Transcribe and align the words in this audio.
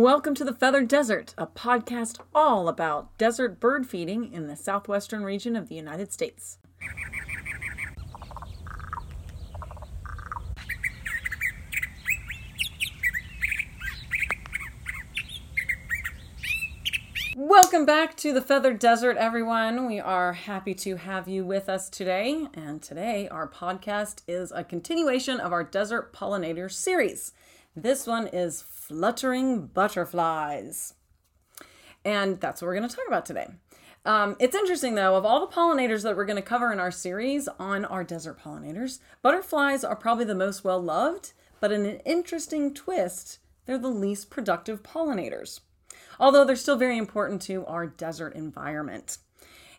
Welcome 0.00 0.36
to 0.36 0.44
the 0.44 0.52
Feathered 0.52 0.86
Desert, 0.86 1.34
a 1.36 1.48
podcast 1.48 2.20
all 2.32 2.68
about 2.68 3.18
desert 3.18 3.58
bird 3.58 3.84
feeding 3.84 4.32
in 4.32 4.46
the 4.46 4.54
southwestern 4.54 5.24
region 5.24 5.56
of 5.56 5.68
the 5.68 5.74
United 5.74 6.12
States. 6.12 6.58
Welcome 17.36 17.84
back 17.84 18.16
to 18.18 18.32
the 18.32 18.40
Feathered 18.40 18.78
Desert, 18.78 19.16
everyone. 19.16 19.88
We 19.88 19.98
are 19.98 20.32
happy 20.34 20.74
to 20.74 20.94
have 20.94 21.26
you 21.26 21.44
with 21.44 21.68
us 21.68 21.90
today. 21.90 22.46
And 22.54 22.80
today, 22.80 23.26
our 23.30 23.48
podcast 23.48 24.22
is 24.28 24.52
a 24.52 24.62
continuation 24.62 25.40
of 25.40 25.52
our 25.52 25.64
Desert 25.64 26.12
Pollinator 26.12 26.70
series. 26.70 27.32
This 27.74 28.06
one 28.06 28.28
is 28.28 28.62
Fluttering 28.88 29.66
Butterflies. 29.66 30.94
And 32.04 32.40
that's 32.40 32.60
what 32.60 32.66
we're 32.66 32.76
going 32.76 32.88
to 32.88 32.96
talk 32.96 33.06
about 33.06 33.26
today. 33.26 33.48
Um, 34.04 34.36
it's 34.38 34.56
interesting, 34.56 34.94
though, 34.94 35.16
of 35.16 35.24
all 35.24 35.40
the 35.40 35.54
pollinators 35.54 36.02
that 36.02 36.16
we're 36.16 36.24
going 36.24 36.36
to 36.36 36.42
cover 36.42 36.72
in 36.72 36.80
our 36.80 36.90
series 36.90 37.48
on 37.58 37.84
our 37.84 38.02
desert 38.02 38.40
pollinators, 38.40 39.00
butterflies 39.22 39.84
are 39.84 39.96
probably 39.96 40.24
the 40.24 40.34
most 40.34 40.64
well 40.64 40.82
loved, 40.82 41.32
but 41.60 41.72
in 41.72 41.84
an 41.84 42.00
interesting 42.06 42.72
twist, 42.72 43.38
they're 43.66 43.78
the 43.78 43.88
least 43.88 44.30
productive 44.30 44.82
pollinators 44.82 45.60
although 46.20 46.44
they're 46.44 46.56
still 46.56 46.76
very 46.76 46.98
important 46.98 47.42
to 47.42 47.64
our 47.66 47.86
desert 47.86 48.34
environment. 48.34 49.18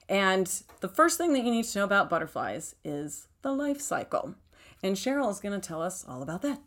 And 0.08 0.52
the 0.80 0.88
first 0.88 1.18
thing 1.18 1.34
that 1.34 1.44
you 1.44 1.52
need 1.52 1.66
to 1.66 1.80
know 1.80 1.86
about 1.86 2.10
butterflies 2.10 2.76
is 2.84 3.28
the 3.42 3.52
life 3.52 3.82
cycle. 3.82 4.36
And 4.82 4.96
Cheryl 4.96 5.30
is 5.30 5.40
going 5.40 5.60
to 5.60 5.68
tell 5.68 5.82
us 5.82 6.06
all 6.08 6.22
about 6.22 6.42
that. 6.42 6.60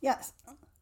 Yes, 0.00 0.32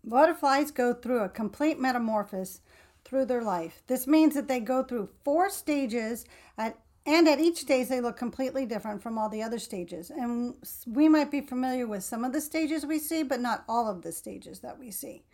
butterflies 0.04 0.70
go 0.70 0.95
through 0.95 1.20
a 1.20 1.28
complete 1.28 1.78
metamorphosis 1.78 2.60
through 3.04 3.27
their 3.27 3.42
life. 3.42 3.82
This 3.86 4.06
means 4.06 4.34
that 4.34 4.48
they 4.48 4.60
go 4.60 4.82
through 4.82 5.10
four 5.24 5.50
stages 5.50 6.24
at 6.56 6.79
and 7.06 7.26
at 7.29 7.40
each 7.40 7.59
stage 7.59 7.88
they 7.88 8.01
look 8.01 8.16
completely 8.16 8.66
different 8.66 9.02
from 9.02 9.16
all 9.16 9.28
the 9.28 9.43
other 9.43 9.59
stages. 9.59 10.10
And 10.10 10.54
we 10.87 11.09
might 11.09 11.30
be 11.30 11.40
familiar 11.40 11.87
with 11.87 12.04
some 12.04 12.24
of 12.24 12.32
the 12.32 12.40
stages 12.40 12.84
we 12.84 12.98
see, 12.98 13.23
but 13.23 13.40
not 13.40 13.65
all 13.68 13.88
of 13.88 14.02
the 14.02 14.12
stages 14.12 14.60
that 14.60 14.78
we 14.78 14.90
see. 14.90 15.24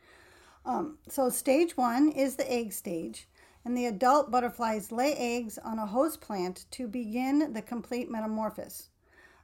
Um, 0.65 0.99
so, 1.09 1.29
stage 1.29 1.77
one 1.77 2.09
is 2.09 2.37
the 2.37 2.51
egg 2.51 2.73
stage, 2.73 3.29
and 3.65 3.77
the 3.77 3.87
adult 3.87 4.31
butterflies 4.31 4.91
lay 4.91 5.15
eggs 5.15 5.59
on 5.59 5.79
a 5.79 5.87
host 5.87 6.21
plant 6.21 6.67
to 6.73 6.89
begin 6.89 7.53
the 7.53 7.63
complete 7.63 8.11
metamorphosis. 8.11 8.91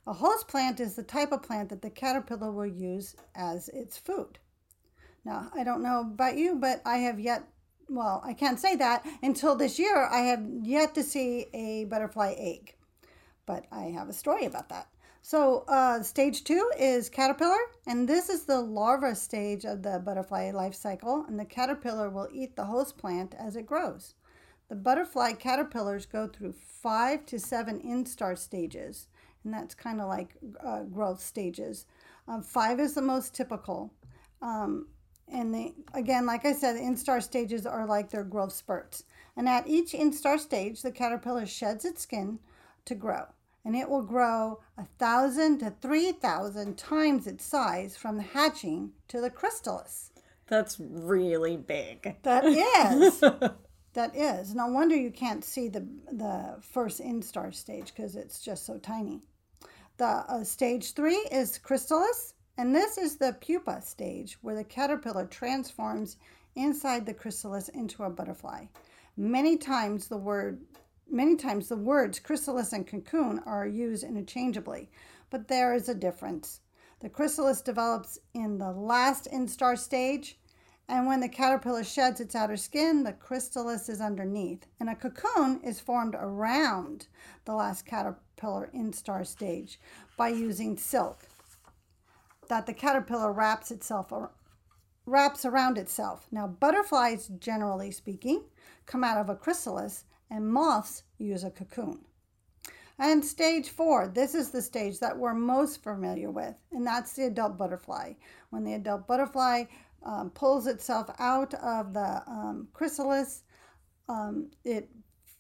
A 0.06 0.12
host 0.12 0.48
plant 0.48 0.80
is 0.80 0.94
the 0.94 1.04
type 1.04 1.30
of 1.30 1.42
plant 1.42 1.68
that 1.68 1.82
the 1.82 1.90
caterpillar 1.90 2.50
will 2.50 2.66
use 2.66 3.14
as 3.36 3.68
its 3.68 3.98
food. 3.98 4.38
Now, 5.24 5.50
I 5.54 5.64
don't 5.64 5.82
know 5.82 6.00
about 6.00 6.36
you, 6.36 6.56
but 6.56 6.82
I 6.84 6.98
have 6.98 7.20
yet, 7.20 7.44
well, 7.88 8.22
I 8.24 8.32
can't 8.32 8.58
say 8.58 8.76
that 8.76 9.06
until 9.22 9.54
this 9.54 9.78
year, 9.78 10.06
I 10.06 10.20
have 10.20 10.44
yet 10.62 10.94
to 10.94 11.02
see 11.02 11.46
a 11.54 11.84
butterfly 11.84 12.34
egg. 12.36 12.74
But 13.46 13.66
I 13.70 13.84
have 13.84 14.08
a 14.08 14.12
story 14.12 14.46
about 14.46 14.68
that. 14.68 14.88
So, 15.24 15.64
uh, 15.68 16.02
stage 16.02 16.42
two 16.42 16.68
is 16.76 17.08
caterpillar, 17.08 17.60
and 17.86 18.08
this 18.08 18.28
is 18.28 18.44
the 18.44 18.60
larva 18.60 19.14
stage 19.14 19.64
of 19.64 19.82
the 19.82 20.00
butterfly 20.04 20.50
life 20.50 20.74
cycle, 20.74 21.24
and 21.28 21.38
the 21.38 21.44
caterpillar 21.44 22.10
will 22.10 22.28
eat 22.32 22.56
the 22.56 22.64
host 22.64 22.98
plant 22.98 23.34
as 23.38 23.54
it 23.54 23.66
grows. 23.66 24.14
The 24.68 24.74
butterfly 24.74 25.34
caterpillars 25.34 26.06
go 26.06 26.26
through 26.26 26.54
five 26.54 27.24
to 27.26 27.38
seven 27.38 27.80
instar 27.80 28.36
stages, 28.36 29.06
and 29.44 29.54
that's 29.54 29.76
kind 29.76 30.00
of 30.00 30.08
like 30.08 30.34
uh, 30.64 30.82
growth 30.84 31.22
stages. 31.22 31.86
Um, 32.26 32.42
five 32.42 32.80
is 32.80 32.94
the 32.94 33.02
most 33.02 33.32
typical. 33.32 33.92
Um, 34.40 34.88
and 35.28 35.54
they, 35.54 35.74
again, 35.94 36.26
like 36.26 36.44
I 36.44 36.52
said, 36.52 36.76
the 36.76 36.80
instar 36.80 37.22
stages 37.22 37.66
are 37.66 37.86
like 37.86 38.10
their 38.10 38.24
growth 38.24 38.52
spurts. 38.52 39.04
And 39.36 39.48
at 39.48 39.66
each 39.66 39.92
instar 39.92 40.38
stage, 40.38 40.82
the 40.82 40.92
caterpillar 40.92 41.46
sheds 41.46 41.84
its 41.84 42.02
skin 42.02 42.38
to 42.84 42.94
grow 42.94 43.26
and 43.64 43.76
it 43.76 43.88
will 43.88 44.02
grow 44.02 44.60
a 44.76 44.84
thousand 44.98 45.58
to 45.58 45.72
three 45.80 46.12
thousand 46.12 46.76
times 46.76 47.26
its 47.26 47.44
size 47.44 47.96
from 47.96 48.16
the 48.16 48.22
hatching 48.22 48.92
to 49.08 49.20
the 49.20 49.30
chrysalis. 49.30 50.10
That's 50.48 50.78
really 50.80 51.56
big. 51.56 52.16
That 52.22 52.44
is. 52.44 53.20
that 53.94 54.16
is. 54.16 54.54
No 54.54 54.66
wonder 54.66 54.96
you 54.96 55.10
can't 55.10 55.44
see 55.44 55.68
the 55.68 55.86
the 56.10 56.56
first 56.60 57.00
instar 57.00 57.54
stage 57.54 57.92
because 57.94 58.16
it's 58.16 58.40
just 58.40 58.66
so 58.66 58.78
tiny. 58.78 59.22
The 59.98 60.06
uh, 60.06 60.44
stage 60.44 60.94
three 60.94 61.26
is 61.30 61.58
chrysalis, 61.58 62.34
and 62.56 62.74
this 62.74 62.98
is 62.98 63.16
the 63.16 63.36
pupa 63.40 63.82
stage 63.82 64.38
where 64.42 64.54
the 64.54 64.64
caterpillar 64.64 65.26
transforms 65.26 66.16
inside 66.54 67.06
the 67.06 67.14
chrysalis 67.14 67.68
into 67.68 68.02
a 68.04 68.10
butterfly. 68.10 68.66
Many 69.16 69.56
times 69.56 70.08
the 70.08 70.16
word 70.16 70.60
Many 71.14 71.36
times 71.36 71.68
the 71.68 71.76
words 71.76 72.18
chrysalis 72.18 72.72
and 72.72 72.86
cocoon 72.86 73.42
are 73.44 73.66
used 73.66 74.02
interchangeably, 74.02 74.88
but 75.28 75.46
there 75.46 75.74
is 75.74 75.86
a 75.86 75.94
difference. 75.94 76.60
The 77.00 77.10
chrysalis 77.10 77.60
develops 77.60 78.18
in 78.32 78.56
the 78.56 78.70
last 78.70 79.28
instar 79.30 79.76
stage, 79.76 80.38
and 80.88 81.06
when 81.06 81.20
the 81.20 81.28
caterpillar 81.28 81.84
sheds 81.84 82.18
its 82.18 82.34
outer 82.34 82.56
skin, 82.56 83.02
the 83.02 83.12
chrysalis 83.12 83.90
is 83.90 84.00
underneath, 84.00 84.64
and 84.80 84.88
a 84.88 84.94
cocoon 84.94 85.60
is 85.62 85.80
formed 85.80 86.14
around 86.14 87.08
the 87.44 87.54
last 87.54 87.84
caterpillar 87.84 88.70
instar 88.74 89.26
stage 89.26 89.78
by 90.16 90.28
using 90.28 90.78
silk 90.78 91.26
that 92.52 92.66
the 92.66 92.74
caterpillar 92.74 93.32
wraps 93.32 93.70
itself 93.70 94.12
wraps 95.06 95.46
around 95.46 95.78
itself. 95.78 96.26
Now, 96.30 96.46
butterflies, 96.46 97.28
generally 97.38 97.90
speaking, 97.90 98.44
come 98.84 99.02
out 99.02 99.16
of 99.16 99.30
a 99.30 99.34
chrysalis 99.34 100.04
and 100.28 100.52
moths 100.52 101.04
use 101.16 101.44
a 101.44 101.50
cocoon. 101.50 102.00
And 102.98 103.24
stage 103.24 103.70
four, 103.70 104.06
this 104.06 104.34
is 104.34 104.50
the 104.50 104.60
stage 104.60 105.00
that 105.00 105.16
we're 105.16 105.32
most 105.32 105.82
familiar 105.82 106.30
with, 106.30 106.54
and 106.72 106.86
that's 106.86 107.14
the 107.14 107.24
adult 107.24 107.56
butterfly. 107.56 108.12
When 108.50 108.64
the 108.64 108.74
adult 108.74 109.06
butterfly 109.06 109.64
um, 110.02 110.28
pulls 110.28 110.66
itself 110.66 111.08
out 111.18 111.54
of 111.54 111.94
the 111.94 112.22
um, 112.26 112.68
chrysalis, 112.74 113.44
um, 114.10 114.50
it 114.62 114.90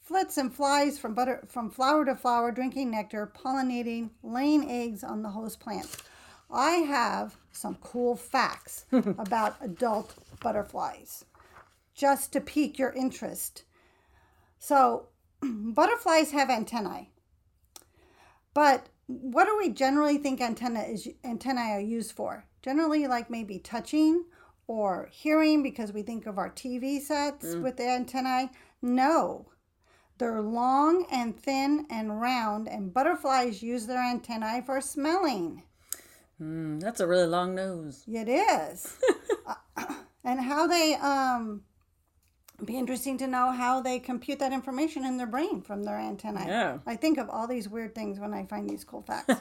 flits 0.02 0.38
and 0.38 0.50
flies 0.52 0.98
from 0.98 1.12
butter 1.12 1.44
from 1.46 1.68
flower 1.68 2.06
to 2.06 2.16
flower, 2.16 2.52
drinking 2.52 2.90
nectar, 2.90 3.30
pollinating, 3.36 4.08
laying 4.22 4.70
eggs 4.70 5.04
on 5.04 5.20
the 5.22 5.28
host 5.28 5.60
plant. 5.60 5.94
I 6.52 6.72
have 6.72 7.36
some 7.50 7.76
cool 7.76 8.14
facts 8.14 8.84
about 8.92 9.56
adult 9.60 10.14
butterflies, 10.40 11.24
just 11.94 12.32
to 12.32 12.40
pique 12.40 12.78
your 12.78 12.92
interest. 12.92 13.64
So, 14.58 15.08
butterflies 15.42 16.32
have 16.32 16.50
antennae. 16.50 17.10
But 18.54 18.88
what 19.06 19.46
do 19.46 19.56
we 19.58 19.70
generally 19.70 20.18
think 20.18 20.40
antenna 20.40 20.82
is 20.82 21.08
antennae 21.24 21.72
are 21.72 21.80
used 21.80 22.12
for? 22.12 22.44
Generally 22.62 23.06
like 23.06 23.30
maybe 23.30 23.58
touching 23.58 24.24
or 24.66 25.08
hearing 25.10 25.62
because 25.62 25.92
we 25.92 26.02
think 26.02 26.26
of 26.26 26.38
our 26.38 26.50
TV 26.50 27.00
sets 27.00 27.54
mm. 27.54 27.62
with 27.62 27.76
the 27.76 27.88
antennae. 27.88 28.50
No. 28.80 29.46
They're 30.18 30.40
long 30.40 31.06
and 31.10 31.36
thin 31.36 31.86
and 31.90 32.20
round 32.20 32.68
and 32.68 32.94
butterflies 32.94 33.62
use 33.62 33.86
their 33.86 34.02
antennae 34.02 34.62
for 34.64 34.80
smelling. 34.80 35.64
Mm, 36.42 36.80
that's 36.80 37.00
a 37.00 37.06
really 37.06 37.26
long 37.26 37.54
nose. 37.54 38.04
It 38.06 38.28
is. 38.28 38.98
uh, 39.46 39.54
and 40.24 40.40
how 40.40 40.66
they 40.66 40.94
um 40.94 41.62
be 42.64 42.78
interesting 42.78 43.18
to 43.18 43.26
know 43.26 43.50
how 43.50 43.80
they 43.80 43.98
compute 43.98 44.38
that 44.38 44.52
information 44.52 45.04
in 45.04 45.16
their 45.16 45.26
brain 45.26 45.62
from 45.62 45.82
their 45.82 45.96
antennae. 45.96 46.46
Yeah. 46.46 46.78
I 46.86 46.96
think 46.96 47.18
of 47.18 47.28
all 47.28 47.46
these 47.48 47.68
weird 47.68 47.94
things 47.94 48.20
when 48.20 48.32
I 48.32 48.44
find 48.44 48.68
these 48.68 48.84
cool 48.84 49.02
facts. 49.02 49.34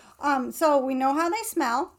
um, 0.20 0.52
so 0.52 0.78
we 0.78 0.94
know 0.94 1.12
how 1.12 1.28
they 1.28 1.42
smell. 1.42 1.94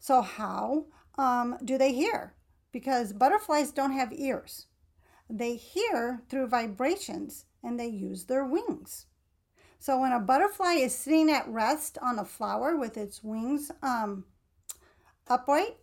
So 0.00 0.20
how 0.20 0.86
um, 1.18 1.58
do 1.64 1.78
they 1.78 1.92
hear? 1.92 2.34
Because 2.72 3.12
butterflies 3.12 3.70
don't 3.70 3.92
have 3.92 4.12
ears. 4.12 4.66
They 5.28 5.54
hear 5.56 6.22
through 6.28 6.48
vibrations 6.48 7.44
and 7.62 7.78
they 7.78 7.86
use 7.86 8.24
their 8.24 8.44
wings. 8.44 9.06
So 9.80 9.98
when 9.98 10.12
a 10.12 10.20
butterfly 10.20 10.74
is 10.74 10.94
sitting 10.94 11.30
at 11.30 11.48
rest 11.48 11.96
on 12.02 12.18
a 12.18 12.24
flower 12.24 12.76
with 12.76 12.98
its 12.98 13.24
wings 13.24 13.70
um, 13.82 14.26
upright, 15.26 15.78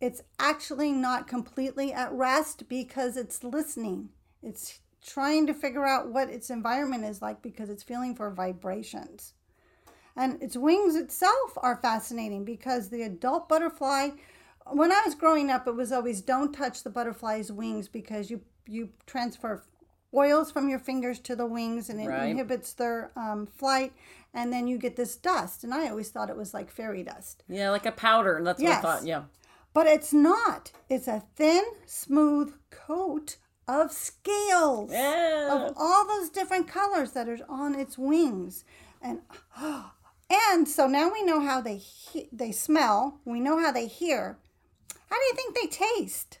it's 0.00 0.22
actually 0.38 0.92
not 0.92 1.28
completely 1.28 1.92
at 1.92 2.10
rest 2.10 2.70
because 2.70 3.18
it's 3.18 3.44
listening. 3.44 4.08
It's 4.42 4.80
trying 5.04 5.46
to 5.46 5.52
figure 5.52 5.84
out 5.84 6.10
what 6.10 6.30
its 6.30 6.48
environment 6.48 7.04
is 7.04 7.20
like 7.20 7.42
because 7.42 7.68
it's 7.68 7.82
feeling 7.82 8.16
for 8.16 8.30
vibrations. 8.30 9.34
And 10.16 10.42
its 10.42 10.56
wings 10.56 10.96
itself 10.96 11.52
are 11.58 11.76
fascinating 11.76 12.46
because 12.46 12.88
the 12.88 13.02
adult 13.02 13.46
butterfly, 13.46 14.10
when 14.70 14.90
I 14.90 15.02
was 15.04 15.14
growing 15.14 15.50
up, 15.50 15.66
it 15.66 15.76
was 15.76 15.92
always 15.92 16.22
don't 16.22 16.54
touch 16.54 16.82
the 16.82 16.90
butterfly's 16.90 17.52
wings 17.52 17.88
because 17.88 18.30
you 18.30 18.40
you 18.66 18.90
transfer 19.04 19.64
oils 20.14 20.50
from 20.52 20.68
your 20.68 20.78
fingers 20.78 21.18
to 21.18 21.34
the 21.34 21.46
wings 21.46 21.88
and 21.88 22.00
it 22.00 22.06
right. 22.06 22.28
inhibits 22.30 22.72
their 22.74 23.10
um, 23.16 23.46
flight 23.46 23.92
and 24.34 24.52
then 24.52 24.66
you 24.66 24.78
get 24.78 24.96
this 24.96 25.16
dust 25.16 25.64
and 25.64 25.72
i 25.72 25.88
always 25.88 26.10
thought 26.10 26.30
it 26.30 26.36
was 26.36 26.52
like 26.52 26.70
fairy 26.70 27.02
dust 27.02 27.44
yeah 27.48 27.70
like 27.70 27.86
a 27.86 27.92
powder 27.92 28.36
And 28.36 28.46
that's 28.46 28.60
yes. 28.60 28.82
what 28.82 28.90
i 28.90 28.94
thought 28.96 29.06
yeah 29.06 29.22
but 29.74 29.86
it's 29.86 30.12
not. 30.12 30.72
It's 30.88 31.08
a 31.08 31.22
thin, 31.34 31.62
smooth 31.86 32.54
coat 32.70 33.36
of 33.66 33.92
scales 33.92 34.90
of 34.90 35.72
all 35.76 36.06
those 36.06 36.28
different 36.28 36.68
colors 36.68 37.12
that 37.12 37.28
are 37.28 37.38
on 37.48 37.74
its 37.74 37.96
wings. 37.96 38.64
And 39.00 39.20
and 40.30 40.68
so 40.68 40.86
now 40.86 41.10
we 41.12 41.22
know 41.22 41.40
how 41.40 41.60
they 41.60 41.76
he- 41.76 42.28
they 42.32 42.52
smell. 42.52 43.20
We 43.24 43.40
know 43.40 43.58
how 43.58 43.72
they 43.72 43.86
hear. 43.86 44.38
How 45.08 45.16
do 45.16 45.22
you 45.24 45.34
think 45.34 45.54
they 45.54 45.66
taste? 45.66 46.38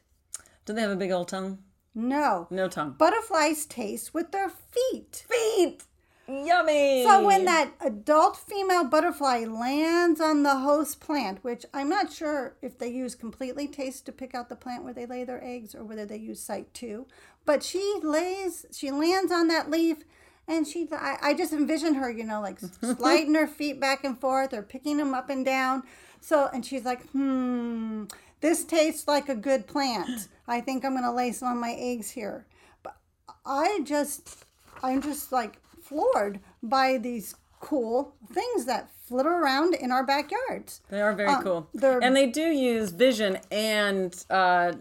Do 0.64 0.72
they 0.72 0.82
have 0.82 0.90
a 0.90 0.96
big 0.96 1.10
old 1.10 1.28
tongue? 1.28 1.58
No. 1.94 2.46
No 2.50 2.68
tongue. 2.68 2.94
Butterflies 2.98 3.66
taste 3.66 4.14
with 4.14 4.32
their 4.32 4.48
feet. 4.48 5.24
Feet. 5.28 5.84
Yummy. 6.28 7.04
So 7.04 7.24
when 7.24 7.44
that 7.46 7.72
adult 7.80 8.36
female 8.36 8.84
butterfly 8.84 9.44
lands 9.44 10.20
on 10.20 10.44
the 10.44 10.58
host 10.58 11.00
plant, 11.00 11.42
which 11.42 11.66
I'm 11.74 11.88
not 11.88 12.12
sure 12.12 12.54
if 12.62 12.78
they 12.78 12.88
use 12.88 13.14
completely 13.14 13.66
taste 13.66 14.06
to 14.06 14.12
pick 14.12 14.34
out 14.34 14.48
the 14.48 14.56
plant 14.56 14.84
where 14.84 14.94
they 14.94 15.04
lay 15.04 15.24
their 15.24 15.42
eggs 15.42 15.74
or 15.74 15.84
whether 15.84 16.06
they 16.06 16.16
use 16.16 16.40
sight 16.40 16.72
too, 16.72 17.06
but 17.44 17.62
she 17.62 17.98
lays, 18.02 18.64
she 18.72 18.90
lands 18.90 19.32
on 19.32 19.48
that 19.48 19.70
leaf 19.70 19.98
and 20.46 20.66
she, 20.66 20.88
I, 20.92 21.16
I 21.20 21.34
just 21.34 21.52
envision 21.52 21.94
her, 21.94 22.10
you 22.10 22.24
know, 22.24 22.40
like 22.40 22.60
sliding 22.80 23.34
her 23.34 23.48
feet 23.48 23.80
back 23.80 24.04
and 24.04 24.18
forth 24.18 24.54
or 24.54 24.62
picking 24.62 24.98
them 24.98 25.14
up 25.14 25.28
and 25.28 25.44
down. 25.44 25.82
So, 26.20 26.48
and 26.52 26.64
she's 26.64 26.84
like, 26.84 27.04
hmm, 27.10 28.04
this 28.42 28.64
tastes 28.64 29.08
like 29.08 29.28
a 29.30 29.34
good 29.34 29.66
plant. 29.66 30.28
I 30.46 30.60
think 30.60 30.84
I'm 30.84 30.92
going 30.92 31.04
to 31.04 31.10
lay 31.12 31.32
some 31.32 31.50
of 31.50 31.56
my 31.58 31.72
eggs 31.78 32.10
here. 32.10 32.44
But 32.82 32.96
I 33.46 33.80
just, 33.84 34.44
I'm 34.82 35.00
just 35.00 35.32
like 35.32 35.58
floored 35.82 36.40
by 36.62 36.98
these 36.98 37.34
cool 37.60 38.14
things 38.32 38.66
that 38.66 38.90
flitter 39.08 39.30
around 39.30 39.74
in 39.74 39.90
our 39.92 40.04
backyards. 40.04 40.80
They 40.90 41.00
are 41.00 41.12
very 41.14 41.28
Um, 41.30 41.42
cool. 41.42 41.68
they're- 41.72 42.00
And 42.02 42.14
they 42.16 42.26
do 42.26 42.42
use 42.42 42.90
vision 42.90 43.38
and 43.50 44.12
uh, 44.28 44.72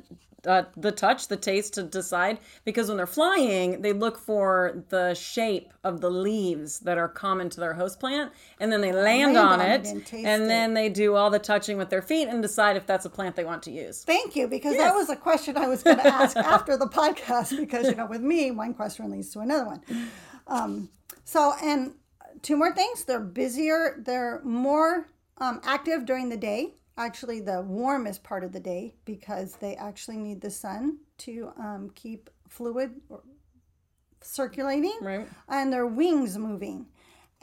uh, 0.48 0.64
the 0.76 0.92
touch, 0.92 1.28
the 1.28 1.38
taste 1.38 1.74
to 1.76 1.84
decide 1.84 2.40
because 2.66 2.88
when 2.88 2.98
they're 2.98 3.06
flying, 3.06 3.82
they 3.82 3.94
look 3.94 4.18
for 4.18 4.84
the 4.90 5.14
shape 5.14 5.72
of 5.84 6.02
the 6.02 6.10
leaves 6.10 6.80
that 6.80 6.98
are 6.98 7.08
common 7.08 7.50
to 7.52 7.60
their 7.60 7.74
host 7.74 8.00
plant 8.00 8.32
and 8.60 8.72
then 8.72 8.82
they 8.82 8.92
land, 8.92 9.34
land 9.34 9.38
on, 9.38 9.60
on 9.60 9.62
it, 9.62 9.86
it 9.86 9.88
and 10.14 10.26
and 10.26 10.44
it. 10.44 10.48
then 10.48 10.74
they 10.74 10.90
do 10.90 11.16
all 11.16 11.30
the 11.30 11.40
touching 11.40 11.78
with 11.78 11.90
their 11.90 12.02
feet 12.02 12.28
and 12.28 12.42
decide 12.42 12.76
if 12.76 12.86
that's 12.88 13.06
a 13.06 13.10
plant 13.10 13.36
they 13.36 13.44
want 13.46 13.62
to 13.64 13.72
use. 13.72 14.04
Thank 14.04 14.36
you, 14.36 14.48
because 14.48 14.74
Yes. 14.74 14.92
that 14.92 14.96
was 14.96 15.10
a 15.10 15.16
question 15.16 15.58
I 15.58 15.68
was 15.68 15.84
going 15.84 15.98
to 15.98 16.08
ask 16.08 16.36
after 16.56 16.76
the 16.78 16.88
podcast. 16.88 17.56
Because 17.58 17.88
you 17.88 17.96
know, 17.96 18.06
with 18.08 18.22
me, 18.22 18.50
one 18.52 18.74
question 18.74 19.10
leads 19.12 19.30
to 19.34 19.40
another 19.42 19.66
one. 19.66 19.82
Um, 20.48 20.90
so, 21.24 21.54
and 21.64 21.94
two 22.42 22.58
more 22.58 22.74
things: 22.74 23.06
they're 23.06 23.20
busier, 23.20 24.02
they're 24.04 24.42
more 24.44 25.08
um, 25.38 25.62
active 25.64 26.06
during 26.06 26.30
the 26.30 26.38
day. 26.38 26.74
Actually, 26.98 27.40
the 27.40 27.62
warmest 27.62 28.24
part 28.24 28.44
of 28.44 28.52
the 28.52 28.60
day 28.60 28.94
because 29.06 29.56
they 29.56 29.76
actually 29.76 30.18
need 30.18 30.42
the 30.42 30.52
sun 30.52 30.98
to 31.18 31.52
um, 31.58 31.90
keep 31.96 32.30
fluid 32.48 32.92
circulating 34.22 34.98
Right. 35.02 35.28
and 35.48 35.72
their 35.72 35.88
wings 35.88 36.38
moving. 36.38 36.88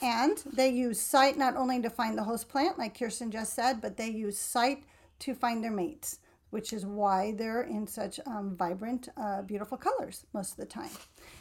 And 0.00 0.39
they 0.53 0.69
use 0.69 1.00
sight 1.00 1.37
not 1.37 1.56
only 1.56 1.83
to 1.83 1.91
find 1.91 2.17
the 2.17 2.23
host 2.23 2.49
plant, 2.49 2.79
like 2.79 2.97
Kiersten 2.97 3.31
just 3.31 3.55
said, 3.55 3.81
but 3.81 3.97
they 3.97 4.09
use 4.09 4.39
sight 4.39 4.85
to 5.21 5.35
find 5.35 5.62
their 5.65 5.73
mates, 5.73 6.21
which 6.50 6.73
is 6.73 6.87
why 6.87 7.33
they're 7.37 7.62
in 7.62 7.87
such 7.89 8.21
um, 8.27 8.55
vibrant, 8.56 9.09
uh, 9.17 9.43
beautiful 9.43 9.77
colors 9.77 10.25
most 10.33 10.53
of 10.53 10.56
the 10.59 10.67
time. 10.67 10.91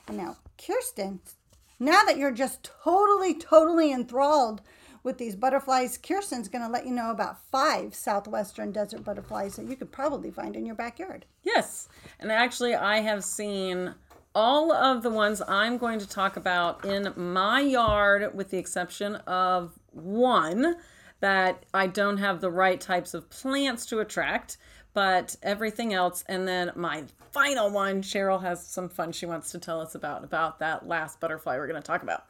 And 0.08 0.18
now, 0.18 0.38
Kiersten, 0.58 1.20
now 1.80 2.04
that 2.06 2.18
you're 2.18 2.32
just 2.32 2.64
totally, 2.84 3.36
totally 3.36 3.92
enthralled 3.92 4.62
with 5.04 5.18
these 5.18 5.36
butterflies, 5.36 5.98
Kiersten's 5.98 6.48
going 6.48 6.64
to 6.64 6.72
let 6.72 6.86
you 6.86 6.92
know 6.92 7.12
about 7.12 7.44
five 7.52 7.96
southwestern 7.96 8.72
desert 8.72 9.04
butterflies 9.04 9.56
that 9.56 9.68
you 9.68 9.76
could 9.76 9.92
probably 9.92 10.32
find 10.32 10.56
in 10.56 10.66
your 10.66 10.76
backyard. 10.76 11.26
Yes. 11.44 11.88
And 12.20 12.32
actually, 12.32 12.76
I 12.76 13.00
have 13.02 13.24
seen 13.24 13.96
all 14.36 14.72
of 14.72 15.02
the 15.02 15.10
ones 15.10 15.42
I'm 15.48 15.78
going 15.78 16.00
to 16.00 16.08
talk 16.08 16.38
about 16.38 16.86
in 16.86 17.12
my 17.16 17.62
yard, 17.62 18.36
with 18.36 18.52
the 18.52 18.58
exception 18.58 19.16
of 19.16 19.80
one 19.92 20.76
that 21.20 21.66
I 21.74 21.88
don't 21.88 22.18
have 22.18 22.42
the 22.42 22.52
right 22.52 22.80
types 22.80 23.14
of 23.14 23.30
plants 23.30 23.86
to 23.88 24.00
attract, 24.00 24.58
but 24.94 25.36
everything 25.42 25.94
else. 25.94 26.24
And 26.28 26.48
then 26.48 26.72
my 26.76 27.06
final 27.32 27.72
one, 27.72 28.02
Cheryl 28.02 28.42
has 28.42 28.66
some 28.66 28.90
fun 28.90 29.12
she 29.12 29.26
wants 29.26 29.52
to 29.52 29.60
tell 29.60 29.82
us 29.82 29.96
about, 29.96 30.24
about 30.24 30.60
that 30.60 30.88
last 30.88 31.20
butterfly 31.20 31.58
we're 31.58 31.68
going 31.68 31.82
to 31.82 31.86
talk 31.86 32.04
about. 32.04 32.26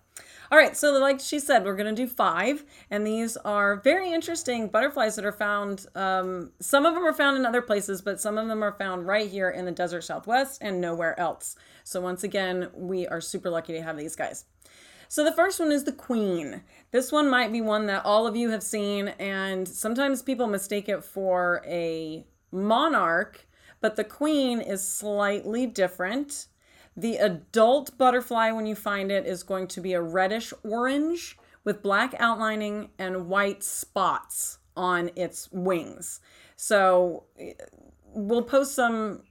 All 0.49 0.57
right, 0.57 0.77
so 0.77 0.93
like 0.93 1.19
she 1.19 1.39
said, 1.39 1.65
we're 1.65 1.75
going 1.75 1.93
to 1.93 2.01
do 2.01 2.07
five, 2.07 2.63
and 2.89 3.05
these 3.05 3.35
are 3.37 3.81
very 3.81 4.13
interesting 4.13 4.69
butterflies 4.69 5.17
that 5.17 5.25
are 5.25 5.33
found. 5.33 5.85
Um, 5.93 6.53
some 6.61 6.85
of 6.85 6.93
them 6.93 7.05
are 7.05 7.13
found 7.13 7.35
in 7.35 7.45
other 7.45 7.61
places, 7.61 8.01
but 8.01 8.21
some 8.21 8.37
of 8.37 8.47
them 8.47 8.63
are 8.63 8.71
found 8.71 9.05
right 9.05 9.29
here 9.29 9.49
in 9.49 9.65
the 9.65 9.73
desert 9.73 10.03
southwest 10.03 10.59
and 10.61 10.79
nowhere 10.79 11.19
else. 11.19 11.57
So, 11.83 11.99
once 11.99 12.23
again, 12.23 12.69
we 12.73 13.05
are 13.07 13.19
super 13.19 13.49
lucky 13.49 13.73
to 13.73 13.81
have 13.81 13.97
these 13.97 14.15
guys. 14.15 14.45
So, 15.09 15.25
the 15.25 15.33
first 15.33 15.59
one 15.59 15.73
is 15.73 15.83
the 15.83 15.91
queen. 15.91 16.63
This 16.91 17.11
one 17.11 17.29
might 17.29 17.51
be 17.51 17.59
one 17.59 17.87
that 17.87 18.05
all 18.05 18.25
of 18.25 18.37
you 18.37 18.49
have 18.51 18.63
seen, 18.63 19.09
and 19.19 19.67
sometimes 19.67 20.21
people 20.21 20.47
mistake 20.47 20.87
it 20.87 21.03
for 21.03 21.61
a 21.67 22.25
monarch, 22.53 23.45
but 23.81 23.97
the 23.97 24.05
queen 24.05 24.61
is 24.61 24.87
slightly 24.87 25.65
different. 25.65 26.47
The 26.97 27.17
adult 27.17 27.95
butterfly, 27.97 28.51
when 28.51 28.65
you 28.65 28.75
find 28.75 29.11
it, 29.11 29.27
is 29.27 29.43
going 29.43 29.67
to 29.67 29.81
be 29.81 29.93
a 29.93 30.01
reddish 30.01 30.51
orange 30.63 31.37
with 31.63 31.83
black 31.83 32.15
outlining 32.17 32.89
and 32.97 33.27
white 33.27 33.63
spots 33.63 34.57
on 34.75 35.11
its 35.15 35.47
wings. 35.51 36.19
So 36.55 37.25
we'll 38.13 38.41
post 38.41 38.73
some 38.73 39.21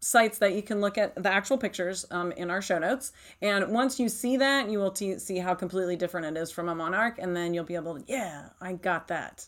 sites 0.00 0.38
that 0.38 0.54
you 0.54 0.62
can 0.62 0.80
look 0.80 0.98
at 0.98 1.14
the 1.20 1.32
actual 1.32 1.58
pictures 1.58 2.06
um, 2.10 2.32
in 2.32 2.50
our 2.50 2.60
show 2.60 2.78
notes. 2.78 3.12
And 3.40 3.68
once 3.68 4.00
you 4.00 4.08
see 4.08 4.36
that, 4.36 4.68
you 4.68 4.78
will 4.78 4.90
t- 4.90 5.18
see 5.18 5.38
how 5.38 5.54
completely 5.54 5.96
different 5.96 6.36
it 6.36 6.40
is 6.40 6.50
from 6.50 6.68
a 6.68 6.74
monarch. 6.74 7.18
And 7.18 7.36
then 7.36 7.54
you'll 7.54 7.64
be 7.64 7.76
able 7.76 7.98
to, 7.98 8.04
yeah, 8.06 8.48
I 8.60 8.74
got 8.74 9.08
that. 9.08 9.46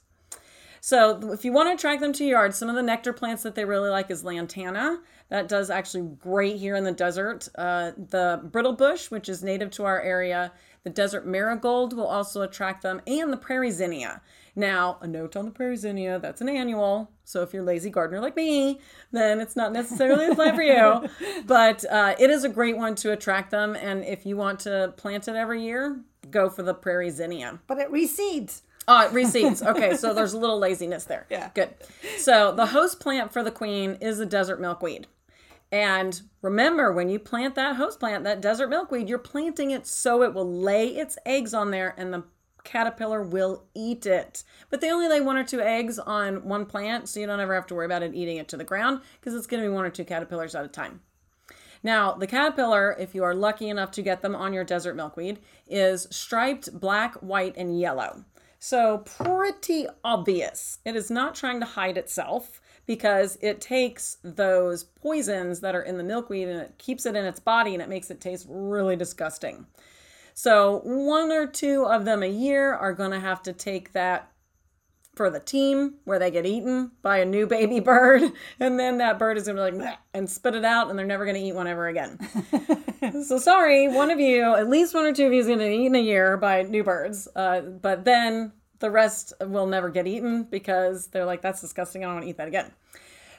So 0.81 1.33
if 1.33 1.45
you 1.45 1.53
want 1.53 1.69
to 1.69 1.75
attract 1.75 2.01
them 2.01 2.13
to 2.15 2.25
your 2.25 2.39
yard, 2.39 2.55
some 2.55 2.69
of 2.69 2.77
the 2.77 2.83
nectar 2.83 3.13
plants 3.13 3.43
that 3.43 3.55
they 3.55 3.65
really 3.65 3.91
like 3.91 4.11
is 4.11 4.25
lantana. 4.25 5.01
That 5.31 5.49
does 5.49 5.69
actually 5.69 6.09
great 6.19 6.57
here 6.57 6.75
in 6.75 6.85
the 6.85 6.93
desert. 6.93 7.49
Uh, 7.55 7.93
the 7.97 8.41
brittle 8.45 8.73
bush, 8.73 9.11
which 9.11 9.29
is 9.29 9.43
native 9.43 9.71
to 9.73 9.85
our 9.85 10.01
area, 10.01 10.53
the 10.85 10.91
desert 10.91 11.27
marigold 11.27 11.95
will 11.95 12.07
also 12.07 12.43
attract 12.43 12.83
them, 12.83 13.03
and 13.07 13.33
the 13.33 13.37
prairie 13.37 13.71
zinnia. 13.71 14.23
Now, 14.57 14.99
a 15.01 15.07
note 15.07 15.37
on 15.37 15.45
the 15.45 15.51
prairie 15.51 15.77
zinnia, 15.77 16.19
that's 16.19 16.41
an 16.41 16.49
annual. 16.49 17.11
So 17.25 17.43
if 17.43 17.53
you're 17.53 17.63
a 17.63 17.67
lazy 17.67 17.91
gardener 17.91 18.21
like 18.21 18.37
me, 18.37 18.81
then 19.13 19.41
it's 19.41 19.55
not 19.55 19.73
necessarily 19.73 20.29
a 20.29 20.35
plant 20.35 20.57
for 20.57 20.63
you. 20.63 21.09
But 21.47 21.85
uh, 21.91 22.15
it 22.19 22.31
is 22.31 22.45
a 22.45 22.49
great 22.49 22.77
one 22.77 22.95
to 22.97 23.13
attract 23.13 23.51
them. 23.51 23.77
And 23.77 24.05
if 24.05 24.27
you 24.27 24.37
want 24.37 24.61
to 24.61 24.95
plant 24.97 25.29
it 25.29 25.37
every 25.37 25.63
year, 25.63 26.01
go 26.31 26.49
for 26.51 26.63
the 26.63 26.75
prairie 26.75 27.11
zinnia. 27.11 27.61
But 27.67 27.79
it 27.79 27.93
reseeds. 27.93 28.63
Oh, 28.89 29.07
it 29.07 29.13
reseeds. 29.13 29.65
Okay, 29.65 29.95
so 29.97 30.15
there's 30.15 30.33
a 30.33 30.39
little 30.39 30.59
laziness 30.59 31.05
there. 31.05 31.27
Yeah. 31.31 31.51
Good. 31.55 31.75
So 32.19 32.53
the 32.53 32.67
host 32.67 32.99
plant 33.01 33.33
for 33.33 33.43
the 33.45 33.51
queen 33.51 33.99
is 34.01 34.19
the 34.19 34.27
desert 34.27 34.61
milkweed. 34.61 35.07
And 35.71 36.21
remember, 36.41 36.93
when 36.93 37.09
you 37.09 37.19
plant 37.19 37.55
that 37.57 37.77
host 37.77 38.01
plant, 38.01 38.25
that 38.25 38.41
desert 38.41 38.69
milkweed, 38.69 39.09
you're 39.09 39.19
planting 39.19 39.71
it 39.71 39.87
so 39.87 40.23
it 40.23 40.33
will 40.33 40.51
lay 40.51 40.89
its 40.89 41.19
eggs 41.27 41.53
on 41.53 41.71
there 41.71 41.95
and 41.99 42.13
the 42.13 42.25
caterpillar 42.65 43.23
will 43.23 43.65
eat 43.75 44.07
it. 44.07 44.45
But 44.71 44.81
they 44.81 44.91
only 44.91 45.09
lay 45.09 45.21
one 45.21 45.37
or 45.37 45.45
two 45.45 45.61
eggs 45.61 45.99
on 45.99 46.45
one 46.45 46.67
plant, 46.67 47.09
so 47.09 47.21
you 47.21 47.27
don't 47.27 47.41
ever 47.41 47.55
have 47.55 47.67
to 47.69 47.75
worry 47.75 47.87
about 47.87 48.03
it 48.03 48.15
eating 48.15 48.37
it 48.37 48.49
to 48.49 48.57
the 48.57 48.65
ground 48.65 49.01
because 49.21 49.35
it's 49.35 49.47
going 49.47 49.63
to 49.63 49.69
be 49.69 49.75
one 49.75 49.85
or 49.85 49.91
two 49.91 50.05
caterpillars 50.05 50.55
at 50.55 50.65
a 50.65 50.69
time. 50.69 51.01
Now, 51.83 52.13
the 52.13 52.27
caterpillar, 52.27 52.97
if 52.99 53.15
you 53.15 53.23
are 53.23 53.35
lucky 53.35 53.69
enough 53.69 53.91
to 53.93 54.03
get 54.03 54.21
them 54.21 54.35
on 54.35 54.53
your 54.53 54.65
desert 54.65 54.97
milkweed, 54.97 55.39
is 55.67 56.09
striped 56.11 56.79
black, 56.79 57.15
white, 57.17 57.55
and 57.57 57.79
yellow. 57.79 58.25
So, 58.59 58.99
pretty 58.99 59.87
obvious. 60.03 60.79
It 60.85 60.97
is 60.97 61.11
not 61.11 61.37
trying 61.37 61.61
to 61.61 61.67
hide 61.67 61.97
itself 61.97 62.61
because 62.89 63.37
it 63.43 63.61
takes 63.61 64.17
those 64.25 64.83
poisons 64.83 65.61
that 65.61 65.75
are 65.75 65.83
in 65.83 65.99
the 65.99 66.03
milkweed 66.03 66.49
and 66.49 66.59
it 66.59 66.79
keeps 66.79 67.05
it 67.05 67.15
in 67.15 67.25
its 67.27 67.39
body 67.39 67.75
and 67.75 67.83
it 67.83 67.89
makes 67.89 68.11
it 68.11 68.19
taste 68.19 68.47
really 68.49 68.97
disgusting. 68.97 69.67
So, 70.33 70.81
one 70.85 71.31
or 71.31 71.47
two 71.47 71.85
of 71.85 72.05
them 72.07 72.23
a 72.23 72.29
year 72.29 72.73
are 72.73 72.95
going 72.95 73.11
to 73.11 73.21
have 73.21 73.43
to 73.43 73.53
take 73.53 73.93
that 73.93 74.33
for 75.15 75.29
the 75.29 75.41
team 75.41 75.97
where 76.05 76.19
they 76.19 76.31
get 76.31 76.47
eaten 76.47 76.93
by 77.03 77.19
a 77.19 77.27
new 77.27 77.47
baby 77.47 77.81
bird. 77.93 78.23
And 78.59 78.81
then 78.81 78.99
that 78.99 79.19
bird 79.19 79.37
is 79.37 79.45
going 79.45 79.57
to 79.57 79.79
be 79.79 79.85
like 79.85 79.99
and 80.15 80.31
spit 80.31 80.55
it 80.55 80.65
out 80.65 80.89
and 80.89 80.99
they're 80.99 81.05
never 81.05 81.27
going 81.27 81.37
to 81.37 81.43
eat 81.43 81.55
one 81.55 81.67
ever 81.67 81.87
again. 81.89 82.19
So 83.25 83.39
sorry 83.39 83.87
one 83.87 84.11
of 84.11 84.19
you 84.19 84.55
at 84.55 84.69
least 84.69 84.93
one 84.93 85.05
or 85.05 85.13
two 85.13 85.27
of 85.27 85.33
you 85.33 85.39
is 85.39 85.47
going 85.47 85.61
to 85.61 85.65
be 85.65 85.77
eaten 85.77 85.95
a 85.95 86.01
year 86.01 86.37
by 86.37 86.63
new 86.63 86.83
birds. 86.83 87.29
Uh, 87.35 87.61
but 87.61 88.05
then 88.05 88.53
the 88.81 88.91
rest 88.91 89.33
will 89.41 89.67
never 89.67 89.89
get 89.89 90.07
eaten 90.07 90.45
because 90.45 91.09
they're 91.09 91.25
like 91.25 91.43
that's 91.43 91.61
disgusting 91.61 92.03
i 92.03 92.07
don't 92.07 92.15
want 92.15 92.25
to 92.25 92.31
eat 92.31 92.37
that 92.37 92.49
again 92.49 92.73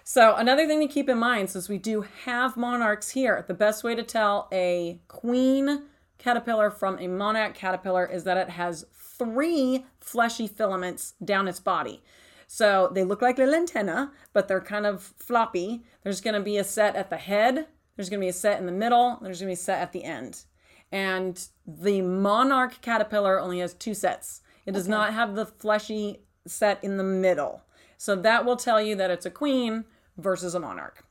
so 0.03 0.36
another 0.36 0.65
thing 0.65 0.79
to 0.79 0.88
keep 0.88 1.10
in 1.10 1.17
mind 1.17 1.50
since 1.50 1.69
we 1.69 1.77
do 1.77 2.05
have 2.25 2.58
monarchs 2.58 3.12
here 3.12 3.43
the 3.48 3.53
best 3.53 3.84
way 3.84 3.96
to 3.96 4.03
tell 4.03 4.48
a 4.51 5.00
queen 5.08 5.84
caterpillar 6.17 6.69
from 6.69 6.98
a 7.00 7.08
monarch 7.08 7.53
caterpillar 7.53 8.05
is 8.05 8.24
that 8.24 8.38
it 8.38 8.50
has 8.50 8.86
three 8.93 9.86
fleshy 10.00 10.48
filaments 10.48 11.13
down 11.24 11.48
its 11.48 11.60
body. 11.60 12.01
So 12.48 12.89
they 12.93 13.03
look 13.03 13.22
like 13.22 13.38
little 13.38 13.53
antenna, 13.53 14.12
but 14.34 14.48
they're 14.48 14.62
kind 14.62 14.86
of 14.86 15.13
floppy. 15.17 15.84
There's 16.03 16.22
going 16.22 16.34
to 16.34 16.39
be 16.39 16.58
a 16.58 16.63
set 16.63 16.96
at 16.96 17.10
the 17.10 17.17
head 17.17 17.67
there's 18.00 18.10
going 18.10 18.22
to 18.22 18.24
be 18.24 18.29
a 18.29 18.34
set 18.34 18.62
in 18.62 18.65
the 18.65 18.72
middle, 18.72 19.19
there's 19.22 19.41
going 19.41 19.50
to 19.50 19.58
be 19.58 19.62
a 19.62 19.62
set 19.62 19.81
at 19.81 19.91
the 19.91 20.05
end. 20.05 20.46
And 20.89 21.38
the 21.67 22.01
monarch 22.01 22.79
caterpillar 22.79 23.41
only 23.41 23.60
has 23.60 23.74
two 23.74 23.93
sets. 23.93 24.39
It 24.70 24.74
does 24.74 24.88
not 24.88 25.14
have 25.14 25.36
the 25.36 25.46
fleshy 25.46 26.22
set 26.46 26.84
in 26.84 26.98
the 26.98 27.04
middle. 27.04 27.64
So 27.98 28.16
that 28.16 28.46
will 28.46 28.56
tell 28.56 28.82
you 28.82 28.96
that 28.96 29.12
it's 29.12 29.26
a 29.26 29.32
queen 29.32 29.86
versus 30.18 30.56
a 30.56 30.60
monarch. 30.60 31.04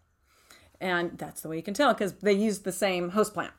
And 0.81 1.19
that's 1.19 1.41
the 1.41 1.49
way 1.49 1.57
you 1.57 1.62
can 1.62 1.75
tell 1.75 1.93
because 1.93 2.15
they 2.15 2.33
use 2.33 2.61
the 2.61 2.73
same 2.73 3.11
host 3.11 3.35
plant. 3.35 3.53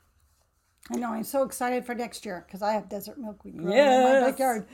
I 0.91 0.95
know. 0.95 1.11
I'm 1.11 1.23
so 1.23 1.43
excited 1.43 1.85
for 1.85 1.93
next 1.93 2.25
year 2.25 2.43
because 2.47 2.61
I 2.61 2.71
have 2.71 2.89
desert 2.89 3.17
milkweed 3.17 3.57
growing 3.57 3.77
in 3.77 4.03
my 4.03 4.19
backyard. 4.21 4.65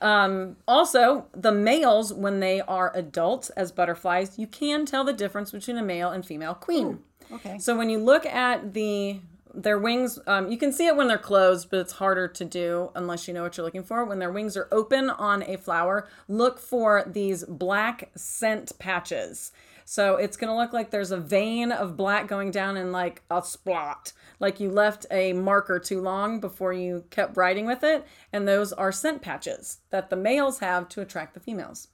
Um, 0.00 0.56
also, 0.68 1.26
the 1.34 1.50
males, 1.50 2.12
when 2.12 2.40
they 2.40 2.60
are 2.60 2.92
adults 2.94 3.50
as 3.50 3.72
butterflies, 3.72 4.38
you 4.38 4.46
can 4.46 4.86
tell 4.86 5.02
the 5.02 5.12
difference 5.12 5.50
between 5.50 5.78
a 5.78 5.82
male 5.82 6.10
and 6.10 6.24
female 6.24 6.54
queen. 6.54 7.00
Okay. 7.32 7.58
So 7.58 7.76
when 7.76 7.90
you 7.90 7.98
look 7.98 8.26
at 8.26 8.74
the 8.74 9.20
their 9.62 9.78
wings, 9.78 10.18
um, 10.26 10.50
you 10.50 10.56
can 10.56 10.72
see 10.72 10.86
it 10.86 10.96
when 10.96 11.08
they're 11.08 11.18
closed, 11.18 11.68
but 11.70 11.80
it's 11.80 11.94
harder 11.94 12.28
to 12.28 12.44
do 12.44 12.90
unless 12.94 13.26
you 13.26 13.34
know 13.34 13.42
what 13.42 13.56
you're 13.56 13.64
looking 13.64 13.82
for. 13.82 14.04
When 14.04 14.18
their 14.18 14.30
wings 14.30 14.56
are 14.56 14.68
open 14.70 15.10
on 15.10 15.42
a 15.42 15.56
flower, 15.56 16.08
look 16.28 16.58
for 16.58 17.02
these 17.06 17.44
black 17.44 18.10
scent 18.14 18.78
patches. 18.78 19.52
So 19.84 20.16
it's 20.16 20.36
going 20.36 20.50
to 20.50 20.56
look 20.56 20.72
like 20.72 20.90
there's 20.90 21.12
a 21.12 21.16
vein 21.16 21.72
of 21.72 21.96
black 21.96 22.28
going 22.28 22.50
down 22.50 22.76
in 22.76 22.92
like 22.92 23.22
a 23.30 23.40
splot, 23.40 24.12
like 24.38 24.60
you 24.60 24.70
left 24.70 25.06
a 25.10 25.32
marker 25.32 25.78
too 25.78 26.00
long 26.00 26.40
before 26.40 26.72
you 26.74 27.04
kept 27.10 27.36
writing 27.36 27.64
with 27.64 27.82
it. 27.82 28.06
And 28.32 28.46
those 28.46 28.72
are 28.72 28.92
scent 28.92 29.22
patches 29.22 29.78
that 29.90 30.10
the 30.10 30.16
males 30.16 30.58
have 30.58 30.88
to 30.90 31.00
attract 31.00 31.34
the 31.34 31.40
females. 31.40 31.88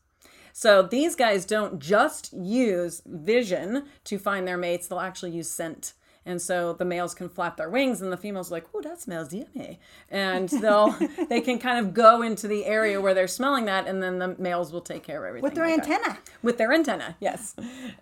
So 0.52 0.82
these 0.82 1.16
guys 1.16 1.44
don't 1.44 1.78
just 1.78 2.32
use 2.32 3.00
vision 3.06 3.86
to 4.04 4.18
find 4.18 4.46
their 4.46 4.58
mates, 4.58 4.86
they'll 4.86 5.00
actually 5.00 5.30
use 5.30 5.50
scent. 5.50 5.94
And 6.26 6.40
so 6.40 6.72
the 6.72 6.84
males 6.84 7.14
can 7.14 7.28
flap 7.28 7.56
their 7.56 7.68
wings 7.68 8.00
and 8.00 8.10
the 8.12 8.16
females 8.16 8.50
are 8.50 8.54
like, 8.54 8.66
oh, 8.74 8.80
that 8.80 9.00
smells 9.00 9.32
yummy. 9.32 9.78
And 10.10 10.48
they'll 10.48 10.96
they 11.28 11.40
can 11.40 11.58
kind 11.58 11.84
of 11.84 11.92
go 11.92 12.22
into 12.22 12.48
the 12.48 12.64
area 12.64 13.00
where 13.00 13.14
they're 13.14 13.28
smelling 13.28 13.66
that 13.66 13.86
and 13.86 14.02
then 14.02 14.18
the 14.18 14.34
males 14.38 14.72
will 14.72 14.80
take 14.80 15.02
care 15.02 15.24
of 15.24 15.28
everything. 15.28 15.44
With 15.44 15.54
their 15.54 15.66
like 15.66 15.84
that. 15.84 15.90
antenna. 15.90 16.18
With 16.42 16.58
their 16.58 16.72
antenna, 16.72 17.16
yes. 17.20 17.54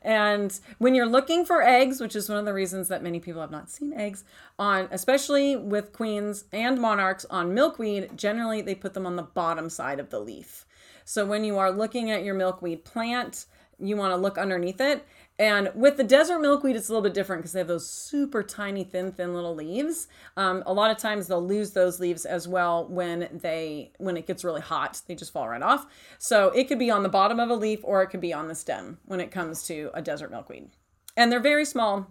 And 0.03 0.59
when 0.79 0.95
you're 0.95 1.07
looking 1.07 1.45
for 1.45 1.63
eggs, 1.63 2.01
which 2.01 2.15
is 2.15 2.29
one 2.29 2.39
of 2.39 2.45
the 2.45 2.55
reasons 2.55 2.89
that 2.89 3.03
many 3.03 3.19
people 3.21 3.41
have 3.41 3.51
not 3.51 3.71
seen 3.71 3.93
eggs 3.93 4.25
on, 4.59 4.89
especially 4.91 5.57
with 5.57 5.93
queens 5.93 6.45
and 6.53 6.81
monarchs 6.81 7.27
on 7.31 7.55
milkweed, 7.55 8.17
generally 8.17 8.63
they 8.63 8.75
put 8.75 8.95
them 8.95 9.07
on 9.07 9.17
the 9.17 9.23
bottom 9.23 9.69
side 9.69 9.99
of 9.99 10.11
the 10.11 10.21
leaf. 10.21 10.65
So 11.05 11.27
when 11.27 11.45
you 11.45 11.59
are 11.59 11.71
looking 11.71 12.11
at 12.11 12.25
your 12.25 12.35
milkweed 12.35 12.85
plant, 12.85 13.47
you 13.79 13.97
want 13.97 14.13
to 14.13 14.17
look 14.17 14.39
underneath 14.39 14.81
it. 14.81 15.05
And 15.39 15.71
with 15.75 15.97
the 15.97 16.05
desert 16.05 16.41
milkweed, 16.41 16.77
it's 16.77 16.89
a 16.89 16.93
little 16.93 17.03
bit 17.03 17.15
different 17.15 17.43
because 17.43 17.53
they 17.53 17.61
have 17.61 17.69
those 17.69 17.89
super 17.89 18.43
tiny, 18.43 18.85
thin, 18.85 19.13
thin 19.13 19.35
little 19.35 19.55
leaves. 19.55 20.07
Um, 20.37 20.63
a 20.67 20.73
lot 20.73 20.91
of 20.91 20.99
times 20.99 21.27
they'll 21.27 21.45
lose 21.45 21.73
those 21.73 21.99
leaves 21.99 22.25
as 22.25 22.47
well 22.47 22.87
when 22.89 23.29
they 23.43 23.93
when 23.99 24.17
it 24.17 24.27
gets 24.27 24.45
really 24.45 24.61
hot. 24.61 25.01
They 25.07 25.15
just 25.15 25.33
fall 25.33 25.49
right 25.49 25.63
off. 25.63 25.87
So 26.19 26.49
it 26.51 26.69
could 26.69 26.79
be 26.79 26.91
on 26.91 27.03
the 27.03 27.09
bottom 27.09 27.41
of 27.41 27.51
a 27.51 27.55
leaf 27.55 27.81
or 27.83 28.03
it 28.03 28.09
could 28.09 28.21
be 28.21 28.33
on 28.33 28.49
the 28.49 28.55
stem 28.55 28.99
when 29.07 29.21
it 29.21 29.31
comes 29.31 29.65
to 29.65 29.91
a 29.95 30.03
desert 30.03 30.31
milkweed. 30.31 30.69
And 31.17 31.33
they're 31.33 31.41
very 31.41 31.65
small, 31.65 32.11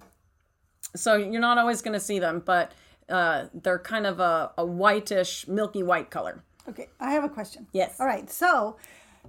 so 0.95 1.15
you're 1.15 1.41
not 1.41 1.57
always 1.57 1.81
going 1.81 1.93
to 1.93 1.99
see 1.99 2.19
them, 2.19 2.41
but 2.45 2.73
uh, 3.09 3.45
they're 3.53 3.79
kind 3.79 4.05
of 4.05 4.19
a, 4.19 4.51
a 4.57 4.65
whitish, 4.65 5.47
milky 5.47 5.83
white 5.83 6.09
color. 6.09 6.43
Okay, 6.69 6.89
I 6.99 7.11
have 7.11 7.23
a 7.23 7.29
question. 7.29 7.67
Yes. 7.73 7.99
All 7.99 8.05
right. 8.05 8.29
So, 8.29 8.77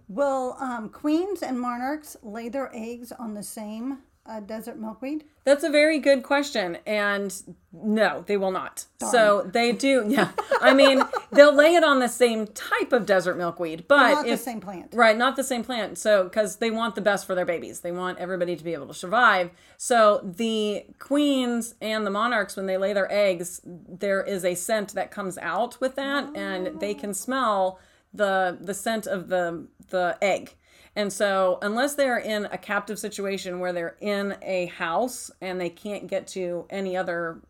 will 0.08 0.56
um, 0.61 0.88
queens 0.88 1.42
and 1.42 1.61
monarchs 1.61 2.16
lay 2.22 2.49
their 2.49 2.70
eggs 2.75 3.12
on 3.12 3.34
the 3.34 3.42
same 3.42 3.99
uh, 4.25 4.40
desert 4.40 4.78
milkweed? 4.78 5.25
That's 5.44 5.64
a 5.64 5.70
very 5.70 5.99
good 5.99 6.22
question. 6.22 6.78
And 6.87 7.34
no, 7.72 8.22
they 8.26 8.37
will 8.37 8.52
not. 8.52 8.84
So 9.11 9.50
they 9.52 9.72
do, 9.72 10.04
yeah. 10.08 10.30
I 10.61 10.72
mean, 10.75 11.02
they'll 11.32 11.54
lay 11.54 11.75
it 11.75 11.82
on 11.82 11.99
the 11.99 12.08
same 12.08 12.46
type 12.46 12.92
of 12.92 13.04
desert 13.04 13.37
milkweed, 13.37 13.87
but 13.88 14.12
Not 14.12 14.26
if, 14.26 14.38
the 14.38 14.44
same 14.44 14.61
plant. 14.61 14.94
Right, 14.94 15.16
not 15.16 15.34
the 15.34 15.42
same 15.42 15.64
plant. 15.64 15.99
So, 15.99 16.25
because 16.25 16.56
they 16.56 16.70
want 16.70 16.94
the 16.94 17.00
best 17.00 17.26
for 17.26 17.34
their 17.34 17.44
babies, 17.44 17.80
they 17.80 17.90
want 17.90 18.18
everybody 18.18 18.54
to 18.54 18.62
be 18.62 18.75
able 18.75 18.87
to 18.87 18.94
survive. 18.94 19.50
So, 19.76 20.20
the 20.22 20.87
queens 21.00 21.75
and 21.80 22.06
the 22.06 22.11
monarchs, 22.11 22.54
when 22.56 22.66
they 22.66 22.76
lay 22.76 22.92
their 22.92 23.11
eggs, 23.11 23.61
there 23.64 24.22
is 24.22 24.44
a 24.44 24.54
scent 24.54 24.94
that 24.94 25.11
comes 25.11 25.37
out 25.38 25.80
with 25.80 25.96
that, 25.96 26.37
and 26.37 26.78
they 26.80 26.94
can 26.94 27.14
smell 27.14 27.80
the 28.14 28.58
the 28.61 28.75
scent 28.75 29.06
of 29.06 29.28
the 29.28 29.66
the 29.89 30.17
egg. 30.23 30.55
And 30.95 31.11
so, 31.12 31.59
unless 31.62 31.95
they're 31.95 32.19
in 32.19 32.45
a 32.47 32.59
captive 32.59 32.99
situation 32.99 33.61
where 33.61 33.73
they're 33.73 33.97
in 34.01 34.37
a 34.43 34.67
house 34.67 35.31
and 35.41 35.59
they 35.61 35.71
can't 35.71 36.07
get 36.07 36.27
to 36.29 36.67
any 36.69 36.97
other 36.97 37.41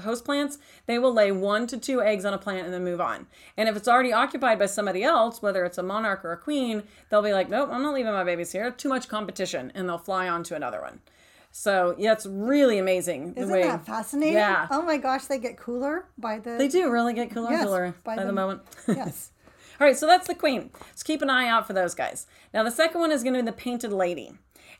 host 0.00 0.24
plants, 0.24 0.58
they 0.86 0.98
will 0.98 1.12
lay 1.12 1.30
one 1.30 1.66
to 1.68 1.78
two 1.78 2.02
eggs 2.02 2.24
on 2.24 2.34
a 2.34 2.38
plant 2.38 2.64
and 2.64 2.72
then 2.74 2.82
move 2.82 3.00
on. 3.00 3.26
And 3.56 3.68
if 3.68 3.76
it's 3.76 3.86
already 3.86 4.12
occupied 4.12 4.58
by 4.58 4.66
somebody 4.66 5.04
else, 5.04 5.40
whether 5.40 5.64
it's 5.64 5.78
a 5.78 5.82
monarch 5.84 6.24
or 6.24 6.32
a 6.32 6.36
queen, 6.36 6.82
they'll 7.10 7.22
be 7.22 7.32
like, 7.32 7.48
nope, 7.48 7.68
I'm 7.70 7.82
not 7.82 7.94
leaving 7.94 8.12
my 8.12 8.24
babies 8.24 8.50
here. 8.50 8.70
Too 8.72 8.88
much 8.88 9.08
competition. 9.08 9.70
And 9.74 9.88
they'll 9.88 9.98
fly 9.98 10.28
on 10.28 10.42
to 10.44 10.56
another 10.56 10.80
one. 10.80 11.00
So, 11.52 11.94
yeah, 11.98 12.12
it's 12.12 12.26
really 12.26 12.78
amazing. 12.78 13.34
the 13.34 13.40
Isn't 13.42 13.52
way, 13.52 13.62
that 13.64 13.84
fascinating? 13.84 14.34
Yeah. 14.34 14.66
Oh 14.70 14.82
my 14.82 14.96
gosh, 14.96 15.26
they 15.26 15.38
get 15.38 15.56
cooler 15.56 16.06
by 16.16 16.38
the. 16.38 16.50
They 16.56 16.68
do 16.68 16.90
really 16.90 17.12
get 17.12 17.30
cooler 17.32 17.50
Yes, 17.50 17.64
cooler 17.64 17.94
by 18.04 18.16
by, 18.16 18.22
the 18.22 18.28
the- 18.28 18.32
moment. 18.32 18.62
Yes. 18.88 19.30
All 19.80 19.86
right, 19.86 19.96
so 19.96 20.06
that's 20.06 20.26
the 20.26 20.34
queen. 20.34 20.70
So 20.94 21.04
keep 21.04 21.22
an 21.22 21.30
eye 21.30 21.48
out 21.48 21.66
for 21.66 21.72
those 21.72 21.94
guys. 21.94 22.26
Now, 22.52 22.62
the 22.62 22.70
second 22.70 23.00
one 23.00 23.10
is 23.10 23.22
going 23.22 23.32
to 23.32 23.40
be 23.40 23.46
the 23.46 23.52
painted 23.52 23.92
lady. 23.94 24.32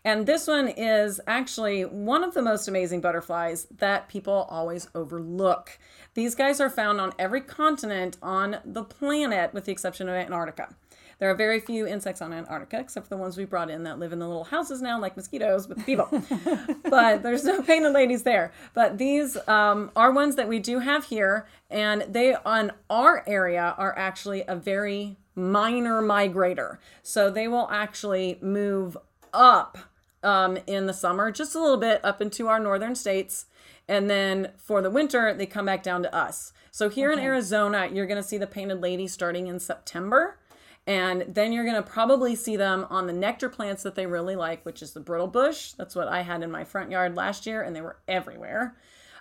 And 0.04 0.26
this 0.26 0.46
one 0.46 0.68
is 0.68 1.22
actually 1.26 1.86
one 1.86 2.22
of 2.22 2.34
the 2.34 2.42
most 2.42 2.68
amazing 2.68 3.00
butterflies 3.00 3.66
that 3.78 4.08
people 4.08 4.46
always 4.50 4.88
overlook. 4.94 5.78
These 6.12 6.34
guys 6.34 6.60
are 6.60 6.68
found 6.68 7.00
on 7.00 7.14
every 7.18 7.40
continent 7.40 8.18
on 8.22 8.58
the 8.64 8.84
planet, 8.84 9.54
with 9.54 9.64
the 9.64 9.72
exception 9.72 10.08
of 10.08 10.14
Antarctica. 10.14 10.74
There 11.20 11.30
are 11.30 11.34
very 11.34 11.60
few 11.60 11.86
insects 11.86 12.22
on 12.22 12.32
Antarctica, 12.32 12.80
except 12.80 13.06
for 13.06 13.14
the 13.14 13.20
ones 13.20 13.36
we 13.36 13.44
brought 13.44 13.68
in 13.68 13.82
that 13.84 13.98
live 13.98 14.12
in 14.12 14.18
the 14.18 14.26
little 14.26 14.44
houses 14.44 14.80
now, 14.80 14.98
like 14.98 15.16
mosquitoes 15.16 15.68
with 15.68 15.84
people. 15.84 16.08
but 16.90 17.22
there's 17.22 17.44
no 17.44 17.62
painted 17.62 17.92
ladies 17.92 18.22
there. 18.22 18.52
But 18.72 18.96
these 18.96 19.36
um, 19.46 19.90
are 19.94 20.10
ones 20.10 20.36
that 20.36 20.48
we 20.48 20.58
do 20.58 20.78
have 20.78 21.04
here, 21.04 21.46
and 21.68 22.02
they 22.08 22.34
on 22.34 22.72
our 22.88 23.22
area 23.26 23.74
are 23.76 23.96
actually 23.98 24.44
a 24.48 24.56
very 24.56 25.18
minor 25.34 26.00
migrator. 26.00 26.78
So 27.02 27.30
they 27.30 27.46
will 27.46 27.68
actually 27.70 28.38
move 28.40 28.96
up 29.34 29.76
um, 30.22 30.58
in 30.66 30.86
the 30.86 30.94
summer, 30.94 31.30
just 31.30 31.54
a 31.54 31.60
little 31.60 31.76
bit 31.76 32.02
up 32.02 32.22
into 32.22 32.48
our 32.48 32.58
northern 32.58 32.94
states. 32.94 33.44
And 33.86 34.08
then 34.08 34.52
for 34.56 34.80
the 34.80 34.90
winter, 34.90 35.34
they 35.34 35.46
come 35.46 35.66
back 35.66 35.82
down 35.82 36.02
to 36.02 36.14
us. 36.14 36.54
So 36.70 36.88
here 36.88 37.12
in 37.12 37.18
Arizona, 37.18 37.90
you're 37.92 38.06
going 38.06 38.22
to 38.22 38.26
see 38.26 38.38
the 38.38 38.46
painted 38.46 38.80
lady 38.80 39.06
starting 39.06 39.48
in 39.48 39.58
September. 39.60 40.38
And 40.86 41.26
then 41.28 41.52
you're 41.52 41.64
going 41.64 41.76
to 41.76 41.82
probably 41.82 42.34
see 42.34 42.56
them 42.56 42.86
on 42.90 43.06
the 43.06 43.12
nectar 43.12 43.48
plants 43.48 43.82
that 43.82 43.94
they 43.94 44.06
really 44.06 44.34
like, 44.34 44.64
which 44.64 44.82
is 44.82 44.92
the 44.92 45.00
brittle 45.00 45.28
bush. 45.28 45.72
That's 45.72 45.94
what 45.94 46.08
I 46.08 46.22
had 46.22 46.42
in 46.42 46.50
my 46.50 46.64
front 46.64 46.90
yard 46.90 47.14
last 47.14 47.46
year, 47.46 47.62
and 47.62 47.76
they 47.76 47.80
were 47.80 47.98
everywhere. 48.08 48.76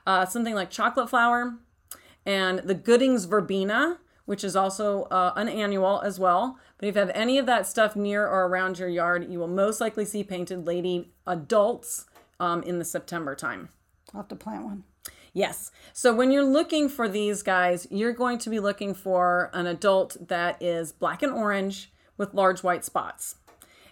Uh, 0.07 0.25
something 0.25 0.55
like 0.55 0.69
chocolate 0.71 1.09
flower 1.09 1.57
and 2.25 2.59
the 2.59 2.73
Gooding's 2.73 3.25
verbena, 3.25 3.99
which 4.25 4.43
is 4.43 4.55
also 4.55 5.03
uh, 5.05 5.33
an 5.35 5.49
annual 5.49 6.01
as 6.01 6.19
well. 6.19 6.57
But 6.77 6.87
if 6.87 6.95
you 6.95 6.99
have 6.99 7.11
any 7.13 7.37
of 7.37 7.45
that 7.47 7.67
stuff 7.67 7.95
near 7.95 8.25
or 8.25 8.47
around 8.47 8.79
your 8.79 8.89
yard, 8.89 9.27
you 9.29 9.39
will 9.39 9.47
most 9.47 9.81
likely 9.81 10.05
see 10.05 10.23
painted 10.23 10.65
lady 10.65 11.11
adults 11.25 12.05
um, 12.39 12.63
in 12.63 12.79
the 12.79 12.85
September 12.85 13.35
time. 13.35 13.69
I'll 14.13 14.21
have 14.21 14.27
to 14.29 14.35
plant 14.35 14.63
one. 14.63 14.83
Yes. 15.33 15.71
So 15.93 16.13
when 16.13 16.31
you're 16.31 16.43
looking 16.43 16.89
for 16.89 17.07
these 17.07 17.43
guys, 17.43 17.87
you're 17.89 18.13
going 18.13 18.37
to 18.39 18.49
be 18.49 18.59
looking 18.59 18.93
for 18.93 19.49
an 19.53 19.67
adult 19.67 20.17
that 20.27 20.61
is 20.61 20.91
black 20.91 21.21
and 21.21 21.31
orange 21.31 21.91
with 22.17 22.33
large 22.33 22.63
white 22.63 22.83
spots. 22.83 23.35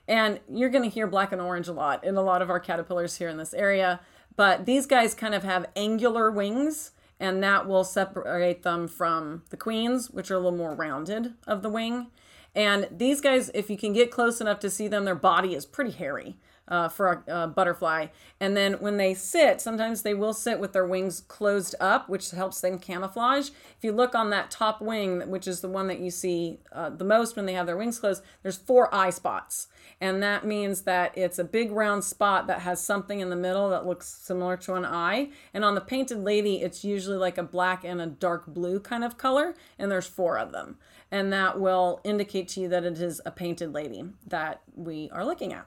And 0.08 0.40
you're 0.50 0.70
going 0.70 0.84
to 0.84 0.94
hear 0.94 1.08
black 1.08 1.32
and 1.32 1.42
orange 1.42 1.68
a 1.68 1.74
lot 1.74 2.04
in 2.04 2.16
a 2.16 2.22
lot 2.22 2.42
of 2.42 2.50
our 2.50 2.60
caterpillars 2.60 3.18
here 3.18 3.30
in 3.30 3.38
this 3.38 3.54
area. 3.54 4.00
But 4.36 4.66
these 4.66 4.86
guys 4.86 5.14
kind 5.14 5.34
of 5.34 5.44
have 5.44 5.66
angular 5.76 6.32
wings, 6.32 6.92
and 7.20 7.44
that 7.44 7.68
will 7.68 7.84
separate 7.84 8.64
them 8.64 8.88
from 8.88 9.44
the 9.50 9.58
queens, 9.58 10.10
which 10.12 10.32
are 10.32 10.36
a 10.36 10.40
little 10.40 10.58
more 10.58 10.76
rounded 10.76 11.34
of 11.46 11.62
the 11.62 11.70
wing. 11.70 12.08
And 12.56 12.88
these 12.92 13.20
guys, 13.20 13.52
if 13.54 13.70
you 13.70 13.78
can 13.78 13.94
get 13.94 14.12
close 14.12 14.40
enough 14.40 14.60
to 14.60 14.70
see 14.70 14.88
them, 14.88 15.06
their 15.06 15.16
body 15.16 15.54
is 15.54 15.66
pretty 15.66 15.92
hairy 15.92 16.38
uh, 16.68 16.90
for 16.90 17.24
a, 17.28 17.44
a 17.44 17.48
butterfly. 17.48 18.08
And 18.40 18.56
then 18.56 18.74
when 18.74 18.98
they 18.98 19.14
sit, 19.14 19.62
sometimes 19.62 20.02
they 20.02 20.14
will 20.14 20.34
sit 20.34 20.60
with 20.60 20.74
their 20.74 20.86
wings 20.86 21.22
closed 21.22 21.76
up, 21.80 22.10
which 22.10 22.32
helps 22.32 22.62
them 22.62 22.80
camouflage. 22.80 23.50
If 23.50 23.84
you 23.84 23.92
look 23.92 24.16
on 24.16 24.30
that 24.32 24.52
top 24.52 24.82
wing, 24.82 25.30
which 25.30 25.48
is 25.48 25.62
the 25.62 25.70
one 25.70 25.88
that 25.88 26.00
you 26.00 26.12
see 26.12 26.60
uh, 26.72 26.90
the 26.90 27.06
most 27.06 27.36
when 27.36 27.46
they 27.46 27.54
have 27.54 27.66
their 27.66 27.78
wings 27.78 28.00
closed, 28.00 28.24
there's 28.44 28.58
four 28.58 28.94
eye 28.94 29.10
spots. 29.10 29.68
And 30.00 30.22
that 30.22 30.46
means 30.46 30.82
that 30.82 31.18
it's 31.18 31.40
a 31.40 31.44
big 31.44 31.72
round 31.72 32.04
spot 32.04 32.48
that 32.48 32.62
has 32.62 32.84
something 32.84 33.20
in 33.20 33.30
the 33.30 33.36
middle 33.36 33.70
that 33.70 33.86
looks 33.86 34.08
similar 34.08 34.56
to 34.58 34.76
an 34.76 34.86
eye. 34.86 35.30
And 35.54 35.66
on 35.66 35.76
the 35.76 35.82
painted 35.82 36.20
lady, 36.20 36.62
it's 36.62 36.84
usually 36.84 37.18
like 37.18 37.38
a 37.38 37.44
black 37.44 37.84
and 37.84 38.00
a 38.00 38.06
dark 38.06 38.46
blue 38.46 38.80
kind 38.80 39.04
of 39.04 39.18
color. 39.18 39.56
And 39.80 39.92
there's 39.92 40.06
four 40.06 40.38
of 40.38 40.52
them. 40.52 40.78
And 41.10 41.32
that 41.34 41.60
will 41.60 42.02
indicate 42.04 42.50
to 42.50 42.62
you 42.62 42.68
that 42.70 42.84
it 42.84 43.00
is 43.00 43.22
a 43.26 43.32
painted 43.32 43.74
lady 43.74 44.04
that 44.28 44.62
we 44.76 45.10
are 45.12 45.26
looking 45.26 45.54
at. 45.54 45.66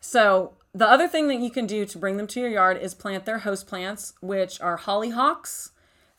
So 0.00 0.54
the 0.74 0.88
other 0.88 1.08
thing 1.08 1.28
that 1.28 1.38
you 1.40 1.50
can 1.50 1.66
do 1.66 1.84
to 1.86 1.98
bring 1.98 2.16
them 2.16 2.26
to 2.28 2.40
your 2.40 2.50
yard 2.50 2.78
is 2.80 2.94
plant 2.94 3.24
their 3.24 3.38
host 3.38 3.66
plants, 3.66 4.14
which 4.20 4.60
are 4.60 4.78
hollyhocks, 4.78 5.70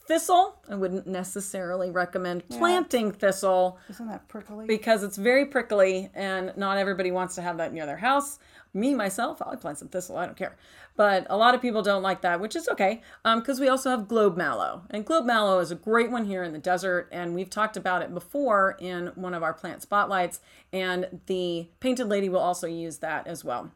thistle. 0.08 0.58
I 0.68 0.76
wouldn't 0.76 1.06
necessarily 1.08 1.92
recommend 1.92 2.48
planting 2.50 3.12
thistle 3.12 3.78
Isn't 3.90 4.08
that 4.08 4.28
prickly? 4.28 4.66
because 4.66 5.04
it's 5.04 5.18
very 5.18 5.46
prickly 5.46 6.10
and 6.16 6.52
not 6.58 6.78
everybody 6.78 7.12
wants 7.12 7.36
to 7.36 7.42
have 7.42 7.58
that 7.58 7.74
near 7.74 7.86
their 7.86 7.98
house. 7.98 8.40
Me, 8.74 8.94
myself, 8.94 9.42
I'll 9.42 9.56
plant 9.56 9.78
some 9.78 9.88
thistle, 9.88 10.18
I 10.18 10.26
don't 10.26 10.38
care. 10.38 10.56
But 11.00 11.28
a 11.30 11.38
lot 11.38 11.56
of 11.56 11.62
people 11.62 11.82
don't 11.82 12.04
like 12.04 12.20
that, 12.24 12.42
which 12.42 12.58
is 12.58 12.68
okay 12.68 13.02
um, 13.24 13.40
because 13.40 13.58
we 13.58 13.70
also 13.70 13.90
have 13.90 14.10
globe 14.10 14.36
mallow. 14.36 14.82
And 14.90 15.06
globe 15.06 15.26
mallow 15.26 15.60
is 15.60 15.72
a 15.72 15.76
great 15.76 16.12
one 16.12 16.26
here 16.26 16.44
in 16.44 16.52
the 16.52 16.60
desert. 16.60 17.08
And 17.10 17.34
we've 17.34 17.50
talked 17.50 17.78
about 17.78 18.02
it 18.02 18.14
before 18.14 18.76
in 18.82 19.14
one 19.16 19.34
of 19.34 19.42
our 19.42 19.54
plant 19.54 19.82
spotlights. 19.82 20.42
And 20.74 21.22
the 21.28 21.70
painted 21.80 22.10
lady 22.10 22.28
will 22.28 22.42
also 22.42 22.68
use 22.68 22.98
that 22.98 23.28
as 23.28 23.46
well. 23.46 23.72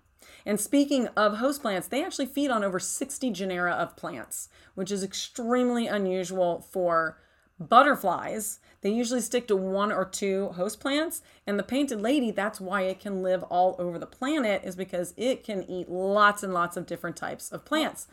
And 0.46 0.60
speaking 0.60 1.08
of 1.16 1.38
host 1.38 1.62
plants, 1.62 1.88
they 1.88 2.04
actually 2.04 2.26
feed 2.26 2.52
on 2.52 2.62
over 2.62 2.78
60 2.78 3.32
genera 3.32 3.72
of 3.72 3.96
plants, 3.96 4.50
which 4.76 4.92
is 4.92 5.02
extremely 5.02 5.88
unusual 5.88 6.68
for 6.74 7.18
butterflies. 7.58 8.60
They 8.84 8.92
usually 8.92 9.22
stick 9.22 9.48
to 9.48 9.56
one 9.56 9.94
or 9.94 10.04
two 10.04 10.50
host 10.50 10.82
plants. 10.82 11.22
And 11.48 11.58
the 11.58 11.64
painted 11.64 12.02
lady, 12.02 12.32
that's 12.32 12.60
why 12.60 12.82
it 12.82 13.00
can 13.00 13.24
live 13.24 13.42
all 13.44 13.78
over 13.80 13.98
the 13.98 14.06
planet, 14.06 14.62
is 14.66 14.76
because 14.76 15.14
it 15.16 15.44
can 15.44 15.64
eat 15.70 15.90
lots 15.90 16.44
and 16.44 16.54
lots 16.54 16.76
of 16.76 16.86
different 16.86 17.16
types 17.16 17.50
of 17.52 17.64
plants. 17.64 18.08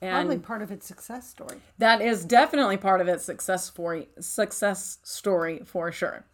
And 0.00 0.26
Probably 0.26 0.38
part 0.38 0.62
of 0.62 0.70
its 0.72 0.86
success 0.86 1.28
story. 1.28 1.58
that 1.78 2.00
is 2.02 2.24
definitely 2.24 2.76
part 2.76 3.00
of 3.00 3.08
its 3.08 3.24
success 3.24 3.66
story, 3.66 4.08
success 4.20 4.98
story 5.04 5.62
for 5.64 5.90
sure. 5.92 6.24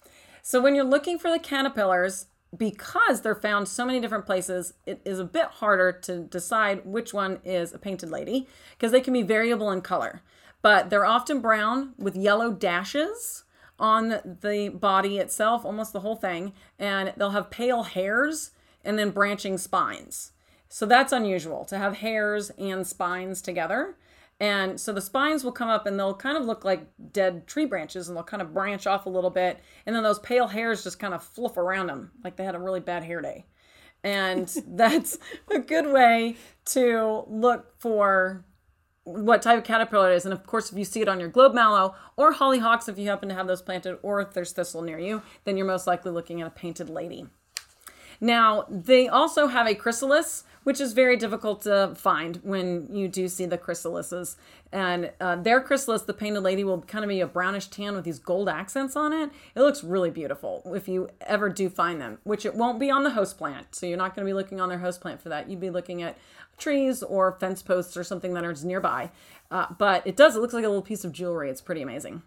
So 0.43 0.61
when 0.61 0.75
you're 0.75 0.85
looking 0.85 1.19
for 1.19 1.31
the 1.31 1.39
caterpillars, 1.39 2.27
because 2.57 3.21
they're 3.21 3.35
found 3.35 3.69
so 3.69 3.85
many 3.85 4.01
different 4.01 4.27
places, 4.27 4.75
it 4.87 5.01
is 5.05 5.19
a 5.19 5.25
bit 5.25 5.47
harder 5.47 5.93
to 5.93 6.21
decide 6.21 6.87
which 6.87 7.13
one 7.13 7.41
is 7.45 7.75
a 7.75 7.79
painted 7.79 8.11
lady 8.11 8.49
because 8.73 8.93
they 8.93 9.01
can 9.01 9.13
be 9.13 9.23
variable 9.23 9.71
in 9.71 9.81
color. 9.83 10.23
But 10.63 10.89
they're 10.89 11.05
often 11.05 11.41
brown 11.41 11.93
with 11.99 12.17
yellow 12.17 12.51
dashes 12.53 13.45
on 13.79 14.09
the 14.25 14.71
body 14.73 15.19
itself, 15.19 15.65
almost 15.65 15.93
the 15.93 16.01
whole 16.01 16.17
thing, 16.17 16.53
and 16.79 17.13
they'll 17.17 17.31
have 17.31 17.51
pale 17.51 17.83
hairs 17.85 18.53
and 18.85 18.99
then 18.99 19.11
branching 19.11 19.59
spines. 19.59 20.33
So 20.69 20.87
that's 20.87 21.13
unusual 21.13 21.65
to 21.67 21.79
have 21.79 21.99
hairs 21.99 22.51
and 22.59 22.87
spines 22.87 23.41
together. 23.41 23.97
And 24.41 24.81
so 24.81 24.93
the 24.93 25.01
spines 25.01 25.45
will 25.45 25.53
come 25.53 25.69
up 25.69 25.87
and 25.87 25.99
they'll 25.99 26.15
kind 26.15 26.37
of 26.37 26.45
look 26.45 26.65
like 26.65 26.89
dead 27.13 27.47
tree 27.47 27.67
branches 27.67 28.09
and 28.09 28.17
they'll 28.17 28.25
kind 28.25 28.43
of 28.43 28.53
branch 28.53 28.87
off 28.87 29.07
a 29.07 29.11
little 29.11 29.31
bit. 29.31 29.61
And 29.87 29.95
then 29.95 30.03
those 30.03 30.19
pale 30.19 30.49
hairs 30.49 30.83
just 30.83 30.99
kind 30.99 31.15
of 31.15 31.23
fluff 31.23 31.57
around 31.57 31.87
them 31.87 32.11
like 32.25 32.37
they 32.37 32.45
had 32.45 32.57
a 32.57 32.61
really 32.61 32.81
bad 32.81 33.05
hair 33.05 33.21
day. 33.21 33.47
And 34.03 34.49
that's 34.67 35.19
a 35.53 35.61
good 35.61 35.87
way 35.87 36.37
to 36.67 37.25
look 37.29 37.79
for 37.79 38.45
what 39.05 39.43
type 39.43 39.59
of 39.59 39.65
caterpillar 39.65 40.13
it 40.13 40.17
is. 40.17 40.25
And 40.25 40.33
of 40.33 40.47
course, 40.47 40.73
if 40.73 40.79
you 40.79 40.85
see 40.85 41.03
it 41.03 41.09
on 41.09 41.21
your 41.21 41.29
globe 41.29 41.55
mallow 41.55 41.95
or 42.17 42.35
hollyhocks, 42.35 42.89
if 42.89 42.99
you 42.99 43.09
happen 43.09 43.29
to 43.29 43.35
have 43.35 43.47
those 43.47 43.63
planted, 43.63 43.99
or 44.03 44.21
if 44.21 44.33
there's 44.33 44.53
thistle 44.53 44.83
near 44.83 44.99
you, 44.99 45.23
then 45.45 45.57
you're 45.57 45.67
most 45.67 45.87
likely 45.87 46.11
looking 46.11 46.41
at 46.41 46.47
a 46.47 46.51
painted 46.51 46.89
lady. 46.89 47.27
Now, 48.21 48.67
they 48.69 49.09
also 49.09 49.49
have 49.49 49.67
a 49.67 49.75
chrysalis, 49.75 50.45
which 50.63 50.81
is 50.81 50.93
very 50.93 51.17
difficult 51.17 51.63
to 51.63 51.93
find 51.95 52.37
when 52.43 52.89
you 52.91 53.07
do 53.07 53.29
see 53.29 53.47
the 53.47 53.59
chrysalises. 53.59 54.37
And 54.73 55.13
uh, 55.21 55.37
their 55.37 55.61
chrysalis, 55.61 56.03
the 56.03 56.15
painted 56.15 56.41
lady, 56.41 56.65
will 56.65 56.81
kind 56.83 57.05
of 57.05 57.09
be 57.09 57.21
a 57.21 57.27
brownish 57.27 57.69
tan 57.69 57.95
with 57.95 58.05
these 58.05 58.19
gold 58.19 58.49
accents 58.49 58.97
on 58.97 59.13
it. 59.13 59.31
It 59.55 59.61
looks 59.61 59.85
really 59.85 60.11
beautiful 60.11 60.63
if 60.75 60.89
you 60.89 61.11
ever 61.21 61.49
do 61.49 61.69
find 61.69 62.01
them, 62.01 62.19
which 62.25 62.47
it 62.47 62.55
won't 62.55 62.81
be 62.81 62.91
on 62.91 63.05
the 63.05 63.11
host 63.11 63.39
plant. 63.39 63.75
So 63.75 63.87
you're 63.87 63.99
not 63.99 64.17
going 64.17 64.27
to 64.27 64.29
be 64.29 64.35
looking 64.35 64.61
on 64.61 64.69
their 64.69 64.79
host 64.79 65.01
plant 65.01 65.21
for 65.21 65.29
that. 65.29 65.51
You'd 65.51 65.61
be 65.61 65.71
looking 65.71 66.03
at 66.03 66.17
trees 66.57 67.03
or 67.03 67.37
fence 67.39 67.63
posts 67.63 67.97
or 67.97 68.05
something 68.05 68.35
that 68.35 68.45
are 68.45 68.55
nearby. 68.65 69.11
Uh, 69.51 69.67
but 69.79 70.07
it 70.07 70.17
does, 70.17 70.35
it 70.35 70.41
looks 70.41 70.55
like 70.55 70.65
a 70.65 70.69
little 70.69 70.83
piece 70.83 71.05
of 71.05 71.13
jewelry. 71.13 71.51
It's 71.51 71.61
pretty 71.61 71.83
amazing. 71.83 72.23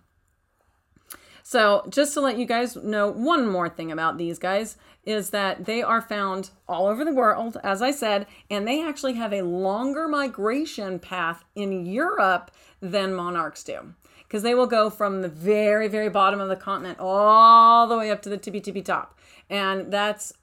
So, 1.50 1.86
just 1.88 2.14
to 2.16 2.20
let 2.20 2.38
you 2.38 2.46
guys 2.46 2.76
know 2.76 3.10
one 3.10 3.48
more 3.48 3.70
thing 3.70 3.90
about 3.90 4.18
these 4.18 4.38
guys 4.38 4.76
is 5.06 5.30
that 5.30 5.64
they 5.64 5.82
are 5.82 6.02
found 6.02 6.50
all 6.68 6.88
over 6.88 7.06
the 7.06 7.14
world, 7.14 7.56
as 7.64 7.82
I 7.82 7.92
said, 7.92 8.28
and 8.50 8.68
they 8.68 8.86
actually 8.86 9.14
have 9.14 9.32
a 9.32 9.44
longer 9.44 10.10
migration 10.10 11.00
path 11.00 11.46
in 11.56 11.86
Europe 11.86 12.52
than 12.82 13.14
monarchs 13.14 13.64
do. 13.64 13.94
Because 14.24 14.44
they 14.44 14.56
will 14.56 14.68
go 14.68 14.90
from 14.90 15.22
the 15.22 15.30
very, 15.30 15.88
very 15.88 16.10
bottom 16.10 16.42
of 16.42 16.50
the 16.50 16.58
continent 16.58 16.98
all 17.00 17.88
the 17.88 17.98
way 17.98 18.12
up 18.12 18.22
to 18.24 18.30
the 18.30 18.38
tippy 18.38 18.60
tippy 18.60 18.82
top. 18.82 19.18
And 19.50 19.90
that's 19.90 20.34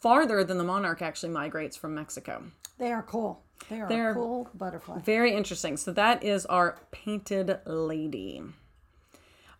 farther 0.00 0.42
than 0.42 0.58
the 0.58 0.64
monarch 0.64 1.00
actually 1.00 1.30
migrates 1.30 1.76
from 1.76 1.94
Mexico. 1.94 2.42
They 2.76 2.90
are 2.90 3.04
cool. 3.04 3.44
They 3.68 3.80
are 3.80 3.88
They're- 3.88 4.14
cool 4.14 4.50
butterfly. 4.52 4.98
Very 4.98 5.32
interesting. 5.32 5.76
So 5.76 5.92
that 5.92 6.24
is 6.24 6.44
our 6.46 6.80
painted 6.90 7.60
lady. 7.66 8.42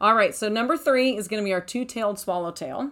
All 0.00 0.14
right, 0.14 0.34
so 0.34 0.48
number 0.48 0.78
three 0.78 1.14
is 1.14 1.28
going 1.28 1.42
to 1.42 1.44
be 1.44 1.52
our 1.52 1.60
two-tailed 1.60 2.18
swallowtail. 2.18 2.90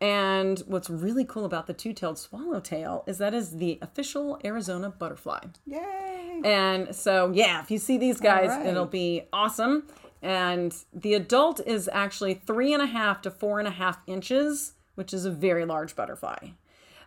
And 0.00 0.58
what's 0.66 0.90
really 0.90 1.24
cool 1.24 1.44
about 1.44 1.68
the 1.68 1.72
two-tailed 1.72 2.18
swallowtail 2.18 3.04
is 3.06 3.18
that 3.18 3.32
is 3.32 3.58
the 3.58 3.78
official 3.80 4.40
Arizona 4.44 4.90
butterfly. 4.90 5.38
Yay! 5.64 6.40
And 6.44 6.92
so, 6.92 7.30
yeah, 7.32 7.62
if 7.62 7.70
you 7.70 7.78
see 7.78 7.96
these 7.96 8.20
guys, 8.20 8.48
right. 8.48 8.66
it'll 8.66 8.86
be 8.86 9.22
awesome. 9.32 9.86
And 10.20 10.74
the 10.92 11.14
adult 11.14 11.60
is 11.64 11.88
actually 11.92 12.34
three 12.34 12.72
and 12.72 12.82
a 12.82 12.86
half 12.86 13.22
to 13.22 13.30
four 13.30 13.60
and 13.60 13.68
a 13.68 13.72
half 13.72 14.00
inches, 14.08 14.72
which 14.96 15.14
is 15.14 15.24
a 15.24 15.30
very 15.30 15.64
large 15.64 15.94
butterfly. 15.94 16.48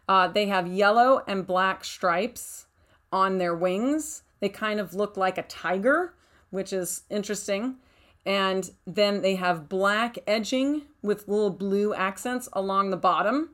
Uh, 0.08 0.30
they 0.30 0.46
have 0.46 0.68
yellow 0.68 1.22
and 1.28 1.46
black 1.46 1.84
stripes 1.84 2.68
on 3.12 3.38
their 3.38 3.56
wings. 3.56 4.24
They 4.40 4.48
kind 4.48 4.80
of 4.80 4.94
look 4.94 5.18
like 5.18 5.38
a 5.38 5.44
tiger, 5.44 6.14
which 6.52 6.72
is 6.72 7.04
interesting. 7.10 7.76
And 8.26 8.72
then 8.86 9.22
they 9.22 9.36
have 9.36 9.70
black 9.70 10.18
edging 10.26 10.84
with 11.02 11.28
little 11.28 11.52
blue 11.52 11.94
accents 11.94 12.50
along 12.54 12.90
the 12.90 12.98
bottom 12.98 13.52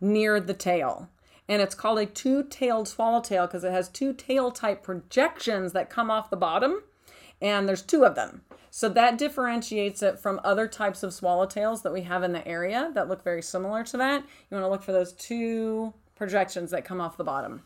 near 0.00 0.40
the 0.40 0.54
tail. 0.54 1.08
And 1.48 1.62
it's 1.62 1.74
called 1.74 1.98
a 1.98 2.06
two 2.06 2.44
tailed 2.44 2.88
swallowtail 2.88 3.46
because 3.46 3.64
it 3.64 3.72
has 3.72 3.88
two 3.88 4.12
tail 4.12 4.50
type 4.50 4.82
projections 4.82 5.72
that 5.72 5.88
come 5.88 6.10
off 6.10 6.30
the 6.30 6.36
bottom. 6.36 6.82
And 7.40 7.68
there's 7.68 7.82
two 7.82 8.04
of 8.04 8.16
them. 8.16 8.42
So 8.70 8.88
that 8.90 9.16
differentiates 9.16 10.02
it 10.02 10.18
from 10.18 10.40
other 10.44 10.68
types 10.68 11.02
of 11.02 11.10
swallowtails 11.12 11.82
that 11.82 11.92
we 11.92 12.02
have 12.02 12.22
in 12.22 12.32
the 12.32 12.46
area 12.46 12.90
that 12.94 13.08
look 13.08 13.24
very 13.24 13.42
similar 13.42 13.82
to 13.84 13.96
that. 13.96 14.22
You 14.22 14.56
want 14.56 14.64
to 14.64 14.68
look 14.68 14.82
for 14.82 14.92
those 14.92 15.12
two 15.12 15.94
projections 16.16 16.70
that 16.72 16.84
come 16.84 17.00
off 17.00 17.16
the 17.16 17.24
bottom. 17.24 17.62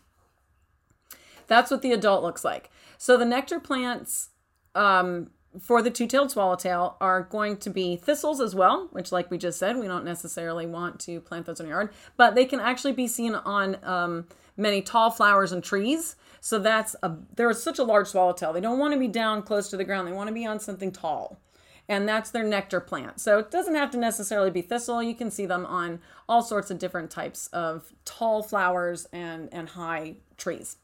That's 1.49 1.71
what 1.71 1.83
the 1.83 1.93
adult 1.93 2.23
looks 2.23 2.45
like. 2.45 2.71
So 2.99 3.17
the 3.17 3.25
nectar 3.25 3.59
plants 3.59 4.31
um, 4.75 5.31
for 5.61 5.83
the 5.83 5.91
two-tailed 5.91 6.31
swallowtail 6.31 6.97
are 7.01 7.23
going 7.23 7.57
to 7.59 7.71
be 7.71 7.97
thistles 7.97 8.41
as 8.41 8.55
well, 8.55 8.89
which, 8.93 9.13
like 9.13 9.31
we 9.31 9.39
just 9.39 9.59
said, 9.59 9.77
we 9.77 9.87
don't 9.87 10.05
necessarily 10.05 10.67
want 10.67 10.99
to 11.01 11.21
plant 11.21 11.47
those 11.47 11.61
in 11.61 11.67
your 11.67 11.77
yard, 11.77 11.95
but 12.17 12.35
they 12.35 12.45
can 12.45 12.61
actually 12.61 12.93
be 12.93 13.07
seen 13.07 13.35
on 13.35 13.77
um, 13.83 14.27
many 14.57 14.83
tall 14.83 15.11
flowers 15.11 15.53
and 15.53 15.63
trees. 15.63 16.17
So 16.41 16.59
that's 16.59 16.97
a 17.03 17.17
they're 17.37 17.53
such 17.53 17.79
a 17.79 17.85
large 17.85 18.09
swallowtail. 18.09 18.53
They 18.53 18.61
don't 18.61 18.79
want 18.79 18.95
to 18.95 19.01
be 19.01 19.09
down 19.09 19.43
close 19.43 19.69
to 19.71 19.77
the 19.77 19.85
ground. 19.85 20.09
They 20.09 20.13
want 20.13 20.29
to 20.29 20.35
be 20.35 20.47
on 20.47 20.59
something 20.59 20.91
tall. 20.91 21.39
And 21.89 22.09
that's 22.09 22.31
their 22.31 22.45
nectar 22.45 22.81
plant. 22.81 23.21
So 23.21 23.39
it 23.39 23.51
doesn't 23.51 23.75
have 23.75 23.91
to 23.91 23.99
necessarily 23.99 24.51
be 24.51 24.63
thistle. 24.63 25.03
You 25.03 25.15
can 25.15 25.31
see 25.31 25.47
them 25.47 25.67
on 25.67 26.01
all 26.29 26.43
sorts 26.43 26.71
of 26.71 26.79
different 26.79 27.11
types 27.11 27.49
of 27.49 27.93
tall 28.05 28.43
flowers 28.43 29.07
and, 29.13 29.49
and 29.53 29.69
high 29.69 30.17
trees. 30.37 30.77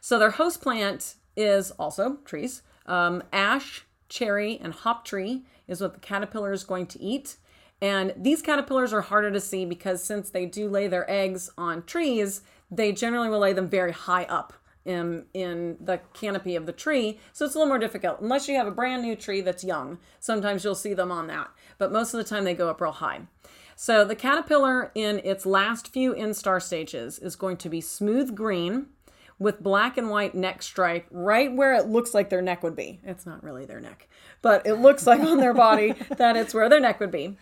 So 0.00 0.18
their 0.18 0.32
host 0.32 0.60
plant 0.62 1.14
is 1.36 1.70
also 1.72 2.16
trees. 2.24 2.62
Um, 2.86 3.22
ash, 3.32 3.84
cherry, 4.08 4.58
and 4.62 4.72
hop 4.72 5.04
tree 5.04 5.44
is 5.66 5.80
what 5.80 5.94
the 5.94 6.00
caterpillar 6.00 6.52
is 6.52 6.64
going 6.64 6.86
to 6.86 7.00
eat. 7.00 7.36
And 7.80 8.14
these 8.16 8.42
caterpillars 8.42 8.92
are 8.92 9.02
harder 9.02 9.30
to 9.30 9.40
see 9.40 9.64
because 9.64 10.02
since 10.02 10.30
they 10.30 10.46
do 10.46 10.68
lay 10.68 10.86
their 10.86 11.10
eggs 11.10 11.50
on 11.58 11.82
trees, 11.84 12.42
they 12.70 12.92
generally 12.92 13.28
will 13.28 13.40
lay 13.40 13.52
them 13.52 13.68
very 13.68 13.92
high 13.92 14.24
up 14.24 14.52
in, 14.84 15.24
in 15.34 15.76
the 15.80 16.00
canopy 16.12 16.56
of 16.56 16.66
the 16.66 16.72
tree. 16.72 17.18
So 17.32 17.44
it's 17.44 17.54
a 17.54 17.58
little 17.58 17.68
more 17.68 17.78
difficult. 17.78 18.20
Unless 18.20 18.48
you 18.48 18.56
have 18.56 18.66
a 18.66 18.72
brand 18.72 19.02
new 19.02 19.16
tree 19.16 19.40
that's 19.40 19.64
young, 19.64 19.98
sometimes 20.20 20.64
you'll 20.64 20.74
see 20.74 20.94
them 20.94 21.10
on 21.10 21.26
that. 21.28 21.50
But 21.78 21.92
most 21.92 22.14
of 22.14 22.18
the 22.18 22.24
time 22.24 22.44
they 22.44 22.54
go 22.54 22.68
up 22.68 22.80
real 22.80 22.92
high. 22.92 23.22
So 23.76 24.04
the 24.04 24.14
caterpillar 24.14 24.92
in 24.94 25.20
its 25.24 25.44
last 25.44 25.88
few 25.88 26.14
instar 26.14 26.62
stages 26.62 27.18
is 27.18 27.34
going 27.34 27.56
to 27.58 27.68
be 27.68 27.80
smooth 27.80 28.34
green 28.34 28.86
with 29.44 29.62
black 29.62 29.96
and 29.96 30.10
white 30.10 30.34
neck 30.34 30.62
stripe 30.62 31.06
right 31.10 31.52
where 31.52 31.74
it 31.74 31.86
looks 31.86 32.14
like 32.14 32.30
their 32.30 32.42
neck 32.42 32.62
would 32.62 32.74
be. 32.74 32.98
It's 33.04 33.26
not 33.26 33.44
really 33.44 33.66
their 33.66 33.80
neck, 33.80 34.08
but 34.42 34.66
it 34.66 34.74
looks 34.74 35.06
like 35.06 35.20
on 35.20 35.36
their 35.36 35.54
body 35.54 35.92
that 36.16 36.36
it's 36.36 36.54
where 36.54 36.68
their 36.68 36.80
neck 36.80 36.98
would 36.98 37.12
be. 37.12 37.36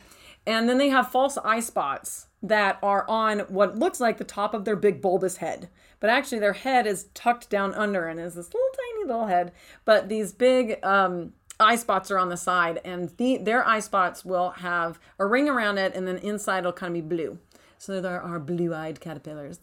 And 0.45 0.69
then 0.69 0.79
they 0.79 0.89
have 0.89 1.13
false 1.13 1.39
eye 1.39 1.61
spots 1.61 2.27
that 2.43 2.79
are 2.83 3.09
on 3.09 3.41
what 3.41 3.79
looks 3.79 4.01
like 4.01 4.19
the 4.19 4.25
top 4.25 4.53
of 4.53 4.65
their 4.65 4.75
big 4.75 5.01
bulbous 5.01 5.37
head. 5.37 5.69
But 6.01 6.11
actually, 6.11 6.41
their 6.41 6.53
head 6.53 6.85
is 6.85 7.07
tucked 7.15 7.49
down 7.49 7.73
under 7.75 8.09
and 8.09 8.19
is 8.19 8.35
this 8.35 8.53
little 8.53 8.69
tiny 8.75 9.07
little 9.07 9.27
head. 9.27 9.53
But 9.85 10.09
these 10.09 10.33
big 10.33 10.85
um, 10.85 11.35
eye 11.61 11.77
spots 11.77 12.11
are 12.11 12.19
on 12.19 12.29
the 12.29 12.37
side, 12.37 12.81
and 12.85 13.11
the, 13.19 13.37
their 13.37 13.65
eye 13.65 13.79
spots 13.79 14.25
will 14.25 14.51
have 14.51 14.99
a 15.21 15.27
ring 15.27 15.49
around 15.49 15.79
it, 15.79 15.95
and 15.95 16.09
then 16.09 16.19
inside 16.19 16.61
it'll 16.61 16.73
kind 16.73 16.97
of 16.97 17.09
be 17.09 17.17
blue. 17.17 17.39
So 17.79 18.01
there 18.01 18.21
are 18.21 18.41
blue 18.41 18.75
eyed 18.75 19.01
caterpillars. 19.01 19.61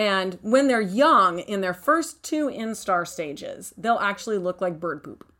And 0.00 0.38
when 0.40 0.66
they're 0.66 0.80
young, 0.80 1.40
in 1.40 1.60
their 1.60 1.74
first 1.74 2.22
two 2.22 2.48
instar 2.48 3.06
stages, 3.06 3.74
they'll 3.76 3.98
actually 3.98 4.38
look 4.38 4.62
like 4.62 4.80
bird 4.80 5.04
poop. 5.04 5.30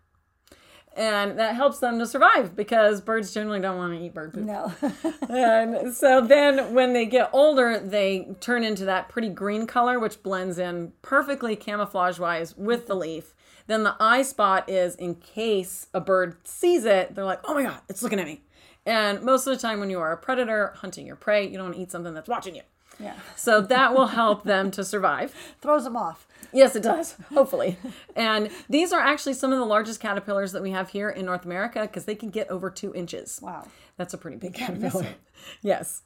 And 0.94 1.38
that 1.38 1.54
helps 1.54 1.78
them 1.78 1.98
to 1.98 2.06
survive 2.06 2.54
because 2.54 3.00
birds 3.00 3.32
generally 3.32 3.60
don't 3.60 3.78
want 3.78 3.94
to 3.94 4.04
eat 4.04 4.12
bird 4.12 4.34
poop. 4.34 4.44
No. 4.44 4.70
And 5.30 5.94
so 5.94 6.20
then 6.20 6.74
when 6.74 6.92
they 6.92 7.06
get 7.06 7.30
older, 7.32 7.78
they 7.78 8.34
turn 8.40 8.62
into 8.62 8.84
that 8.84 9.08
pretty 9.08 9.30
green 9.30 9.66
color, 9.66 9.98
which 9.98 10.22
blends 10.22 10.58
in 10.58 10.92
perfectly 11.00 11.56
camouflage 11.56 12.18
wise 12.18 12.54
with 12.54 12.86
the 12.86 12.94
leaf. 12.94 13.32
Then 13.66 13.84
the 13.84 13.96
eye 13.98 14.20
spot 14.20 14.68
is 14.68 14.94
in 14.94 15.14
case 15.14 15.86
a 15.94 16.02
bird 16.02 16.36
sees 16.46 16.84
it, 16.84 17.14
they're 17.14 17.24
like, 17.24 17.40
oh 17.44 17.54
my 17.54 17.62
God, 17.62 17.80
it's 17.88 18.02
looking 18.02 18.20
at 18.20 18.26
me. 18.26 18.42
And 18.84 19.22
most 19.22 19.46
of 19.46 19.54
the 19.56 19.62
time, 19.62 19.80
when 19.80 19.88
you 19.88 20.00
are 20.00 20.12
a 20.12 20.18
predator 20.18 20.74
hunting 20.76 21.06
your 21.06 21.16
prey, 21.16 21.46
you 21.46 21.54
don't 21.54 21.68
want 21.68 21.76
to 21.76 21.80
eat 21.80 21.90
something 21.90 22.12
that's 22.12 22.28
watching 22.28 22.56
you. 22.56 22.62
Yeah. 23.00 23.14
So 23.36 23.60
that 23.60 23.94
will 23.94 24.08
help 24.08 24.44
them 24.44 24.70
to 24.72 24.84
survive. 24.84 25.34
Throws 25.60 25.84
them 25.84 25.96
off. 25.96 26.26
Yes, 26.52 26.74
it 26.74 26.82
does. 26.82 27.12
Hopefully. 27.34 27.76
and 28.16 28.50
these 28.68 28.92
are 28.92 29.00
actually 29.00 29.34
some 29.34 29.52
of 29.52 29.58
the 29.58 29.64
largest 29.64 30.00
caterpillars 30.00 30.52
that 30.52 30.62
we 30.62 30.72
have 30.72 30.90
here 30.90 31.08
in 31.08 31.26
North 31.26 31.44
America 31.44 31.82
because 31.82 32.04
they 32.04 32.14
can 32.14 32.30
get 32.30 32.48
over 32.50 32.70
two 32.70 32.92
inches. 32.94 33.38
Wow. 33.42 33.66
That's 33.96 34.14
a 34.14 34.18
pretty 34.18 34.36
big 34.36 34.54
caterpillar. 34.54 35.06
Yes. 35.62 36.02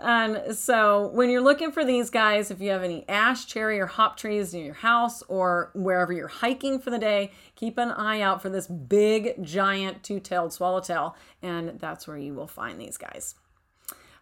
And 0.00 0.56
so 0.56 1.06
when 1.14 1.30
you're 1.30 1.40
looking 1.40 1.70
for 1.70 1.84
these 1.84 2.10
guys, 2.10 2.50
if 2.50 2.60
you 2.60 2.70
have 2.70 2.82
any 2.82 3.08
ash, 3.08 3.46
cherry, 3.46 3.78
or 3.78 3.86
hop 3.86 4.16
trees 4.16 4.52
near 4.52 4.64
your 4.64 4.74
house 4.74 5.22
or 5.28 5.70
wherever 5.74 6.12
you're 6.12 6.26
hiking 6.26 6.80
for 6.80 6.90
the 6.90 6.98
day, 6.98 7.30
keep 7.54 7.78
an 7.78 7.92
eye 7.92 8.20
out 8.20 8.42
for 8.42 8.48
this 8.48 8.66
big, 8.66 9.40
giant 9.44 10.02
two 10.02 10.18
tailed 10.18 10.52
swallowtail. 10.52 11.14
And 11.42 11.78
that's 11.78 12.08
where 12.08 12.18
you 12.18 12.34
will 12.34 12.48
find 12.48 12.80
these 12.80 12.96
guys. 12.96 13.36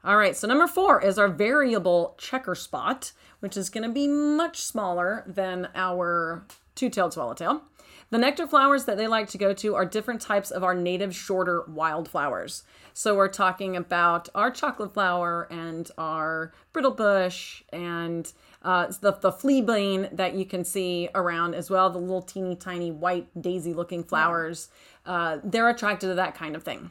All 0.03 0.17
right, 0.17 0.35
so 0.35 0.49
number 0.49 0.67
four 0.67 1.03
is 1.03 1.19
our 1.19 1.29
variable 1.29 2.15
checker 2.17 2.55
spot, 2.55 3.13
which 3.41 3.55
is 3.55 3.69
going 3.69 3.87
to 3.87 3.93
be 3.93 4.09
much 4.09 4.63
smaller 4.63 5.25
than 5.27 5.69
our 5.75 6.47
two 6.75 6.89
tailed 6.89 7.13
swallowtail. 7.13 7.63
The 8.09 8.17
nectar 8.17 8.47
flowers 8.47 8.87
that 8.87 8.97
they 8.97 9.07
like 9.07 9.29
to 9.29 9.39
go 9.39 9.53
to 9.53 9.75
are 9.75 9.85
different 9.85 10.23
types 10.23 10.51
of 10.51 10.65
our 10.65 10.75
native 10.75 11.15
shorter 11.15 11.65
wildflowers. 11.69 12.63
So 12.95 13.15
we're 13.15 13.29
talking 13.29 13.77
about 13.77 14.31
our 14.35 14.51
chocolate 14.51 14.95
flower 14.95 15.47
and 15.51 15.91
our 15.99 16.53
brittle 16.73 16.91
bush 16.93 17.63
and 17.71 18.33
uh, 18.63 18.87
the, 19.01 19.13
the 19.13 19.31
fleabane 19.31 20.17
that 20.17 20.35
you 20.35 20.47
can 20.47 20.65
see 20.65 21.11
around 21.15 21.55
as 21.55 21.69
well, 21.69 21.91
the 21.91 21.99
little 21.99 22.23
teeny 22.23 22.57
tiny 22.57 22.91
white 22.91 23.29
daisy 23.41 23.75
looking 23.75 24.03
flowers. 24.03 24.71
Uh, 25.05 25.39
they're 25.45 25.69
attracted 25.69 26.09
to 26.09 26.15
that 26.15 26.35
kind 26.35 26.57
of 26.57 26.63
thing. 26.63 26.91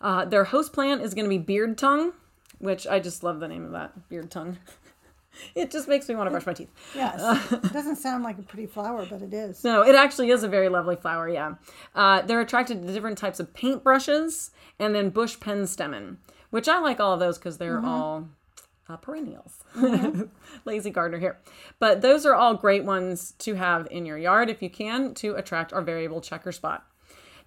Uh, 0.00 0.24
their 0.24 0.44
host 0.44 0.72
plant 0.72 1.02
is 1.02 1.14
going 1.14 1.24
to 1.24 1.30
be 1.30 1.38
beard 1.38 1.78
tongue, 1.78 2.12
which 2.58 2.86
I 2.86 3.00
just 3.00 3.22
love 3.22 3.40
the 3.40 3.48
name 3.48 3.64
of 3.64 3.72
that 3.72 4.08
beard 4.08 4.30
tongue. 4.30 4.58
it 5.54 5.70
just 5.70 5.88
makes 5.88 6.08
me 6.08 6.14
want 6.14 6.26
to 6.26 6.30
brush 6.30 6.46
my 6.46 6.52
teeth. 6.52 6.70
Yes. 6.94 7.52
it 7.52 7.72
doesn't 7.72 7.96
sound 7.96 8.24
like 8.24 8.38
a 8.38 8.42
pretty 8.42 8.66
flower, 8.66 9.06
but 9.08 9.22
it 9.22 9.32
is. 9.32 9.64
No, 9.64 9.82
it 9.82 9.94
actually 9.94 10.30
is 10.30 10.42
a 10.42 10.48
very 10.48 10.68
lovely 10.68 10.96
flower, 10.96 11.28
yeah. 11.28 11.54
Uh, 11.94 12.22
they're 12.22 12.40
attracted 12.40 12.82
to 12.82 12.92
different 12.92 13.18
types 13.18 13.40
of 13.40 13.52
paintbrushes 13.52 14.50
and 14.78 14.94
then 14.94 15.10
bush 15.10 15.36
penstemon, 15.38 16.16
which 16.50 16.68
I 16.68 16.78
like 16.78 17.00
all 17.00 17.14
of 17.14 17.20
those 17.20 17.38
because 17.38 17.58
they're 17.58 17.84
all 17.84 18.28
uh, 18.88 18.96
perennials. 18.96 19.64
Lazy 20.64 20.90
gardener 20.90 21.18
here. 21.18 21.38
But 21.78 22.02
those 22.02 22.24
are 22.26 22.34
all 22.34 22.54
great 22.54 22.84
ones 22.84 23.32
to 23.38 23.54
have 23.54 23.88
in 23.90 24.06
your 24.06 24.18
yard 24.18 24.50
if 24.50 24.62
you 24.62 24.70
can 24.70 25.14
to 25.14 25.34
attract 25.34 25.72
our 25.72 25.82
variable 25.82 26.20
checker 26.20 26.52
spot. 26.52 26.86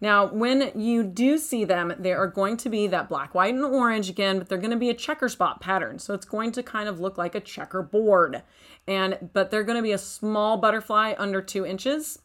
Now, 0.02 0.28
when 0.28 0.72
you 0.76 1.04
do 1.04 1.38
see 1.38 1.66
them, 1.66 1.94
they 2.00 2.14
are 2.14 2.28
going 2.28 2.58
to 2.58 2.70
be 2.70 2.88
that 2.88 3.10
black, 3.10 3.36
white, 3.36 3.54
and 3.54 3.64
orange 3.64 4.10
again, 4.10 4.40
but 4.40 4.48
they're 4.48 4.58
going 4.58 4.72
to 4.72 4.78
be 4.78 4.90
a 4.90 4.94
checker 4.94 5.28
spot 5.28 5.60
pattern. 5.60 6.00
So 6.00 6.14
it's 6.14 6.26
going 6.26 6.54
to 6.54 6.64
kind 6.64 6.88
of 6.88 7.00
look 7.00 7.18
like 7.18 7.36
a 7.36 7.42
checkerboard. 7.42 8.44
And 8.88 9.30
but 9.34 9.52
they're 9.52 9.64
going 9.64 9.78
to 9.78 9.84
be 9.84 9.92
a 9.92 9.98
small 9.98 10.58
butterfly 10.58 11.16
under 11.18 11.42
two 11.42 11.66
inches. 11.66 12.20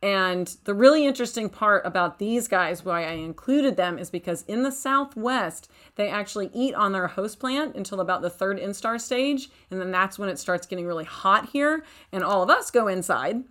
And 0.00 0.46
the 0.64 0.74
really 0.74 1.04
interesting 1.06 1.48
part 1.48 1.84
about 1.84 2.18
these 2.20 2.46
guys, 2.46 2.84
why 2.84 3.04
I 3.04 3.12
included 3.12 3.76
them, 3.76 3.98
is 3.98 4.10
because 4.10 4.44
in 4.46 4.62
the 4.62 4.70
Southwest, 4.70 5.68
they 5.96 6.08
actually 6.08 6.50
eat 6.54 6.74
on 6.74 6.92
their 6.92 7.08
host 7.08 7.40
plant 7.40 7.74
until 7.74 8.00
about 8.00 8.22
the 8.22 8.30
third 8.30 8.58
instar 8.60 9.00
stage. 9.00 9.50
And 9.70 9.80
then 9.80 9.90
that's 9.90 10.16
when 10.18 10.28
it 10.28 10.38
starts 10.38 10.66
getting 10.68 10.86
really 10.86 11.04
hot 11.04 11.48
here. 11.50 11.84
And 12.12 12.22
all 12.22 12.42
of 12.44 12.50
us 12.50 12.70
go 12.70 12.86
inside 12.86 13.42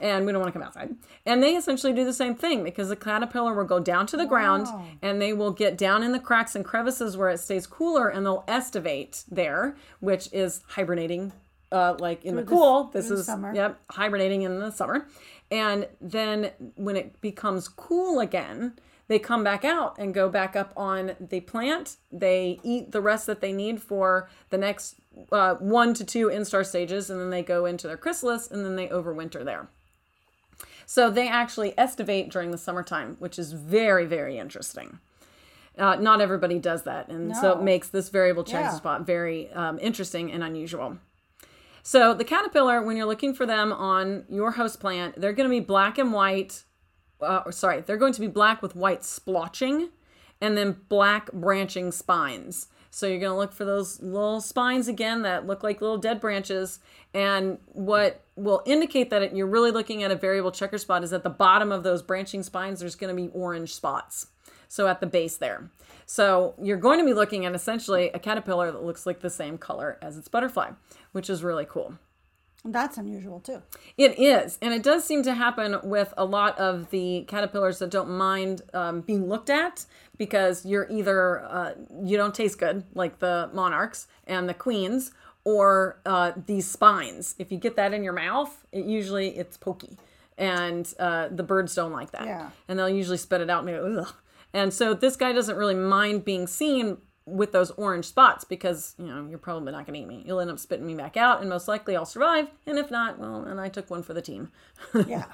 and 0.00 0.26
we 0.26 0.32
don't 0.32 0.40
want 0.40 0.52
to 0.52 0.58
come 0.58 0.66
outside. 0.66 0.94
And 1.24 1.42
they 1.42 1.56
essentially 1.56 1.92
do 1.92 2.04
the 2.04 2.12
same 2.12 2.36
thing 2.36 2.62
because 2.62 2.88
the 2.88 2.96
caterpillar 2.96 3.54
will 3.54 3.64
go 3.64 3.80
down 3.80 4.06
to 4.08 4.16
the 4.16 4.26
ground 4.26 4.68
and 5.02 5.20
they 5.20 5.32
will 5.32 5.50
get 5.52 5.76
down 5.76 6.02
in 6.04 6.12
the 6.12 6.20
cracks 6.20 6.54
and 6.54 6.64
crevices 6.64 7.16
where 7.16 7.30
it 7.30 7.38
stays 7.38 7.66
cooler 7.66 8.08
and 8.08 8.24
they'll 8.24 8.44
estivate 8.46 9.24
there, 9.28 9.74
which 9.98 10.28
is 10.32 10.60
hibernating. 10.68 11.32
Uh, 11.72 11.96
like 11.98 12.24
in 12.24 12.36
the 12.36 12.42
the- 12.42 12.48
cool, 12.48 12.84
this 12.92 13.08
through 13.08 13.16
is 13.18 13.26
summer. 13.26 13.52
yep 13.52 13.80
hibernating 13.90 14.42
in 14.42 14.60
the 14.60 14.70
summer, 14.70 15.08
and 15.50 15.88
then 16.00 16.50
when 16.74 16.96
it 16.96 17.20
becomes 17.20 17.68
cool 17.68 18.20
again, 18.20 18.74
they 19.08 19.18
come 19.18 19.44
back 19.44 19.64
out 19.64 19.96
and 19.98 20.12
go 20.12 20.28
back 20.28 20.56
up 20.56 20.72
on 20.76 21.14
the 21.20 21.40
plant. 21.40 21.96
They 22.10 22.58
eat 22.64 22.90
the 22.92 23.00
rest 23.00 23.26
that 23.26 23.40
they 23.40 23.52
need 23.52 23.80
for 23.80 24.28
the 24.50 24.58
next 24.58 24.96
uh, 25.30 25.54
one 25.56 25.94
to 25.94 26.04
two 26.04 26.26
instar 26.28 26.66
stages, 26.66 27.08
and 27.08 27.20
then 27.20 27.30
they 27.30 27.42
go 27.42 27.66
into 27.66 27.86
their 27.86 27.96
chrysalis, 27.96 28.50
and 28.50 28.64
then 28.64 28.76
they 28.76 28.88
overwinter 28.88 29.44
there. 29.44 29.68
So 30.86 31.10
they 31.10 31.28
actually 31.28 31.74
estivate 31.78 32.30
during 32.30 32.50
the 32.50 32.58
summertime, 32.58 33.16
which 33.18 33.38
is 33.38 33.52
very, 33.52 34.06
very 34.06 34.38
interesting. 34.38 34.98
Uh, 35.78 35.96
not 35.96 36.20
everybody 36.20 36.58
does 36.58 36.84
that, 36.84 37.08
and 37.08 37.36
so 37.36 37.52
it 37.52 37.62
makes 37.62 37.88
this 37.88 38.08
variable 38.08 38.44
check 38.44 38.64
Yeah. 38.64 38.70
spot 38.70 39.06
very 39.06 39.50
um, 39.52 39.78
interesting 39.80 40.32
and 40.32 40.42
unusual. 40.42 40.96
So 41.86 42.14
the 42.14 42.24
caterpillar, 42.24 42.82
when 42.82 42.96
you're 42.96 43.06
looking 43.06 43.32
for 43.32 43.46
them 43.46 43.72
on 43.72 44.24
your 44.28 44.50
host 44.50 44.80
plant, 44.80 45.20
they're 45.20 45.32
going 45.32 45.48
to 45.48 45.54
be 45.54 45.60
black 45.60 45.98
and 45.98 46.12
white. 46.12 46.64
Uh, 47.20 47.42
or 47.46 47.52
sorry, 47.52 47.80
they're 47.80 47.96
going 47.96 48.12
to 48.12 48.20
be 48.20 48.26
black 48.26 48.60
with 48.60 48.74
white 48.74 49.02
splotching, 49.02 49.90
and 50.40 50.58
then 50.58 50.78
black 50.88 51.30
branching 51.30 51.92
spines. 51.92 52.66
So 52.90 53.06
you're 53.06 53.20
going 53.20 53.30
to 53.30 53.38
look 53.38 53.52
for 53.52 53.64
those 53.64 54.02
little 54.02 54.40
spines 54.40 54.88
again 54.88 55.22
that 55.22 55.46
look 55.46 55.62
like 55.62 55.80
little 55.80 55.96
dead 55.96 56.20
branches. 56.20 56.80
And 57.14 57.58
what 57.66 58.20
will 58.34 58.64
indicate 58.66 59.10
that 59.10 59.36
you're 59.36 59.46
really 59.46 59.70
looking 59.70 60.02
at 60.02 60.10
a 60.10 60.16
variable 60.16 60.50
checker 60.50 60.78
spot 60.78 61.04
is 61.04 61.12
at 61.12 61.22
the 61.22 61.30
bottom 61.30 61.70
of 61.70 61.84
those 61.84 62.02
branching 62.02 62.42
spines, 62.42 62.80
there's 62.80 62.96
going 62.96 63.16
to 63.16 63.22
be 63.22 63.28
orange 63.32 63.72
spots. 63.72 64.26
So 64.66 64.88
at 64.88 65.00
the 65.00 65.06
base 65.06 65.36
there. 65.36 65.70
So 66.06 66.54
you're 66.62 66.76
going 66.76 67.00
to 67.00 67.04
be 67.04 67.12
looking 67.12 67.44
at 67.46 67.54
essentially 67.54 68.10
a 68.10 68.18
caterpillar 68.18 68.70
that 68.70 68.84
looks 68.84 69.06
like 69.06 69.20
the 69.20 69.30
same 69.30 69.58
color 69.58 69.98
as 70.00 70.16
its 70.16 70.28
butterfly, 70.28 70.70
which 71.16 71.30
is 71.30 71.42
really 71.42 71.64
cool. 71.64 71.94
That's 72.62 72.98
unusual 72.98 73.40
too. 73.40 73.62
It 73.96 74.18
is, 74.18 74.58
and 74.60 74.74
it 74.74 74.82
does 74.82 75.04
seem 75.04 75.22
to 75.22 75.34
happen 75.34 75.78
with 75.84 76.12
a 76.16 76.24
lot 76.24 76.58
of 76.58 76.90
the 76.90 77.24
caterpillars 77.28 77.78
that 77.78 77.90
don't 77.90 78.10
mind 78.10 78.62
um, 78.74 79.00
being 79.00 79.28
looked 79.28 79.50
at 79.50 79.86
because 80.18 80.66
you're 80.66 80.86
either 80.90 81.42
uh, 81.44 81.72
you 82.02 82.16
don't 82.16 82.34
taste 82.34 82.58
good, 82.58 82.82
like 82.94 83.18
the 83.20 83.48
monarchs 83.54 84.08
and 84.26 84.48
the 84.48 84.54
queens, 84.54 85.12
or 85.44 86.00
uh, 86.04 86.32
these 86.46 86.68
spines. 86.68 87.34
If 87.38 87.50
you 87.52 87.58
get 87.58 87.76
that 87.76 87.94
in 87.94 88.02
your 88.02 88.12
mouth, 88.14 88.66
it 88.72 88.84
usually 88.84 89.28
it's 89.38 89.56
pokey, 89.56 89.96
and 90.36 90.92
uh, 90.98 91.28
the 91.30 91.44
birds 91.44 91.74
don't 91.74 91.92
like 91.92 92.10
that, 92.10 92.26
Yeah. 92.26 92.50
and 92.68 92.78
they'll 92.78 92.88
usually 93.02 93.18
spit 93.18 93.40
it 93.40 93.48
out 93.48 93.64
and 93.64 93.68
go 93.68 94.00
ugh. 94.02 94.12
And 94.52 94.74
so 94.74 94.92
this 94.92 95.16
guy 95.16 95.32
doesn't 95.32 95.56
really 95.56 95.74
mind 95.74 96.24
being 96.24 96.46
seen 96.48 96.98
with 97.26 97.50
those 97.52 97.72
orange 97.72 98.04
spots 98.04 98.44
because 98.44 98.94
you 98.98 99.06
know 99.06 99.26
you're 99.28 99.38
probably 99.38 99.72
not 99.72 99.84
going 99.84 99.94
to 99.94 100.00
eat 100.00 100.08
me. 100.08 100.22
You'll 100.24 100.40
end 100.40 100.50
up 100.50 100.58
spitting 100.58 100.86
me 100.86 100.94
back 100.94 101.16
out, 101.16 101.40
and 101.40 101.50
most 101.50 101.68
likely 101.68 101.96
I'll 101.96 102.06
survive. 102.06 102.48
And 102.66 102.78
if 102.78 102.90
not, 102.90 103.18
well, 103.18 103.42
and 103.42 103.60
I 103.60 103.68
took 103.68 103.90
one 103.90 104.02
for 104.02 104.14
the 104.14 104.22
team. 104.22 104.50
Yeah. 105.06 105.26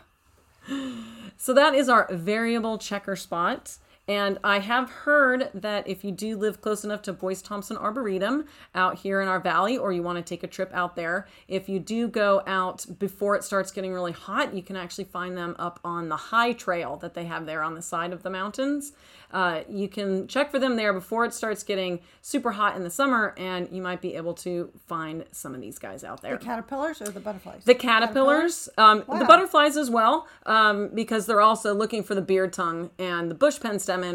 So 1.37 1.53
that 1.55 1.75
is 1.75 1.89
our 1.89 2.07
variable 2.13 2.79
checker 2.79 3.17
spot. 3.17 3.79
And 4.09 4.39
I 4.43 4.59
have 4.59 4.91
heard 4.91 5.49
that 5.55 5.87
if 5.87 6.03
you 6.03 6.11
do 6.11 6.37
live 6.37 6.61
close 6.61 6.83
enough 6.83 7.03
to 7.03 7.13
Boyce 7.13 7.41
Thompson 7.41 7.77
Arboretum 7.77 8.47
out 8.75 8.99
here 8.99 9.21
in 9.21 9.29
our 9.29 9.39
valley, 9.39 9.79
or 9.79 9.93
you 9.93 10.03
want 10.03 10.19
to 10.19 10.23
take 10.23 10.43
a 10.43 10.49
trip 10.49 10.73
out 10.75 10.97
there, 10.97 11.29
if 11.47 11.69
you 11.69 11.79
do 11.79 12.09
go 12.09 12.43
out 12.47 12.85
before 12.99 13.37
it 13.37 13.45
starts 13.45 13.71
getting 13.71 13.93
really 13.93 14.13
hot, 14.13 14.55
you 14.55 14.63
can 14.63 14.77
actually 14.77 15.05
find 15.05 15.37
them 15.37 15.55
up 15.59 15.79
on 15.85 16.09
the 16.09 16.17
high 16.17 16.53
trail 16.53 16.97
that 16.97 17.15
they 17.15 17.25
have 17.27 17.47
there 17.47 17.63
on 17.63 17.75
the 17.75 17.83
side 17.83 18.13
of 18.13 18.25
the 18.25 18.31
mountains. 18.31 18.93
Uh, 19.33 19.63
you 19.69 19.89
can 19.89 20.27
check 20.27 20.51
for 20.51 20.59
them 20.59 20.77
there 20.77 20.93
before 20.93 21.25
it 21.25 21.33
starts 21.33 21.63
getting 21.63 22.01
super 22.21 22.53
hot 22.53 22.77
in 22.77 22.83
the 22.83 22.91
summer, 22.91 23.35
and 23.39 23.69
you 23.73 23.81
might 23.81 24.01
be 24.03 24.15
able 24.15 24.35
to 24.35 24.71
find 24.87 25.25
some 25.33 25.55
of 25.55 25.61
these 25.61 25.79
guys 25.79 26.05
out 26.05 26.21
there. 26.21 26.37
The 26.37 26.45
caterpillars 26.45 27.01
or 27.01 27.07
the 27.07 27.21
butterflies? 27.21 27.65
The 27.65 27.75
caterpillars, 27.75 28.69
um, 28.77 29.05
the 29.09 29.25
butterflies 29.25 29.77
as 29.77 29.89
well, 29.89 30.27
um, 30.45 30.91
because 30.93 31.27
they're 31.27 31.41
also 31.41 31.73
looking 31.73 32.03
for 32.03 32.15
the 32.15 32.21
beard 32.21 32.53
tongue 32.53 32.91
and 32.99 33.31
the 33.31 33.35
bush 33.35 33.59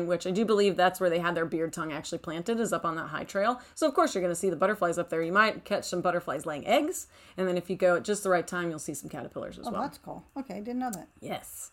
which 0.08 0.26
I 0.28 0.32
do 0.32 0.46
believe 0.46 0.76
that's 0.76 1.00
where 1.00 1.10
they 1.10 1.20
had 1.20 1.36
their 1.36 1.46
beard 1.46 1.74
tongue 1.74 1.94
actually 1.94 2.18
planted, 2.20 2.60
is 2.60 2.74
up 2.74 2.86
on 2.86 2.96
that 2.96 3.08
high 3.08 3.24
trail. 3.24 3.62
So 3.76 3.88
of 3.88 3.94
course 3.94 4.14
you're 4.16 4.22
going 4.22 4.32
to 4.32 4.36
see 4.36 4.50
the 4.50 4.56
butterflies 4.56 4.98
up 4.98 5.10
there. 5.10 5.22
You 5.22 5.32
might 5.32 5.64
catch 5.66 5.86
some 5.86 6.02
butterflies 6.02 6.46
laying 6.46 6.66
eggs, 6.68 7.08
and 7.38 7.48
then 7.48 7.58
if 7.58 7.70
you 7.70 7.76
go 7.76 7.96
at 7.98 8.04
just 8.04 8.24
the 8.24 8.30
right 8.30 8.48
time, 8.48 8.70
you'll 8.70 8.80
see 8.80 8.94
some 8.94 9.10
caterpillars 9.10 9.58
as 9.60 9.66
well. 9.66 9.76
Oh, 9.76 9.78
well. 9.80 9.82
that's 9.84 9.98
cool. 10.00 10.24
Okay, 10.38 10.56
didn't 10.56 10.80
know 10.80 10.92
that. 10.92 11.08
Yes. 11.22 11.72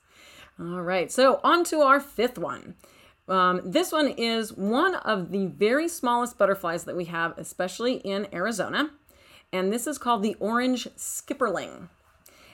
All 0.61 0.83
right. 0.83 1.11
So 1.11 1.41
on 1.43 1.65
to 1.65 1.81
our 1.81 2.01
fifth 2.01 2.39
one. 2.39 2.75
Um, 3.27 3.63
this 3.65 3.91
one 3.91 4.09
is 4.09 4.53
one 4.53 4.97
of 4.97 5.31
the 5.31 5.47
very 5.47 5.89
smallest 5.89 6.37
butterflies 6.37 6.85
that 6.85 6.95
we 6.95 7.07
have, 7.07 7.37
especially 7.39 7.95
in 7.95 8.29
Arizona. 8.35 8.91
and 9.53 9.73
this 9.73 9.87
is 9.87 9.99
called 9.99 10.23
the 10.23 10.35
orange 10.41 10.89
skipperling. 10.97 11.89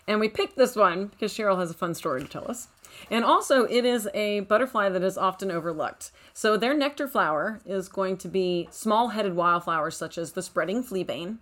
And 0.06 0.20
we 0.20 0.28
picked 0.28 0.56
this 0.56 0.76
one 0.76 1.06
because 1.06 1.32
Cheryl 1.32 1.58
has 1.58 1.70
a 1.70 1.74
fun 1.74 1.94
story 1.94 2.22
to 2.22 2.28
tell 2.28 2.50
us. 2.50 2.68
And 3.10 3.24
also, 3.24 3.64
it 3.64 3.84
is 3.84 4.08
a 4.14 4.40
butterfly 4.40 4.88
that 4.88 5.02
is 5.02 5.16
often 5.16 5.50
overlooked. 5.50 6.10
So, 6.34 6.56
their 6.56 6.74
nectar 6.74 7.06
flower 7.06 7.60
is 7.64 7.88
going 7.88 8.16
to 8.18 8.28
be 8.28 8.68
small 8.70 9.08
headed 9.08 9.36
wildflowers 9.36 9.96
such 9.96 10.18
as 10.18 10.32
the 10.32 10.42
spreading 10.42 10.82
fleabane. 10.82 11.38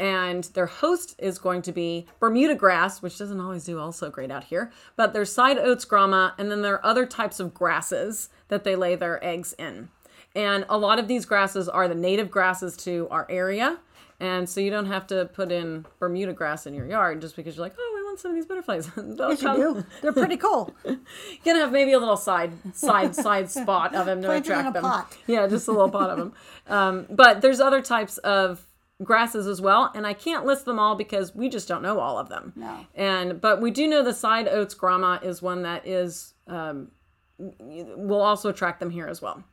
And 0.00 0.44
their 0.54 0.66
host 0.66 1.16
is 1.18 1.38
going 1.38 1.62
to 1.62 1.72
be 1.72 2.06
Bermuda 2.20 2.54
grass, 2.54 3.02
which 3.02 3.18
doesn't 3.18 3.40
always 3.40 3.64
do 3.64 3.80
also 3.80 4.10
great 4.10 4.30
out 4.30 4.44
here. 4.44 4.70
But 4.96 5.12
there's 5.12 5.32
side 5.32 5.58
oats 5.58 5.84
grama, 5.84 6.34
and 6.38 6.50
then 6.50 6.62
there 6.62 6.74
are 6.74 6.86
other 6.86 7.04
types 7.04 7.40
of 7.40 7.52
grasses 7.52 8.28
that 8.46 8.64
they 8.64 8.76
lay 8.76 8.94
their 8.94 9.22
eggs 9.24 9.54
in. 9.58 9.88
And 10.36 10.64
a 10.68 10.78
lot 10.78 11.00
of 11.00 11.08
these 11.08 11.24
grasses 11.24 11.68
are 11.68 11.88
the 11.88 11.94
native 11.96 12.30
grasses 12.30 12.76
to 12.78 13.08
our 13.10 13.26
area. 13.28 13.78
And 14.20 14.48
so 14.48 14.60
you 14.60 14.70
don't 14.70 14.86
have 14.86 15.06
to 15.08 15.26
put 15.26 15.52
in 15.52 15.86
Bermuda 16.00 16.32
grass 16.32 16.66
in 16.66 16.74
your 16.74 16.86
yard 16.86 17.20
just 17.20 17.36
because 17.36 17.56
you're 17.56 17.64
like, 17.64 17.74
oh, 17.78 17.96
I 18.00 18.02
want 18.04 18.18
some 18.18 18.32
of 18.32 18.34
these 18.34 18.46
butterflies. 18.46 18.88
They'll 18.96 19.30
Yes, 19.30 19.42
you 19.42 19.46
come. 19.48 19.56
do. 19.60 19.84
They're 20.02 20.12
pretty 20.12 20.36
cool. 20.36 20.74
You 20.84 20.98
can 21.44 21.56
have 21.56 21.70
maybe 21.70 21.92
a 21.92 21.98
little 22.00 22.16
side 22.16 22.52
side 22.74 23.14
side 23.14 23.48
spot 23.50 23.94
of 23.94 24.06
them 24.06 24.20
to 24.22 24.26
Plant 24.28 24.46
'em 24.46 24.52
in 24.52 24.58
attract 24.58 24.68
a 24.70 24.72
them. 24.72 24.82
pot. 24.82 25.16
Yeah, 25.28 25.46
just 25.46 25.68
a 25.68 25.72
little 25.72 25.90
pot 25.90 26.10
of 26.10 26.18
them. 26.18 26.32
Um, 26.66 27.06
but 27.10 27.40
there's 27.42 27.60
other 27.60 27.80
types 27.80 28.18
of 28.18 28.66
grasses 29.04 29.46
as 29.46 29.60
well, 29.60 29.92
and 29.94 30.04
I 30.04 30.14
can't 30.14 30.44
list 30.44 30.64
them 30.64 30.80
all 30.80 30.96
because 30.96 31.32
we 31.32 31.48
just 31.48 31.68
don't 31.68 31.82
know 31.82 32.00
all 32.00 32.18
of 32.18 32.28
them. 32.28 32.52
No. 32.56 32.86
And 32.96 33.40
but 33.40 33.60
we 33.60 33.70
do 33.70 33.86
know 33.86 34.02
the 34.02 34.12
side 34.14 34.48
oats 34.48 34.74
grama 34.74 35.20
is 35.22 35.40
one 35.40 35.62
that 35.62 35.86
is 35.86 36.34
um, 36.48 36.90
will 37.38 38.20
also 38.20 38.48
attract 38.48 38.80
them 38.80 38.90
here 38.90 39.06
as 39.06 39.22
well. 39.22 39.44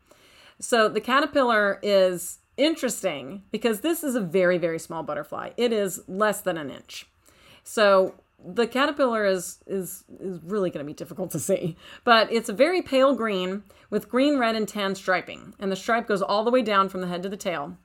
So 0.60 0.90
the 0.90 1.02
caterpillar 1.02 1.80
is 1.84 2.40
interesting 2.58 3.44
because 3.52 3.82
this 3.82 4.04
is 4.04 4.16
a 4.16 4.22
very 4.22 4.58
very 4.58 4.80
small 4.80 5.04
butterfly. 5.04 5.52
It 5.58 5.72
is 5.74 6.02
less 6.08 6.42
than 6.42 6.58
an 6.58 6.70
inch. 6.70 7.08
So 7.64 8.16
the 8.44 8.68
caterpillar 8.68 9.26
is 9.26 9.60
is 9.66 10.04
is 10.20 10.40
really 10.44 10.70
going 10.70 10.86
to 10.86 10.88
be 10.88 10.94
difficult 10.94 11.32
to 11.32 11.40
see, 11.40 11.76
but 12.04 12.32
it's 12.32 12.50
a 12.50 12.54
very 12.54 12.82
pale 12.82 13.16
green 13.16 13.64
with 13.90 14.10
green, 14.10 14.38
red, 14.38 14.56
and 14.56 14.68
tan 14.68 14.96
striping, 14.96 15.54
and 15.60 15.72
the 15.72 15.76
stripe 15.76 16.08
goes 16.08 16.22
all 16.22 16.44
the 16.44 16.52
way 16.52 16.62
down 16.62 16.90
from 16.90 17.02
the 17.02 17.08
head 17.08 17.24
to 17.24 17.30
the 17.30 17.38
tail. 17.38 17.78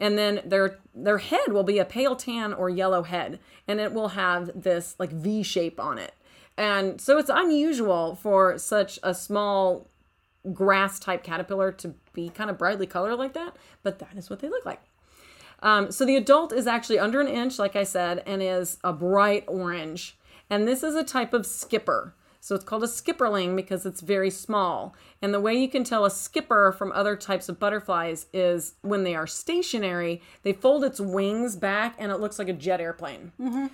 And 0.00 0.16
then 0.16 0.40
their 0.44 0.78
their 0.94 1.18
head 1.18 1.52
will 1.52 1.64
be 1.64 1.78
a 1.78 1.84
pale 1.84 2.16
tan 2.16 2.52
or 2.52 2.68
yellow 2.68 3.02
head, 3.02 3.40
and 3.66 3.80
it 3.80 3.92
will 3.92 4.08
have 4.08 4.50
this 4.54 4.94
like 4.98 5.10
V 5.10 5.42
shape 5.42 5.80
on 5.80 5.98
it. 5.98 6.14
And 6.56 7.00
so 7.00 7.18
it's 7.18 7.30
unusual 7.32 8.16
for 8.16 8.58
such 8.58 8.98
a 9.02 9.14
small 9.14 9.88
grass 10.52 10.98
type 10.98 11.22
caterpillar 11.22 11.72
to 11.72 11.94
be 12.12 12.28
kind 12.28 12.50
of 12.50 12.58
brightly 12.58 12.86
colored 12.86 13.16
like 13.16 13.34
that, 13.34 13.56
but 13.82 13.98
that 13.98 14.16
is 14.16 14.30
what 14.30 14.40
they 14.40 14.48
look 14.48 14.64
like. 14.64 14.82
Um, 15.60 15.90
so 15.90 16.04
the 16.04 16.16
adult 16.16 16.52
is 16.52 16.66
actually 16.66 16.98
under 16.98 17.20
an 17.20 17.28
inch, 17.28 17.58
like 17.58 17.76
I 17.76 17.84
said, 17.84 18.22
and 18.26 18.42
is 18.42 18.78
a 18.84 18.92
bright 18.92 19.44
orange. 19.48 20.16
And 20.50 20.66
this 20.66 20.82
is 20.82 20.94
a 20.94 21.04
type 21.04 21.34
of 21.34 21.46
skipper. 21.46 22.14
So 22.40 22.54
it's 22.54 22.64
called 22.64 22.84
a 22.84 22.86
skipperling 22.86 23.56
because 23.56 23.84
it's 23.84 24.00
very 24.00 24.30
small. 24.30 24.94
And 25.20 25.34
the 25.34 25.40
way 25.40 25.54
you 25.56 25.68
can 25.68 25.82
tell 25.82 26.04
a 26.04 26.10
skipper 26.10 26.72
from 26.72 26.92
other 26.92 27.16
types 27.16 27.48
of 27.48 27.58
butterflies 27.58 28.26
is 28.32 28.74
when 28.82 29.02
they 29.02 29.16
are 29.16 29.26
stationary, 29.26 30.22
they 30.44 30.52
fold 30.52 30.84
its 30.84 31.00
wings 31.00 31.56
back 31.56 31.96
and 31.98 32.12
it 32.12 32.20
looks 32.20 32.38
like 32.38 32.48
a 32.48 32.52
jet 32.52 32.80
airplane. 32.80 33.32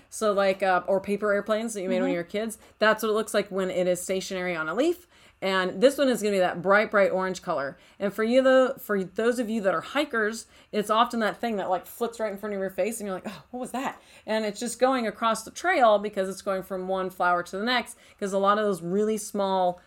So 0.08 0.32
like 0.32 0.62
uh, 0.62 0.82
or 0.86 1.00
paper 1.00 1.32
airplanes 1.32 1.74
that 1.74 1.82
you 1.82 1.88
made 1.90 2.00
when 2.00 2.10
you 2.10 2.16
were 2.16 2.24
kids. 2.24 2.58
That's 2.78 3.02
what 3.02 3.10
it 3.10 3.14
looks 3.14 3.34
like 3.34 3.48
when 3.48 3.70
it 3.70 3.86
is 3.86 4.00
stationary 4.00 4.56
on 4.56 4.68
a 4.68 4.74
leaf. 4.74 5.06
And 5.44 5.82
this 5.82 5.98
one 5.98 6.08
is 6.08 6.22
going 6.22 6.32
to 6.32 6.36
be 6.36 6.40
that 6.40 6.62
bright, 6.62 6.90
bright 6.90 7.10
orange 7.10 7.42
color. 7.42 7.76
And 8.00 8.14
for 8.14 8.24
you, 8.24 8.40
though, 8.40 8.76
for 8.80 9.04
those 9.04 9.38
of 9.38 9.50
you 9.50 9.60
that 9.60 9.74
are 9.74 9.82
hikers, 9.82 10.46
it's 10.72 10.88
often 10.88 11.20
that 11.20 11.38
thing 11.38 11.56
that 11.56 11.68
like 11.68 11.84
flips 11.84 12.18
right 12.18 12.32
in 12.32 12.38
front 12.38 12.54
of 12.54 12.60
your 12.62 12.70
face, 12.70 12.98
and 12.98 13.06
you're 13.06 13.16
like, 13.16 13.28
"Oh, 13.28 13.42
what 13.50 13.60
was 13.60 13.72
that?" 13.72 14.00
And 14.24 14.46
it's 14.46 14.58
just 14.58 14.80
going 14.80 15.06
across 15.06 15.42
the 15.42 15.50
trail 15.50 15.98
because 15.98 16.30
it's 16.30 16.40
going 16.40 16.62
from 16.62 16.88
one 16.88 17.10
flower 17.10 17.42
to 17.42 17.58
the 17.58 17.62
next. 17.62 17.98
Because 18.16 18.32
a 18.32 18.38
lot 18.38 18.56
of 18.56 18.64
those 18.64 18.80
really 18.80 19.18
small 19.18 19.82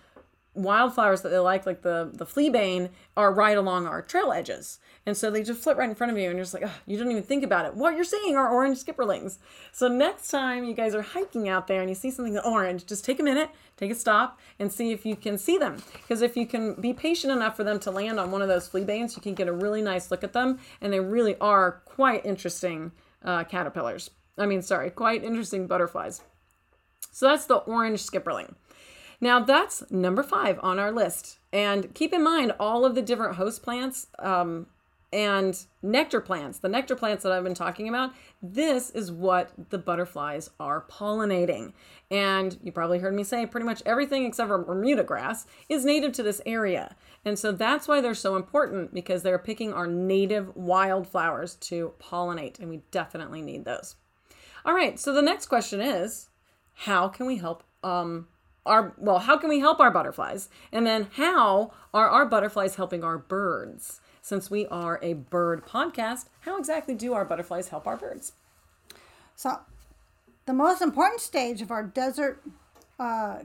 wildflowers 0.57 1.21
that 1.21 1.29
they 1.29 1.37
like, 1.37 1.65
like 1.65 1.81
the 1.81 2.09
the 2.13 2.25
fleabane, 2.25 2.89
are 3.15 3.33
right 3.33 3.57
along 3.57 3.87
our 3.87 4.01
trail 4.01 4.31
edges, 4.31 4.79
and 5.05 5.15
so 5.15 5.31
they 5.31 5.43
just 5.43 5.61
flip 5.61 5.77
right 5.77 5.89
in 5.89 5.95
front 5.95 6.11
of 6.11 6.17
you, 6.17 6.25
and 6.25 6.35
you're 6.35 6.43
just 6.43 6.53
like, 6.53 6.63
oh, 6.65 6.79
you 6.85 6.97
don't 6.97 7.11
even 7.11 7.23
think 7.23 7.43
about 7.43 7.65
it. 7.65 7.75
What 7.75 7.95
you're 7.95 8.03
seeing 8.03 8.35
are 8.35 8.49
orange 8.49 8.83
skipperlings. 8.83 9.37
So 9.71 9.87
next 9.87 10.29
time 10.29 10.63
you 10.65 10.73
guys 10.73 10.95
are 10.95 11.01
hiking 11.01 11.47
out 11.47 11.67
there 11.67 11.81
and 11.81 11.89
you 11.89 11.95
see 11.95 12.11
something 12.11 12.37
orange, 12.39 12.85
just 12.85 13.05
take 13.05 13.19
a 13.19 13.23
minute, 13.23 13.49
take 13.77 13.91
a 13.91 13.95
stop, 13.95 14.39
and 14.59 14.71
see 14.71 14.91
if 14.91 15.05
you 15.05 15.15
can 15.15 15.37
see 15.37 15.57
them. 15.57 15.77
Because 15.93 16.21
if 16.21 16.35
you 16.35 16.45
can 16.45 16.73
be 16.75 16.93
patient 16.93 17.31
enough 17.31 17.55
for 17.55 17.63
them 17.63 17.79
to 17.81 17.91
land 17.91 18.19
on 18.19 18.31
one 18.31 18.41
of 18.41 18.47
those 18.47 18.67
fleabanes, 18.67 19.15
you 19.15 19.21
can 19.21 19.35
get 19.35 19.47
a 19.47 19.53
really 19.53 19.81
nice 19.81 20.11
look 20.11 20.23
at 20.23 20.33
them, 20.33 20.59
and 20.81 20.91
they 20.91 20.99
really 20.99 21.37
are 21.39 21.83
quite 21.85 22.25
interesting 22.25 22.91
uh, 23.23 23.43
caterpillars. 23.43 24.09
I 24.37 24.45
mean, 24.45 24.61
sorry, 24.61 24.89
quite 24.89 25.23
interesting 25.23 25.67
butterflies. 25.67 26.21
So 27.11 27.27
that's 27.27 27.45
the 27.45 27.55
orange 27.55 28.05
skipperling. 28.05 28.53
Now 29.19 29.39
that's 29.39 29.89
number 29.89 30.23
five 30.23 30.59
on 30.61 30.79
our 30.79 30.91
list. 30.91 31.39
And 31.51 31.93
keep 31.93 32.13
in 32.13 32.23
mind 32.23 32.53
all 32.59 32.85
of 32.85 32.95
the 32.95 33.01
different 33.01 33.35
host 33.35 33.63
plants 33.63 34.07
um, 34.19 34.67
and 35.11 35.57
nectar 35.81 36.19
plants, 36.19 36.59
the 36.59 36.69
nectar 36.69 36.95
plants 36.95 37.23
that 37.23 37.31
I've 37.31 37.43
been 37.43 37.53
talking 37.53 37.87
about, 37.87 38.11
this 38.41 38.89
is 38.89 39.11
what 39.11 39.51
the 39.69 39.77
butterflies 39.77 40.49
are 40.59 40.85
pollinating. 40.89 41.73
And 42.11 42.57
you 42.61 42.71
probably 42.71 42.99
heard 42.99 43.13
me 43.13 43.23
say 43.23 43.45
pretty 43.45 43.65
much 43.65 43.81
everything 43.85 44.25
except 44.25 44.49
for 44.49 44.63
Bermuda 44.63 45.03
grass 45.03 45.47
is 45.69 45.85
native 45.85 46.11
to 46.13 46.23
this 46.23 46.41
area. 46.45 46.95
And 47.23 47.39
so 47.39 47.51
that's 47.51 47.87
why 47.87 48.01
they're 48.01 48.13
so 48.13 48.35
important 48.35 48.93
because 48.93 49.23
they're 49.23 49.39
picking 49.39 49.73
our 49.73 49.87
native 49.87 50.55
wildflowers 50.55 51.55
to 51.55 51.93
pollinate, 51.99 52.59
and 52.59 52.69
we 52.69 52.81
definitely 52.91 53.41
need 53.41 53.65
those. 53.65 53.95
All 54.65 54.73
right, 54.73 54.99
so 54.99 55.13
the 55.13 55.21
next 55.21 55.47
question 55.47 55.81
is 55.81 56.29
how 56.73 57.07
can 57.07 57.25
we 57.25 57.37
help 57.37 57.63
um, 57.83 58.27
our 58.67 58.93
well 58.97 59.19
how 59.19 59.37
can 59.37 59.49
we 59.49 59.59
help 59.61 59.79
our 59.81 59.91
butterflies 59.91 60.49
and 60.71 60.87
then 60.87 61.09
how 61.13 61.71
are 61.93 62.09
our 62.09 62.27
butterflies 62.27 62.75
helping 62.75 63.03
our 63.03 63.17
birds 63.19 64.01
since 64.21 64.51
we 64.51 64.67
are 64.67 64.99
a 65.03 65.13
bird 65.15 65.65
podcast 65.65 66.27
how 66.41 66.57
exactly 66.59 66.95
do 66.95 67.13
our 67.13 67.25
butterflies 67.25 67.69
help 67.69 67.87
our 67.87 67.97
birds 67.97 68.33
So, 69.35 69.59
the 70.47 70.53
most 70.53 70.81
important 70.81 71.21
stage 71.21 71.61
of 71.61 71.71
our 71.71 71.83
desert 71.83 72.43
uh, 72.99 73.39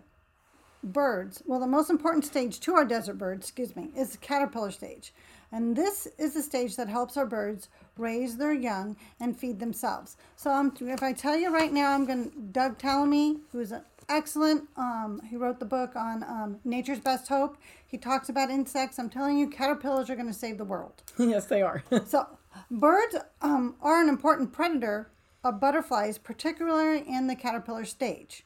birds, 0.85 1.43
well, 1.47 1.61
the 1.61 1.67
most 1.67 1.91
important 1.91 2.25
stage 2.25 2.61
to 2.61 2.75
our 2.75 2.85
desert 2.85 3.19
birds, 3.19 3.47
excuse 3.49 3.77
me, 3.77 3.91
is 3.97 4.13
the 4.13 4.19
caterpillar 4.19 4.71
stage. 4.73 5.15
And 5.53 5.77
this 5.77 6.09
is 6.19 6.35
the 6.35 6.43
stage 6.43 6.77
that 6.77 6.89
helps 6.89 7.17
our 7.17 7.27
birds 7.27 7.69
raise 7.99 8.39
their 8.39 8.55
young 8.55 8.97
and 9.21 9.37
feed 9.39 9.61
themselves. 9.61 10.17
So, 10.37 10.51
um, 10.53 10.75
if 10.81 11.03
I 11.03 11.13
tell 11.15 11.37
you 11.37 11.53
right 11.55 11.73
now, 11.73 11.93
I'm 11.93 12.07
going 12.07 12.31
to, 12.31 12.39
Doug 12.39 12.79
Tallamy, 12.79 13.41
who's 13.53 13.73
an 13.73 13.83
excellent, 14.09 14.69
um, 14.77 15.21
he 15.29 15.37
wrote 15.37 15.59
the 15.59 15.67
book 15.67 15.97
on 15.97 16.23
um, 16.23 16.61
Nature's 16.65 17.01
Best 17.01 17.29
Hope. 17.29 17.57
He 17.87 17.99
talks 17.99 18.29
about 18.29 18.51
insects. 18.51 18.99
I'm 18.99 19.11
telling 19.11 19.39
you, 19.39 19.49
caterpillars 19.49 20.11
are 20.11 20.17
going 20.17 20.29
to 20.29 20.35
save 20.35 20.59
the 20.59 20.65
world. 20.65 21.03
yes 21.19 21.47
they 21.47 21.63
are 21.63 21.83
So, 22.07 22.27
birds 22.71 23.17
um, 23.41 23.77
are 23.81 24.01
an 24.01 24.09
important 24.09 24.53
predator 24.53 25.11
of 25.45 25.61
butterflies, 25.61 26.19
particularly 26.19 27.05
in 27.09 27.27
the 27.27 27.35
caterpillar 27.35 27.85
stage. 27.85 28.45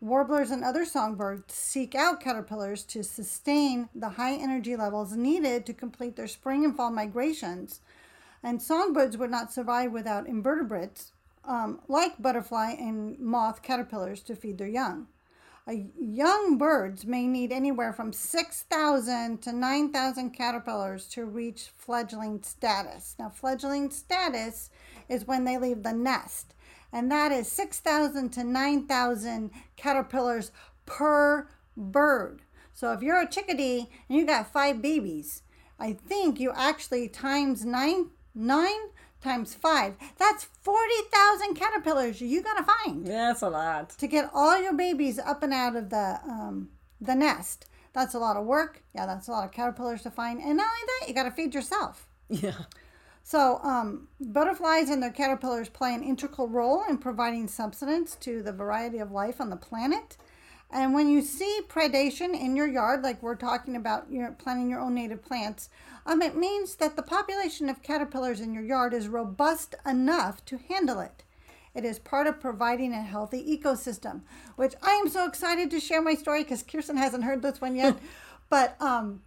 Warblers 0.00 0.50
and 0.50 0.62
other 0.62 0.84
songbirds 0.84 1.54
seek 1.54 1.94
out 1.94 2.20
caterpillars 2.20 2.84
to 2.84 3.02
sustain 3.02 3.88
the 3.94 4.10
high 4.10 4.34
energy 4.34 4.76
levels 4.76 5.16
needed 5.16 5.64
to 5.66 5.72
complete 5.72 6.16
their 6.16 6.26
spring 6.26 6.64
and 6.64 6.76
fall 6.76 6.90
migrations. 6.90 7.80
And 8.42 8.60
songbirds 8.60 9.16
would 9.16 9.30
not 9.30 9.52
survive 9.52 9.92
without 9.92 10.26
invertebrates 10.26 11.12
um, 11.46 11.80
like 11.88 12.20
butterfly 12.20 12.72
and 12.72 13.18
moth 13.18 13.62
caterpillars 13.62 14.22
to 14.22 14.36
feed 14.36 14.58
their 14.58 14.68
young. 14.68 15.08
Young 15.66 16.58
birds 16.58 17.06
may 17.06 17.26
need 17.26 17.50
anywhere 17.50 17.94
from 17.94 18.12
6,000 18.12 19.40
to 19.40 19.52
9,000 19.52 20.30
caterpillars 20.30 21.06
to 21.08 21.24
reach 21.24 21.70
fledgling 21.74 22.42
status. 22.42 23.14
Now, 23.18 23.30
fledgling 23.30 23.90
status 23.90 24.68
is 25.08 25.26
when 25.26 25.44
they 25.44 25.56
leave 25.56 25.82
the 25.82 25.94
nest, 25.94 26.54
and 26.92 27.10
that 27.10 27.32
is 27.32 27.50
6,000 27.50 28.28
to 28.30 28.44
9,000 28.44 29.50
caterpillars 29.76 30.52
per 30.84 31.48
bird. 31.78 32.42
So, 32.74 32.92
if 32.92 33.00
you're 33.00 33.22
a 33.22 33.28
chickadee 33.28 33.88
and 34.08 34.18
you 34.18 34.26
got 34.26 34.52
five 34.52 34.82
babies, 34.82 35.42
I 35.78 35.94
think 35.94 36.38
you 36.38 36.52
actually 36.54 37.08
times 37.08 37.64
nine, 37.64 38.10
nine 38.34 38.90
times 39.24 39.54
five, 39.54 39.94
that's 40.18 40.44
40,000 40.44 41.54
caterpillars 41.54 42.20
you 42.20 42.42
got 42.42 42.58
to 42.58 42.64
find 42.64 43.06
Yeah, 43.06 43.28
that's 43.28 43.42
a 43.42 43.48
lot 43.48 43.90
to 43.90 44.06
get 44.06 44.30
all 44.32 44.60
your 44.60 44.74
babies 44.74 45.18
up 45.18 45.42
and 45.42 45.52
out 45.52 45.74
of 45.74 45.90
the 45.90 46.20
um, 46.28 46.68
the 47.00 47.14
nest. 47.14 47.66
That's 47.92 48.14
a 48.14 48.18
lot 48.18 48.36
of 48.36 48.44
work. 48.44 48.82
Yeah, 48.94 49.06
that's 49.06 49.28
a 49.28 49.30
lot 49.30 49.44
of 49.44 49.52
caterpillars 49.52 50.02
to 50.02 50.10
find. 50.10 50.40
And 50.40 50.56
not 50.56 50.66
only 50.66 50.86
that, 51.00 51.08
you 51.08 51.14
got 51.14 51.24
to 51.24 51.30
feed 51.30 51.54
yourself. 51.54 52.08
yeah 52.28 52.64
So, 53.22 53.58
um, 53.62 54.08
butterflies 54.20 54.90
and 54.90 55.02
their 55.02 55.10
caterpillars 55.10 55.70
play 55.70 55.94
an 55.94 56.02
integral 56.02 56.46
role 56.46 56.84
in 56.88 56.98
providing 56.98 57.48
subsistence 57.48 58.16
to 58.16 58.42
the 58.42 58.52
variety 58.52 58.98
of 58.98 59.10
life 59.10 59.40
on 59.40 59.48
the 59.48 59.56
planet. 59.56 60.18
And 60.74 60.92
when 60.92 61.08
you 61.08 61.22
see 61.22 61.60
predation 61.68 62.34
in 62.34 62.56
your 62.56 62.66
yard, 62.66 63.02
like 63.04 63.22
we're 63.22 63.36
talking 63.36 63.76
about, 63.76 64.10
you're 64.10 64.32
planting 64.32 64.68
your 64.68 64.80
own 64.80 64.96
native 64.96 65.22
plants, 65.22 65.70
um, 66.04 66.20
it 66.20 66.36
means 66.36 66.74
that 66.74 66.96
the 66.96 67.02
population 67.02 67.68
of 67.68 67.84
caterpillars 67.84 68.40
in 68.40 68.52
your 68.52 68.64
yard 68.64 68.92
is 68.92 69.06
robust 69.06 69.76
enough 69.86 70.44
to 70.46 70.58
handle 70.58 70.98
it. 70.98 71.22
It 71.76 71.84
is 71.84 72.00
part 72.00 72.26
of 72.26 72.40
providing 72.40 72.92
a 72.92 73.02
healthy 73.02 73.56
ecosystem, 73.56 74.22
which 74.56 74.74
I 74.82 74.94
am 74.94 75.08
so 75.08 75.26
excited 75.28 75.70
to 75.70 75.78
share 75.78 76.02
my 76.02 76.16
story 76.16 76.42
because 76.42 76.64
Kiersten 76.64 76.98
hasn't 76.98 77.22
heard 77.22 77.42
this 77.42 77.60
one 77.60 77.76
yet. 77.76 77.96
but 78.50 78.74
um, 78.82 79.22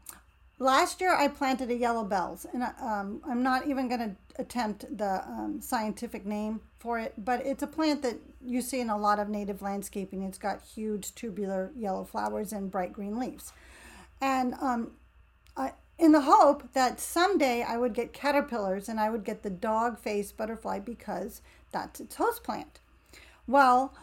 last 0.60 1.02
year 1.02 1.16
I 1.16 1.28
planted 1.28 1.70
a 1.70 1.76
yellow 1.76 2.04
bells, 2.04 2.46
and 2.54 2.64
um, 2.82 3.22
I'm 3.28 3.44
not 3.44 3.68
even 3.68 3.88
going 3.88 4.00
to 4.02 4.42
attempt 4.42 4.98
the 4.98 5.24
um, 5.28 5.60
scientific 5.62 6.26
name 6.26 6.62
for 6.80 7.00
it, 7.00 7.14
but 7.18 7.46
it's 7.46 7.64
a 7.64 7.68
plant 7.68 8.02
that 8.04 8.18
you 8.44 8.62
see 8.62 8.80
in 8.80 8.90
a 8.90 8.98
lot 8.98 9.20
of 9.20 9.30
native 9.30 9.62
landscaping. 9.62 10.24
It's 10.24 10.38
got 10.38 10.62
huge 10.62 11.14
tubular 11.16 11.72
yellow 11.76 12.04
flowers 12.04 12.54
and 12.54 12.72
bright 12.72 12.94
green 12.94 13.20
leaves. 13.20 13.52
And 14.22 14.54
um, 14.56 14.92
I, 15.56 15.74
in 15.98 16.12
the 16.12 16.22
hope 16.22 16.74
that 16.74 17.00
someday 17.00 17.64
I 17.64 17.78
would 17.78 17.94
get 17.94 18.14
caterpillars 18.14 18.90
and 18.90 19.00
I 19.00 19.10
would 19.10 19.24
get 19.24 19.44
the 19.44 19.50
dog 19.50 19.98
face 19.98 20.32
butterfly 20.32 20.80
because 20.80 21.42
that's 21.72 22.00
its 22.00 22.16
host 22.16 22.44
plant. 22.44 22.80
Well, 23.48 23.94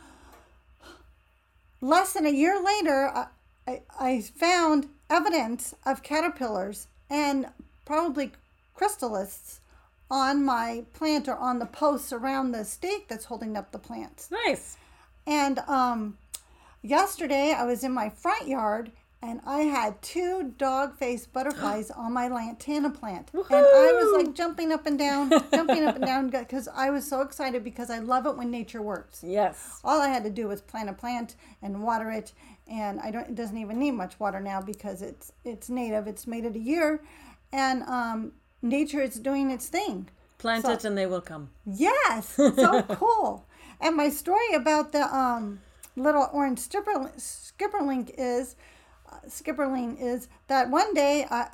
less 1.81 2.13
than 2.13 2.27
a 2.27 2.31
year 2.31 2.61
later, 2.63 3.11
I, 3.15 3.27
I, 3.67 3.83
I 3.99 4.21
found 4.21 4.89
evidence 5.11 5.75
of 5.85 6.03
caterpillars 6.03 6.89
and 7.11 7.47
probably 7.85 8.33
chrysalists 8.77 9.61
on 10.11 10.45
my 10.45 10.85
plant 10.93 11.29
or 11.29 11.37
on 11.37 11.59
the 11.59 11.67
posts 11.67 12.13
around 12.13 12.53
the 12.53 12.65
stake 12.65 13.09
that's 13.09 13.25
holding 13.27 13.57
up 13.57 13.73
the 13.73 13.79
plants. 13.79 14.31
Nice. 14.31 14.77
And 15.27 15.59
um, 15.61 16.19
yesterday 16.83 17.55
I 17.57 17.65
was 17.65 17.83
in 17.85 17.93
my 17.93 18.09
front 18.11 18.47
yard 18.47 18.93
and 19.23 19.41
I 19.47 19.61
had 19.61 20.03
two 20.03 20.53
dog 20.59 20.97
faced 20.97 21.33
butterflies 21.33 21.91
on 21.97 22.13
my 22.13 22.29
lantana 22.29 22.91
plant. 22.91 23.31
And 23.33 23.45
I 23.51 23.93
was 23.95 24.25
like 24.25 24.35
jumping 24.35 24.71
up 24.71 24.85
and 24.85 24.99
down, 24.99 25.31
jumping 25.51 25.85
up 25.85 25.97
and 25.97 26.05
down 26.05 26.29
because 26.29 26.69
I 26.69 26.91
was 26.91 27.09
so 27.09 27.23
excited 27.23 27.65
because 27.65 27.89
I 27.89 28.01
love 28.01 28.27
it 28.27 28.37
when 28.37 28.51
nature 28.51 28.83
works. 28.83 29.25
Yes. 29.27 29.81
All 29.83 30.01
I 30.01 30.09
had 30.09 30.25
to 30.25 30.31
do 30.31 30.49
was 30.49 30.61
plant 30.61 30.91
a 30.91 30.93
plant 30.93 31.37
and 31.63 31.83
water 31.83 32.11
it 32.11 32.33
and 32.69 33.01
I 33.01 33.11
don't 33.11 33.29
it 33.29 33.35
doesn't 33.35 33.59
even 33.59 33.79
need 33.79 33.93
much 33.93 34.19
water 34.19 34.41
now 34.41 34.61
because 34.61 35.03
it's 35.03 35.33
it's 35.45 35.69
native. 35.69 36.07
It's 36.07 36.27
made 36.27 36.45
it 36.45 36.57
a 36.57 36.59
year 36.59 37.03
and 37.53 37.83
um, 37.85 38.33
nature 38.63 39.01
is 39.01 39.17
doing 39.17 39.51
its 39.51 39.69
thing. 39.69 40.09
Plant 40.39 40.65
So- 40.65 40.73
it 40.73 40.85
and 40.85 40.97
they 40.99 41.07
will 41.07 41.21
come. 41.21 41.51
Yes, 41.65 42.29
so 42.35 42.83
cool. 42.91 43.47
And 43.81 43.97
my 43.97 44.09
story 44.09 44.55
about 44.55 44.93
the 44.93 45.03
um, 45.15 45.61
little 45.97 46.29
orange 46.33 46.59
skipper, 46.59 47.11
skipperling 47.17 48.11
is 48.17 48.57
uh, 49.11 49.17
skipperling 49.29 50.01
is 50.01 50.29
that 50.49 50.71
one 50.71 50.95
day, 50.95 51.27
uh, 51.31 51.47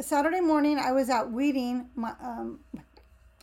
Saturday 0.00 0.40
morning, 0.40 0.78
I 0.78 0.92
was 0.92 1.08
out 1.08 1.30
weeding 1.30 1.88
my 1.94 2.12
um, 2.22 2.60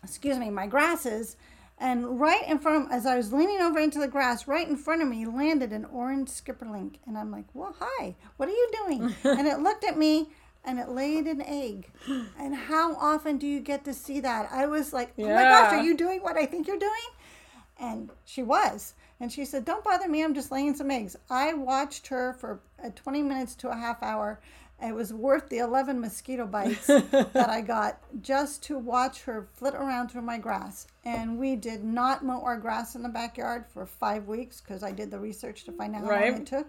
excuse 0.03 0.37
me 0.37 0.49
my 0.49 0.67
grasses, 0.67 1.37
and 1.83 2.19
right 2.19 2.47
in 2.47 2.59
front 2.59 2.85
of 2.85 2.91
as 2.91 3.05
I 3.05 3.17
was 3.17 3.33
leaning 3.33 3.59
over 3.59 3.77
into 3.77 3.99
the 3.99 4.07
grass, 4.07 4.47
right 4.47 4.67
in 4.67 4.77
front 4.77 5.01
of 5.01 5.07
me 5.09 5.25
landed 5.25 5.73
an 5.73 5.85
orange 5.85 6.29
skipperling, 6.29 6.95
and 7.05 7.17
I'm 7.17 7.29
like, 7.29 7.45
"Well, 7.53 7.75
hi, 7.77 8.15
what 8.37 8.47
are 8.47 8.53
you 8.53 8.69
doing?" 8.85 9.13
and 9.23 9.47
it 9.47 9.59
looked 9.59 9.83
at 9.83 9.97
me. 9.97 10.29
And 10.65 10.79
it 10.79 10.87
laid 10.87 11.25
an 11.25 11.41
egg. 11.41 11.91
And 12.39 12.55
how 12.55 12.95
often 12.95 13.37
do 13.37 13.45
you 13.45 13.59
get 13.59 13.83
to 13.83 13.93
see 13.93 14.21
that? 14.21 14.47
I 14.49 14.65
was 14.65 14.93
like, 14.93 15.11
oh 15.19 15.23
my 15.23 15.43
gosh, 15.43 15.73
are 15.73 15.83
you 15.83 15.97
doing 15.97 16.21
what 16.21 16.37
I 16.37 16.45
think 16.45 16.67
you're 16.67 16.79
doing? 16.79 17.09
And 17.77 18.09
she 18.23 18.43
was. 18.43 18.93
And 19.19 19.31
she 19.31 19.45
said, 19.45 19.65
Don't 19.65 19.83
bother 19.83 20.07
me. 20.07 20.23
I'm 20.23 20.33
just 20.33 20.51
laying 20.51 20.75
some 20.75 20.91
eggs. 20.91 21.15
I 21.29 21.53
watched 21.53 22.07
her 22.07 22.33
for 22.33 22.61
uh, 22.83 22.89
20 22.95 23.21
minutes 23.23 23.55
to 23.55 23.69
a 23.69 23.75
half 23.75 24.01
hour. 24.03 24.41
It 24.81 24.93
was 24.93 25.13
worth 25.13 25.49
the 25.49 25.59
11 25.59 25.99
mosquito 25.99 26.45
bites 26.45 26.87
that 26.87 27.49
I 27.49 27.61
got 27.61 27.99
just 28.21 28.63
to 28.63 28.77
watch 28.77 29.21
her 29.23 29.47
flit 29.53 29.75
around 29.75 30.09
through 30.09 30.23
my 30.23 30.37
grass. 30.37 30.87
And 31.05 31.37
we 31.39 31.55
did 31.55 31.83
not 31.83 32.23
mow 32.25 32.41
our 32.41 32.57
grass 32.57 32.95
in 32.95 33.03
the 33.03 33.09
backyard 33.09 33.65
for 33.73 33.85
five 33.85 34.27
weeks 34.27 34.59
because 34.61 34.83
I 34.83 34.91
did 34.91 35.09
the 35.11 35.19
research 35.19 35.63
to 35.65 35.71
find 35.71 35.95
out 35.95 36.01
how 36.03 36.07
long 36.09 36.41
it 36.41 36.45
took. 36.47 36.67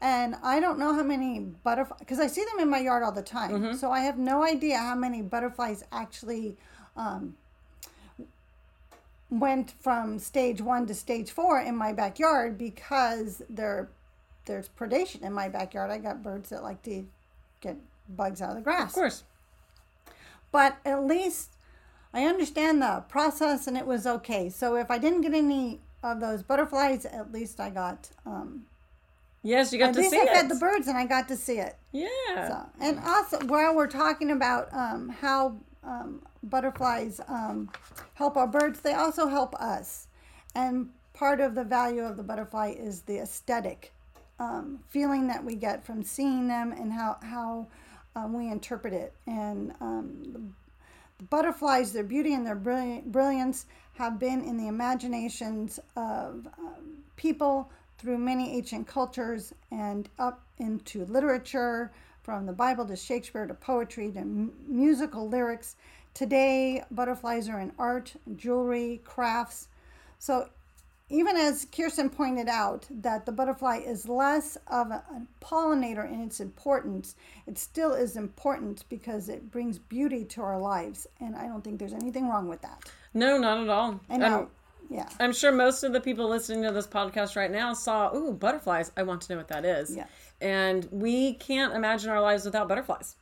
And 0.00 0.34
I 0.42 0.60
don't 0.60 0.78
know 0.78 0.94
how 0.94 1.02
many 1.02 1.40
butterflies, 1.40 1.98
because 2.00 2.18
I 2.20 2.26
see 2.26 2.44
them 2.44 2.58
in 2.60 2.68
my 2.70 2.78
yard 2.80 3.02
all 3.02 3.12
the 3.12 3.22
time. 3.22 3.52
So 3.76 3.92
I 3.92 4.00
have 4.00 4.18
no 4.18 4.42
idea 4.42 4.78
how 4.78 4.94
many 4.96 5.22
butterflies 5.22 5.84
actually 5.92 6.56
um, 6.96 7.36
went 9.30 9.72
from 9.80 10.18
stage 10.18 10.60
one 10.60 10.86
to 10.86 10.94
stage 10.94 11.30
four 11.30 11.60
in 11.60 11.76
my 11.76 11.92
backyard 11.92 12.58
because 12.58 13.42
there 13.48 13.90
there's 14.44 14.68
predation 14.70 15.22
in 15.22 15.32
my 15.32 15.48
backyard. 15.48 15.90
I 15.90 15.98
got 15.98 16.22
birds 16.22 16.48
that 16.50 16.62
like 16.64 16.82
to 16.82 17.04
get 17.62 17.76
bugs 18.08 18.42
out 18.42 18.50
of 18.50 18.56
the 18.56 18.60
grass. 18.62 18.90
Of 18.90 18.94
course. 18.94 19.24
But 20.50 20.76
at 20.84 21.04
least 21.06 21.56
I 22.12 22.24
understand 22.24 22.82
the 22.82 23.04
process 23.08 23.66
and 23.66 23.76
it 23.78 23.86
was 23.86 24.06
okay. 24.06 24.50
So 24.50 24.76
if 24.76 24.90
I 24.90 24.98
didn't 24.98 25.22
get 25.22 25.32
any 25.32 25.80
of 26.02 26.20
those 26.20 26.42
butterflies, 26.42 27.06
at 27.06 27.32
least 27.32 27.58
I 27.60 27.70
got 27.70 28.10
um 28.26 28.66
Yes, 29.44 29.72
you 29.72 29.78
got 29.80 29.88
at 29.88 29.94
to 29.94 30.00
least 30.00 30.12
see 30.12 30.20
I 30.20 30.24
it. 30.24 30.28
fed 30.28 30.48
the 30.48 30.54
birds 30.54 30.86
and 30.86 30.96
I 30.96 31.04
got 31.06 31.26
to 31.28 31.36
see 31.36 31.58
it. 31.58 31.76
yeah. 31.90 32.48
So, 32.48 32.66
and 32.80 33.00
also, 33.00 33.40
while 33.46 33.74
we're 33.74 33.88
talking 33.88 34.30
about 34.30 34.72
um, 34.72 35.08
how 35.08 35.56
um, 35.82 36.22
butterflies 36.44 37.20
um, 37.26 37.68
help 38.14 38.36
our 38.36 38.46
birds, 38.46 38.78
they 38.80 38.92
also 38.94 39.26
help 39.26 39.56
us. 39.56 40.06
And 40.54 40.90
part 41.12 41.40
of 41.40 41.56
the 41.56 41.64
value 41.64 42.02
of 42.04 42.16
the 42.16 42.22
butterfly 42.22 42.74
is 42.78 43.02
the 43.02 43.18
aesthetic 43.18 43.92
um, 44.38 44.80
feeling 44.88 45.26
that 45.28 45.44
we 45.44 45.54
get 45.54 45.84
from 45.84 46.02
seeing 46.02 46.48
them 46.48 46.72
and 46.72 46.92
how, 46.92 47.16
how 47.22 47.66
um, 48.16 48.32
we 48.32 48.50
interpret 48.50 48.92
it. 48.92 49.12
And 49.26 49.72
um, 49.80 50.54
the 51.18 51.24
butterflies, 51.24 51.92
their 51.92 52.04
beauty 52.04 52.34
and 52.34 52.46
their 52.46 52.56
brilliance 52.56 53.66
have 53.94 54.18
been 54.18 54.42
in 54.44 54.56
the 54.56 54.68
imaginations 54.68 55.78
of 55.96 56.46
um, 56.58 56.98
people 57.16 57.70
through 57.98 58.18
many 58.18 58.56
ancient 58.56 58.86
cultures 58.86 59.52
and 59.70 60.08
up 60.18 60.40
into 60.58 61.04
literature, 61.04 61.92
from 62.22 62.46
the 62.46 62.52
Bible 62.52 62.86
to 62.86 62.96
Shakespeare 62.96 63.46
to 63.46 63.54
poetry 63.54 64.10
to 64.12 64.20
m- 64.20 64.52
musical 64.66 65.28
lyrics. 65.28 65.76
Today, 66.14 66.84
butterflies 66.90 67.48
are 67.48 67.60
in 67.60 67.72
art, 67.78 68.14
jewelry, 68.36 69.00
crafts. 69.04 69.68
So, 70.18 70.48
even 71.12 71.36
as 71.36 71.66
Kiersten 71.66 72.10
pointed 72.10 72.48
out, 72.48 72.86
that 72.90 73.26
the 73.26 73.32
butterfly 73.32 73.76
is 73.76 74.08
less 74.08 74.56
of 74.66 74.90
a, 74.90 75.04
a 75.10 75.44
pollinator 75.44 76.10
in 76.10 76.20
its 76.20 76.40
importance, 76.40 77.14
it 77.46 77.58
still 77.58 77.92
is 77.92 78.16
important 78.16 78.84
because 78.88 79.28
it 79.28 79.50
brings 79.50 79.78
beauty 79.78 80.24
to 80.24 80.40
our 80.40 80.58
lives. 80.58 81.06
And 81.20 81.36
I 81.36 81.46
don't 81.46 81.62
think 81.62 81.78
there's 81.78 81.92
anything 81.92 82.28
wrong 82.28 82.48
with 82.48 82.62
that. 82.62 82.90
No, 83.12 83.36
not 83.36 83.62
at 83.62 83.68
all. 83.68 84.00
And 84.08 84.24
I'm, 84.24 84.30
now, 84.30 84.38
um, 84.40 84.48
yeah. 84.88 85.08
I'm 85.20 85.34
sure 85.34 85.52
most 85.52 85.84
of 85.84 85.92
the 85.92 86.00
people 86.00 86.28
listening 86.28 86.62
to 86.62 86.72
this 86.72 86.86
podcast 86.86 87.36
right 87.36 87.50
now 87.50 87.74
saw, 87.74 88.14
ooh, 88.16 88.32
butterflies. 88.32 88.90
I 88.96 89.02
want 89.02 89.20
to 89.22 89.32
know 89.32 89.36
what 89.36 89.48
that 89.48 89.66
is. 89.66 89.94
Yes. 89.94 90.08
And 90.40 90.88
we 90.90 91.34
can't 91.34 91.74
imagine 91.74 92.10
our 92.10 92.22
lives 92.22 92.46
without 92.46 92.68
butterflies. 92.68 93.16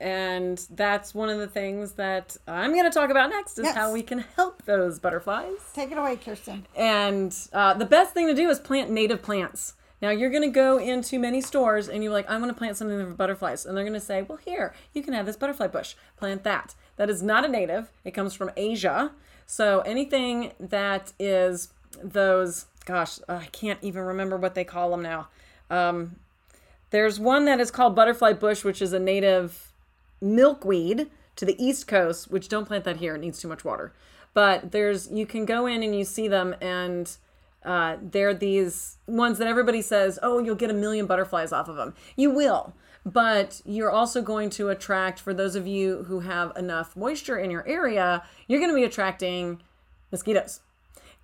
And 0.00 0.58
that's 0.70 1.14
one 1.14 1.28
of 1.30 1.38
the 1.38 1.46
things 1.46 1.92
that 1.92 2.36
I'm 2.48 2.72
going 2.72 2.84
to 2.84 2.90
talk 2.90 3.10
about 3.10 3.30
next 3.30 3.58
is 3.58 3.64
Yes. 3.64 3.74
how 3.76 3.92
we 3.92 4.02
can 4.02 4.18
help 4.36 4.64
those 4.64 4.98
butterflies. 4.98 5.56
Take 5.72 5.92
it 5.92 5.98
away, 5.98 6.16
Kiersten. 6.16 6.64
And 6.76 7.34
uh, 7.52 7.74
the 7.74 7.86
best 7.86 8.12
thing 8.12 8.26
to 8.26 8.34
do 8.34 8.48
is 8.50 8.58
plant 8.58 8.90
native 8.90 9.22
plants. 9.22 9.74
Now 10.02 10.10
you're 10.10 10.30
going 10.30 10.42
to 10.42 10.48
go 10.48 10.76
into 10.78 11.18
many 11.18 11.40
stores 11.40 11.88
and 11.88 12.02
you're 12.02 12.12
like, 12.12 12.28
I'm 12.28 12.40
going 12.40 12.52
to 12.52 12.58
plant 12.58 12.76
something 12.76 12.98
for 12.98 13.12
butterflies, 13.12 13.64
and 13.64 13.74
they're 13.76 13.84
going 13.84 13.94
to 13.94 14.00
say, 14.00 14.22
Well, 14.22 14.38
here 14.44 14.74
you 14.92 15.02
can 15.02 15.14
have 15.14 15.24
this 15.24 15.36
butterfly 15.36 15.68
bush. 15.68 15.94
Plant 16.16 16.42
that. 16.44 16.74
That 16.96 17.08
is 17.08 17.22
not 17.22 17.44
a 17.44 17.48
native. 17.48 17.90
It 18.04 18.10
comes 18.10 18.34
from 18.34 18.50
Asia. 18.56 19.12
So 19.46 19.80
anything 19.80 20.52
that 20.60 21.12
is 21.18 21.68
those, 22.02 22.66
gosh, 22.84 23.18
I 23.28 23.46
can't 23.52 23.78
even 23.82 24.02
remember 24.02 24.36
what 24.36 24.54
they 24.54 24.64
call 24.64 24.90
them 24.90 25.02
now. 25.02 25.28
Um, 25.70 26.16
there's 26.90 27.18
one 27.18 27.44
that 27.46 27.60
is 27.60 27.70
called 27.70 27.94
butterfly 27.96 28.32
bush, 28.34 28.64
which 28.64 28.82
is 28.82 28.92
a 28.92 28.98
native 28.98 29.72
milkweed 30.24 31.10
to 31.36 31.44
the 31.44 31.62
east 31.64 31.86
coast 31.86 32.30
which 32.30 32.48
don't 32.48 32.66
plant 32.66 32.84
that 32.84 32.96
here 32.96 33.14
it 33.14 33.20
needs 33.20 33.40
too 33.40 33.48
much 33.48 33.64
water. 33.64 33.92
But 34.32 34.72
there's 34.72 35.10
you 35.10 35.26
can 35.26 35.44
go 35.44 35.66
in 35.66 35.82
and 35.82 35.96
you 35.96 36.04
see 36.04 36.26
them 36.28 36.56
and 36.60 37.16
uh, 37.64 37.96
they're 38.02 38.34
these 38.34 38.98
ones 39.06 39.38
that 39.38 39.48
everybody 39.48 39.80
says 39.80 40.18
oh 40.22 40.38
you'll 40.38 40.54
get 40.54 40.70
a 40.70 40.74
million 40.74 41.06
butterflies 41.06 41.52
off 41.52 41.68
of 41.68 41.76
them 41.76 41.94
you 42.14 42.30
will 42.30 42.74
but 43.06 43.60
you're 43.64 43.90
also 43.90 44.22
going 44.22 44.50
to 44.50 44.68
attract 44.68 45.18
for 45.20 45.32
those 45.32 45.56
of 45.56 45.66
you 45.66 46.04
who 46.04 46.20
have 46.20 46.54
enough 46.56 46.94
moisture 46.96 47.38
in 47.38 47.50
your 47.50 47.66
area 47.66 48.22
you're 48.46 48.60
going 48.60 48.70
to 48.70 48.76
be 48.76 48.84
attracting 48.84 49.62
mosquitoes 50.10 50.60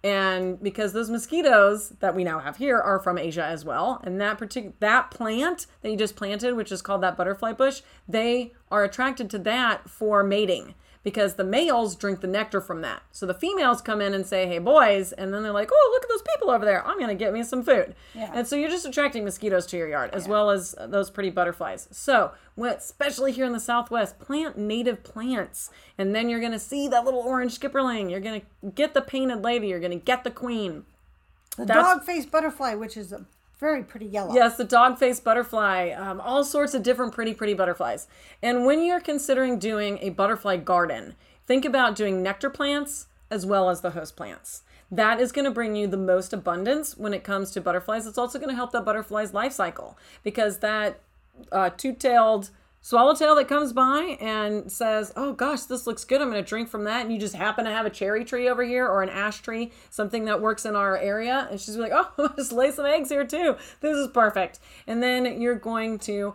and 0.02 0.62
because 0.62 0.92
those 0.92 1.10
mosquitoes 1.10 1.90
that 2.00 2.14
we 2.14 2.24
now 2.24 2.38
have 2.38 2.56
here 2.56 2.78
are 2.78 2.98
from 2.98 3.18
Asia 3.18 3.44
as 3.44 3.64
well, 3.64 4.00
and 4.04 4.20
that 4.20 4.38
particular 4.38 4.74
that 4.80 5.10
plant 5.10 5.66
that 5.82 5.90
you 5.90 5.96
just 5.96 6.16
planted, 6.16 6.54
which 6.54 6.72
is 6.72 6.82
called 6.82 7.02
that 7.02 7.16
butterfly 7.16 7.52
bush, 7.52 7.82
they 8.08 8.52
are 8.70 8.84
attracted 8.84 9.28
to 9.30 9.38
that 9.38 9.88
for 9.88 10.22
mating 10.22 10.74
because 11.02 11.34
the 11.34 11.44
males 11.44 11.96
drink 11.96 12.20
the 12.20 12.26
nectar 12.26 12.60
from 12.60 12.82
that. 12.82 13.02
So 13.10 13.26
the 13.26 13.34
females 13.34 13.80
come 13.80 14.00
in 14.00 14.12
and 14.12 14.26
say, 14.26 14.46
"Hey 14.46 14.58
boys," 14.58 15.12
and 15.12 15.32
then 15.32 15.42
they're 15.42 15.52
like, 15.52 15.70
"Oh, 15.72 15.90
look 15.92 16.04
at 16.04 16.08
those 16.08 16.22
people 16.34 16.50
over 16.50 16.64
there. 16.64 16.86
I'm 16.86 16.98
going 16.98 17.08
to 17.08 17.14
get 17.14 17.32
me 17.32 17.42
some 17.42 17.62
food." 17.62 17.94
Yeah. 18.14 18.30
And 18.34 18.46
so 18.46 18.56
you're 18.56 18.70
just 18.70 18.86
attracting 18.86 19.24
mosquitoes 19.24 19.66
to 19.66 19.76
your 19.76 19.88
yard 19.88 20.10
as 20.12 20.28
well 20.28 20.50
as 20.50 20.74
those 20.78 21.10
pretty 21.10 21.30
butterflies. 21.30 21.88
So, 21.90 22.32
especially 22.58 23.32
here 23.32 23.46
in 23.46 23.52
the 23.52 23.60
Southwest, 23.60 24.18
plant 24.18 24.58
native 24.58 25.02
plants, 25.02 25.70
and 25.96 26.14
then 26.14 26.28
you're 26.28 26.40
going 26.40 26.52
to 26.52 26.58
see 26.58 26.88
that 26.88 27.04
little 27.04 27.20
orange 27.20 27.58
skipperling. 27.58 28.10
You're 28.10 28.20
going 28.20 28.42
to 28.42 28.70
get 28.70 28.94
the 28.94 29.02
painted 29.02 29.42
lady. 29.42 29.68
You're 29.68 29.80
going 29.80 29.98
to 29.98 30.04
get 30.04 30.24
the 30.24 30.30
queen. 30.30 30.84
The 31.56 31.66
dog-faced 31.66 32.30
butterfly, 32.30 32.74
which 32.74 32.96
is 32.96 33.12
a 33.12 33.26
very 33.60 33.84
pretty 33.84 34.06
yellow. 34.06 34.34
Yes, 34.34 34.56
the 34.56 34.64
dog 34.64 34.98
face 34.98 35.20
butterfly, 35.20 35.90
um, 35.90 36.20
all 36.20 36.42
sorts 36.42 36.74
of 36.74 36.82
different 36.82 37.14
pretty, 37.14 37.34
pretty 37.34 37.54
butterflies. 37.54 38.08
And 38.42 38.64
when 38.64 38.82
you're 38.82 39.00
considering 39.00 39.58
doing 39.58 39.98
a 40.00 40.10
butterfly 40.10 40.56
garden, 40.56 41.14
think 41.46 41.64
about 41.64 41.94
doing 41.94 42.22
nectar 42.22 42.50
plants 42.50 43.06
as 43.30 43.46
well 43.46 43.70
as 43.70 43.82
the 43.82 43.90
host 43.90 44.16
plants. 44.16 44.62
That 44.90 45.20
is 45.20 45.30
going 45.30 45.44
to 45.44 45.52
bring 45.52 45.76
you 45.76 45.86
the 45.86 45.96
most 45.96 46.32
abundance 46.32 46.96
when 46.96 47.14
it 47.14 47.22
comes 47.22 47.52
to 47.52 47.60
butterflies. 47.60 48.06
It's 48.06 48.18
also 48.18 48.38
going 48.38 48.48
to 48.48 48.56
help 48.56 48.72
that 48.72 48.84
butterfly's 48.84 49.32
life 49.32 49.52
cycle 49.52 49.96
because 50.24 50.58
that 50.58 51.00
uh, 51.52 51.70
two 51.76 51.92
tailed 51.92 52.50
swallowtail 52.82 53.34
that 53.36 53.48
comes 53.48 53.72
by 53.72 54.16
and 54.20 54.70
says, 54.70 55.12
Oh 55.16 55.32
gosh, 55.32 55.62
this 55.62 55.86
looks 55.86 56.04
good. 56.04 56.20
I'm 56.20 56.30
going 56.30 56.42
to 56.42 56.48
drink 56.48 56.68
from 56.68 56.84
that. 56.84 57.02
And 57.02 57.12
you 57.12 57.18
just 57.18 57.34
happen 57.34 57.64
to 57.64 57.70
have 57.70 57.86
a 57.86 57.90
cherry 57.90 58.24
tree 58.24 58.48
over 58.48 58.64
here 58.64 58.86
or 58.86 59.02
an 59.02 59.08
ash 59.08 59.40
tree, 59.40 59.72
something 59.90 60.24
that 60.26 60.40
works 60.40 60.64
in 60.64 60.76
our 60.76 60.96
area. 60.96 61.48
And 61.50 61.60
she's 61.60 61.76
like, 61.76 61.92
Oh, 61.94 62.10
I'll 62.18 62.36
just 62.36 62.52
lay 62.52 62.70
some 62.70 62.86
eggs 62.86 63.08
here 63.08 63.26
too. 63.26 63.56
This 63.80 63.96
is 63.96 64.08
perfect. 64.08 64.58
And 64.86 65.02
then 65.02 65.40
you're 65.40 65.56
going 65.56 65.98
to 66.00 66.34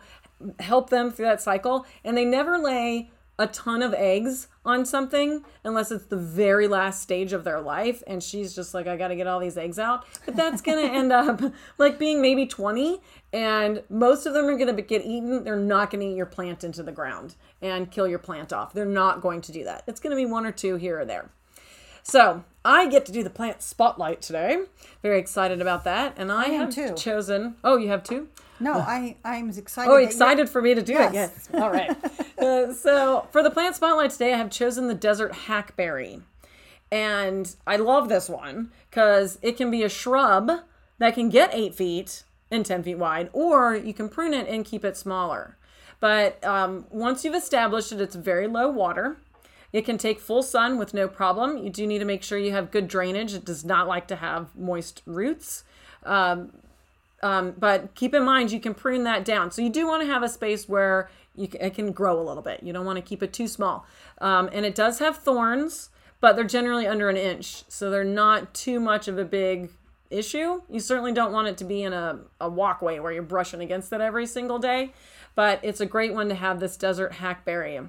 help 0.59 0.89
them 0.89 1.11
through 1.11 1.25
that 1.25 1.41
cycle. 1.41 1.85
And 2.03 2.17
they 2.17 2.25
never 2.25 2.57
lay 2.57 3.09
a 3.38 3.47
ton 3.47 3.81
of 3.81 3.93
eggs 3.93 4.47
on 4.65 4.86
something 4.86 5.43
unless 5.63 5.91
it's 5.91 6.05
the 6.05 6.17
very 6.17 6.67
last 6.67 7.01
stage 7.01 7.33
of 7.33 7.43
their 7.43 7.59
life 7.59 8.01
and 8.07 8.23
she's 8.23 8.55
just 8.55 8.73
like 8.73 8.88
I 8.88 8.95
got 8.95 9.09
to 9.09 9.15
get 9.15 9.27
all 9.27 9.39
these 9.39 9.57
eggs 9.57 9.77
out 9.77 10.05
but 10.25 10.36
that's 10.36 10.61
going 10.61 10.86
to 10.88 10.91
end 10.91 11.11
up 11.11 11.41
like 11.77 11.99
being 11.99 12.21
maybe 12.21 12.45
20 12.45 12.99
and 13.33 13.83
most 13.89 14.25
of 14.25 14.33
them 14.33 14.45
are 14.45 14.57
going 14.57 14.73
to 14.73 14.81
get 14.81 15.03
eaten 15.05 15.43
they're 15.43 15.57
not 15.57 15.91
going 15.91 16.01
to 16.01 16.07
eat 16.07 16.15
your 16.15 16.25
plant 16.25 16.63
into 16.63 16.81
the 16.81 16.91
ground 16.91 17.36
and 17.61 17.91
kill 17.91 18.07
your 18.07 18.19
plant 18.19 18.53
off 18.53 18.73
they're 18.73 18.86
not 18.86 19.21
going 19.21 19.41
to 19.41 19.51
do 19.51 19.63
that 19.63 19.83
it's 19.88 19.99
going 19.99 20.11
to 20.11 20.17
be 20.17 20.25
one 20.25 20.45
or 20.45 20.51
two 20.51 20.75
here 20.77 20.99
or 20.99 21.05
there 21.05 21.29
so 22.07 22.43
I 22.63 22.88
get 22.88 23.05
to 23.07 23.11
do 23.11 23.23
the 23.23 23.31
plant 23.31 23.63
spotlight 23.63 24.21
today. 24.21 24.65
Very 25.01 25.19
excited 25.19 25.59
about 25.59 25.83
that. 25.86 26.13
And 26.17 26.31
I, 26.31 26.45
am 26.45 26.71
have 26.71 26.75
too. 26.75 26.93
chosen. 26.93 27.55
Oh, 27.63 27.77
you 27.77 27.88
have 27.88 28.03
two? 28.03 28.27
No, 28.59 28.73
I 28.73 29.17
I'm 29.23 29.49
excited. 29.49 29.91
Oh, 29.91 29.97
excited 29.97 30.49
for 30.49 30.61
me 30.61 30.73
to 30.73 30.81
do 30.81 30.93
it. 30.93 31.13
Yes. 31.13 31.49
Yes. 31.51 31.61
All 31.61 31.71
right. 31.71 31.95
uh, 32.39 32.73
so 32.73 33.27
for 33.31 33.43
the 33.43 33.51
plant 33.51 33.75
spotlight 33.75 34.11
today, 34.11 34.33
I 34.33 34.37
have 34.37 34.49
chosen 34.49 34.87
the 34.87 34.93
desert 34.93 35.33
hackberry. 35.33 36.21
And 36.91 37.53
I 37.65 37.77
love 37.77 38.09
this 38.09 38.29
one 38.29 38.71
because 38.89 39.37
it 39.41 39.57
can 39.57 39.71
be 39.71 39.83
a 39.83 39.89
shrub 39.89 40.51
that 40.97 41.15
can 41.15 41.29
get 41.29 41.49
eight 41.53 41.75
feet 41.75 42.23
and 42.51 42.65
10 42.65 42.83
feet 42.83 42.97
wide, 42.97 43.29
or 43.33 43.75
you 43.75 43.93
can 43.93 44.07
prune 44.07 44.33
it 44.33 44.47
and 44.47 44.63
keep 44.63 44.85
it 44.85 44.95
smaller. 44.95 45.57
But 45.99 46.43
um, 46.45 46.85
once 46.89 47.25
you've 47.25 47.35
established 47.35 47.91
it, 47.91 47.99
it's 47.99 48.15
very 48.15 48.47
low 48.47 48.69
water. 48.69 49.17
It 49.73 49.83
can 49.83 49.97
take 49.97 50.19
full 50.19 50.43
sun 50.43 50.77
with 50.77 50.93
no 50.93 51.07
problem. 51.07 51.57
You 51.57 51.69
do 51.69 51.85
need 51.85 51.99
to 51.99 52.05
make 52.05 52.23
sure 52.23 52.37
you 52.37 52.51
have 52.51 52.71
good 52.71 52.87
drainage. 52.87 53.33
It 53.33 53.43
does 53.43 53.65
not 53.65 53.87
like 53.87 54.07
to 54.07 54.15
have 54.15 54.55
moist 54.55 55.01
roots. 55.05 55.63
Um, 56.03 56.53
um, 57.26 57.55
but 57.57 57.95
keep 57.95 58.13
in 58.13 58.23
mind 58.23 58.51
you 58.51 58.59
can 58.59 58.76
prune 58.76 59.03
that 59.03 59.26
down. 59.26 59.49
So 59.49 59.63
you 59.63 59.71
do 59.71 59.88
want 59.88 60.03
to 60.03 60.07
have 60.07 60.21
a 60.21 60.30
space 60.30 60.69
where 60.69 61.09
you 61.36 61.47
can, 61.47 61.59
it 61.59 61.73
can 61.73 61.91
grow 61.91 62.19
a 62.19 62.21
little 62.21 62.43
bit. 62.43 62.61
You 62.61 62.71
don't 62.71 62.86
want 62.86 62.97
to 62.97 63.01
keep 63.01 63.23
it 63.23 63.34
too 63.34 63.47
small. 63.47 63.88
Um, 64.21 64.47
and 64.53 64.63
it 64.63 64.76
does 64.76 64.99
have 64.99 65.17
thorns, 65.17 65.89
but 66.21 66.36
they're 66.36 66.45
generally 66.45 66.86
under 66.86 67.09
an 67.09 67.17
inch, 67.17 67.63
so 67.67 67.89
they're 67.89 68.03
not 68.03 68.53
too 68.53 68.80
much 68.80 69.07
of 69.07 69.17
a 69.17 69.26
big 69.26 69.71
issue. 70.11 70.61
You 70.69 70.80
certainly 70.80 71.13
don't 71.13 71.32
want 71.32 71.47
it 71.47 71.57
to 71.57 71.63
be 71.63 71.82
in 71.82 71.93
a, 71.93 72.19
a 72.39 72.47
walkway 72.47 72.99
where 72.99 73.11
you're 73.11 73.23
brushing 73.23 73.61
against 73.61 73.91
it 73.91 74.01
every 74.01 74.28
single 74.28 74.59
day, 74.59 74.93
but 75.34 75.59
it's 75.63 75.82
a 75.82 75.88
great 75.88 76.13
one 76.13 76.30
to 76.30 76.36
have 76.36 76.59
this 76.59 76.78
desert 76.78 77.13
hackberry. 77.13 77.80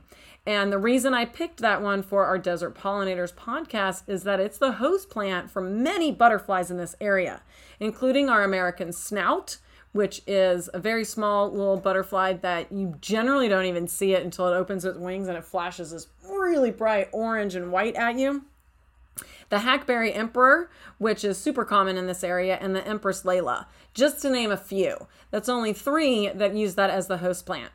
And 0.47 0.73
the 0.73 0.79
reason 0.79 1.13
I 1.13 1.25
picked 1.25 1.59
that 1.59 1.83
one 1.83 2.03
for 2.03 2.25
our 2.25 2.39
Desert 2.39 2.77
Pollinators 2.77 3.35
podcast 3.35 4.05
is 4.07 4.23
that 4.23 4.39
it's 4.39 4.59
the 4.59 4.73
host 4.73 5.11
plant 5.11 5.51
for 5.51 5.61
many 5.61 6.13
butterflies 6.13 6.71
in 6.71 6.77
this 6.77 6.95
area, 7.01 7.43
including 7.81 8.29
our 8.29 8.45
American 8.45 8.93
snout, 8.93 9.59
which 9.91 10.23
is 10.27 10.71
a 10.73 10.79
very 10.79 11.05
small 11.05 11.51
little 11.51 11.79
butterfly 11.79 12.35
that 12.35 12.71
you 12.71 12.95
generally 13.01 13.49
don't 13.49 13.65
even 13.65 13.89
see 13.89 14.13
it 14.13 14.23
until 14.23 14.47
it 14.47 14.57
opens 14.57 14.85
its 14.85 14.99
wings 14.99 15.27
and 15.27 15.37
it 15.37 15.45
flashes 15.45 15.91
this 15.91 16.07
really 16.31 16.71
bright 16.71 17.09
orange 17.13 17.57
and 17.57 17.73
white 17.73 17.97
at 17.97 18.17
you 18.17 18.45
the 19.49 19.61
hackberry 19.61 20.13
emperor, 20.13 20.71
which 20.99 21.25
is 21.25 21.39
super 21.39 21.65
common 21.65 21.97
in 21.97 22.07
this 22.07 22.25
area, 22.25 22.59
and 22.61 22.75
the 22.75 22.87
empress 22.87 23.23
Leilia, 23.23 23.67
just 23.95 24.21
to 24.23 24.31
name 24.31 24.51
a 24.51 24.57
few. 24.57 25.07
That's 25.31 25.49
only 25.49 25.73
three 25.73 26.29
that 26.29 26.55
use 26.55 26.75
that 26.75 26.91
as 26.91 27.07
the 27.07 27.19
host 27.19 27.47
plant. 27.47 27.71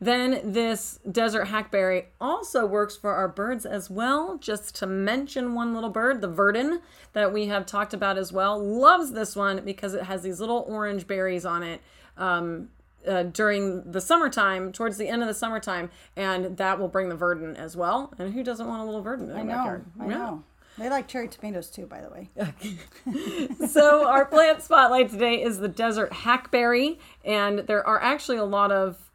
Then 0.00 0.40
this 0.52 1.00
desert 1.10 1.46
hackberry 1.46 2.06
also 2.20 2.64
works 2.64 2.96
for 2.96 3.12
our 3.14 3.26
birds 3.28 3.66
as 3.66 3.90
well. 3.90 4.38
Just 4.38 4.76
to 4.76 4.86
mention 4.86 5.54
one 5.54 5.74
little 5.74 5.90
bird, 5.90 6.20
the 6.20 6.28
verdin 6.28 6.80
that 7.14 7.32
we 7.32 7.46
have 7.46 7.66
talked 7.66 7.92
about 7.94 8.16
as 8.16 8.32
well, 8.32 8.62
loves 8.62 9.10
this 9.12 9.34
one 9.34 9.64
because 9.64 9.94
it 9.94 10.04
has 10.04 10.22
these 10.22 10.38
little 10.40 10.64
orange 10.68 11.06
berries 11.08 11.44
on 11.44 11.62
it. 11.62 11.80
Um, 12.16 12.68
uh, 13.06 13.22
during 13.22 13.90
the 13.90 14.00
summertime, 14.00 14.70
towards 14.72 14.98
the 14.98 15.08
end 15.08 15.22
of 15.22 15.28
the 15.28 15.34
summertime, 15.34 15.88
and 16.16 16.56
that 16.58 16.78
will 16.78 16.88
bring 16.88 17.08
the 17.08 17.14
verdin 17.16 17.56
as 17.56 17.76
well. 17.76 18.12
And 18.18 18.34
who 18.34 18.42
doesn't 18.42 18.66
want 18.66 18.82
a 18.82 18.84
little 18.84 19.02
verdin 19.02 19.22
in 19.24 19.28
their 19.30 19.38
I 19.38 19.42
know. 19.44 19.54
backyard? 19.54 19.84
I 20.00 20.04
Yeah. 20.06 20.10
know. 20.14 20.44
They 20.78 20.90
like 20.90 21.08
cherry 21.08 21.26
tomatoes 21.28 21.70
too, 21.70 21.86
by 21.86 22.00
the 22.02 22.10
way. 22.10 22.30
so 23.68 24.06
our 24.06 24.24
plant 24.26 24.62
spotlight 24.62 25.10
today 25.10 25.42
is 25.42 25.58
the 25.58 25.68
desert 25.68 26.12
hackberry 26.12 26.98
and 27.24 27.60
there 27.60 27.84
are 27.86 28.00
actually 28.00 28.36
a 28.38 28.44
lot 28.44 28.70
of 28.70 29.07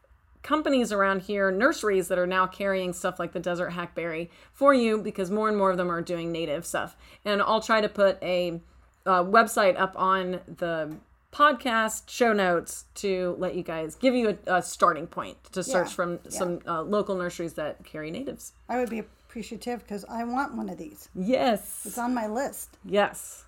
companies 0.44 0.92
around 0.92 1.22
here 1.24 1.50
nurseries 1.52 2.10
that 2.10 2.20
are 2.20 2.28
now 2.28 2.46
carrying 2.46 2.94
stuff 2.94 3.18
like 3.18 3.32
the 3.32 3.40
desert 3.40 3.70
hackberry 3.72 4.30
for 4.54 4.74
you 4.74 4.98
because 4.98 5.32
more 5.32 5.48
and 5.50 5.58
more 5.58 5.72
of 5.72 5.78
them 5.78 5.90
are 5.90 6.02
doing 6.02 6.32
native 6.32 6.66
stuff 6.66 6.96
and 7.26 7.42
i'll 7.42 7.62
try 7.62 7.80
to 7.82 7.90
put 7.90 8.22
a 8.22 8.60
uh, 9.06 9.24
website 9.24 9.80
up 9.80 9.94
on 9.98 10.40
the 10.58 10.96
podcast 11.32 12.10
show 12.10 12.32
notes 12.32 12.86
to 12.94 13.36
let 13.40 13.56
you 13.56 13.64
guys 13.64 13.96
give 13.96 14.14
you 14.14 14.38
a, 14.48 14.58
a 14.58 14.62
starting 14.62 15.08
point 15.08 15.36
to 15.52 15.64
search 15.64 15.88
Yeah, 15.90 15.94
from 15.96 16.20
yeah. 16.26 16.30
some 16.30 16.60
uh, 16.68 16.82
local 16.84 17.16
nurseries 17.16 17.54
that 17.54 17.84
carry 17.84 18.12
natives 18.12 18.54
I 18.70 18.78
would 18.78 18.90
be 18.90 19.00
appreciative 19.00 19.80
because 19.80 20.06
I 20.06 20.24
want 20.26 20.54
one 20.56 20.70
of 20.70 20.78
these. 20.78 21.10
yes 21.16 21.82
It's 21.86 21.98
on 21.98 22.14
my 22.14 22.28
list. 22.28 22.78
Yes. 22.86 23.46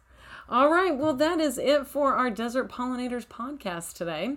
All 0.49 0.71
right. 0.71 0.95
Well, 0.95 1.13
that 1.15 1.39
is 1.39 1.57
it 1.57 1.87
for 1.87 2.13
our 2.13 2.29
Desert 2.29 2.69
Pollinators 2.71 3.25
podcast 3.25 3.93
today. 3.93 4.35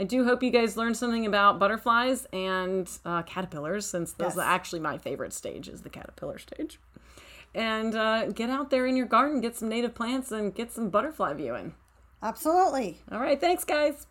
I 0.00 0.04
do 0.04 0.24
hope 0.24 0.42
you 0.42 0.50
guys 0.50 0.78
learned 0.78 0.96
something 0.96 1.26
about 1.26 1.58
butterflies 1.58 2.26
and 2.32 2.90
uh, 3.04 3.22
caterpillars, 3.24 3.84
since 3.86 4.12
those 4.14 4.36
Yes. 4.36 4.38
are 4.38 4.50
actually 4.50 4.80
my 4.80 4.96
favorite 4.96 5.34
stage 5.34 5.68
is 5.68 5.82
the 5.82 5.90
caterpillar 5.90 6.38
stage. 6.38 6.80
And 7.54 7.94
uh, 7.94 8.28
get 8.28 8.48
out 8.48 8.70
there 8.70 8.86
in 8.86 8.96
your 8.96 9.04
garden, 9.06 9.42
get 9.42 9.56
some 9.56 9.68
native 9.68 9.94
plants, 9.94 10.32
and 10.32 10.54
get 10.54 10.72
some 10.72 10.88
butterfly 10.88 11.34
viewing. 11.34 11.74
Absolutely. 12.22 12.98
All 13.12 13.20
right. 13.20 13.38
Thanks, 13.38 13.64
guys. 13.64 14.06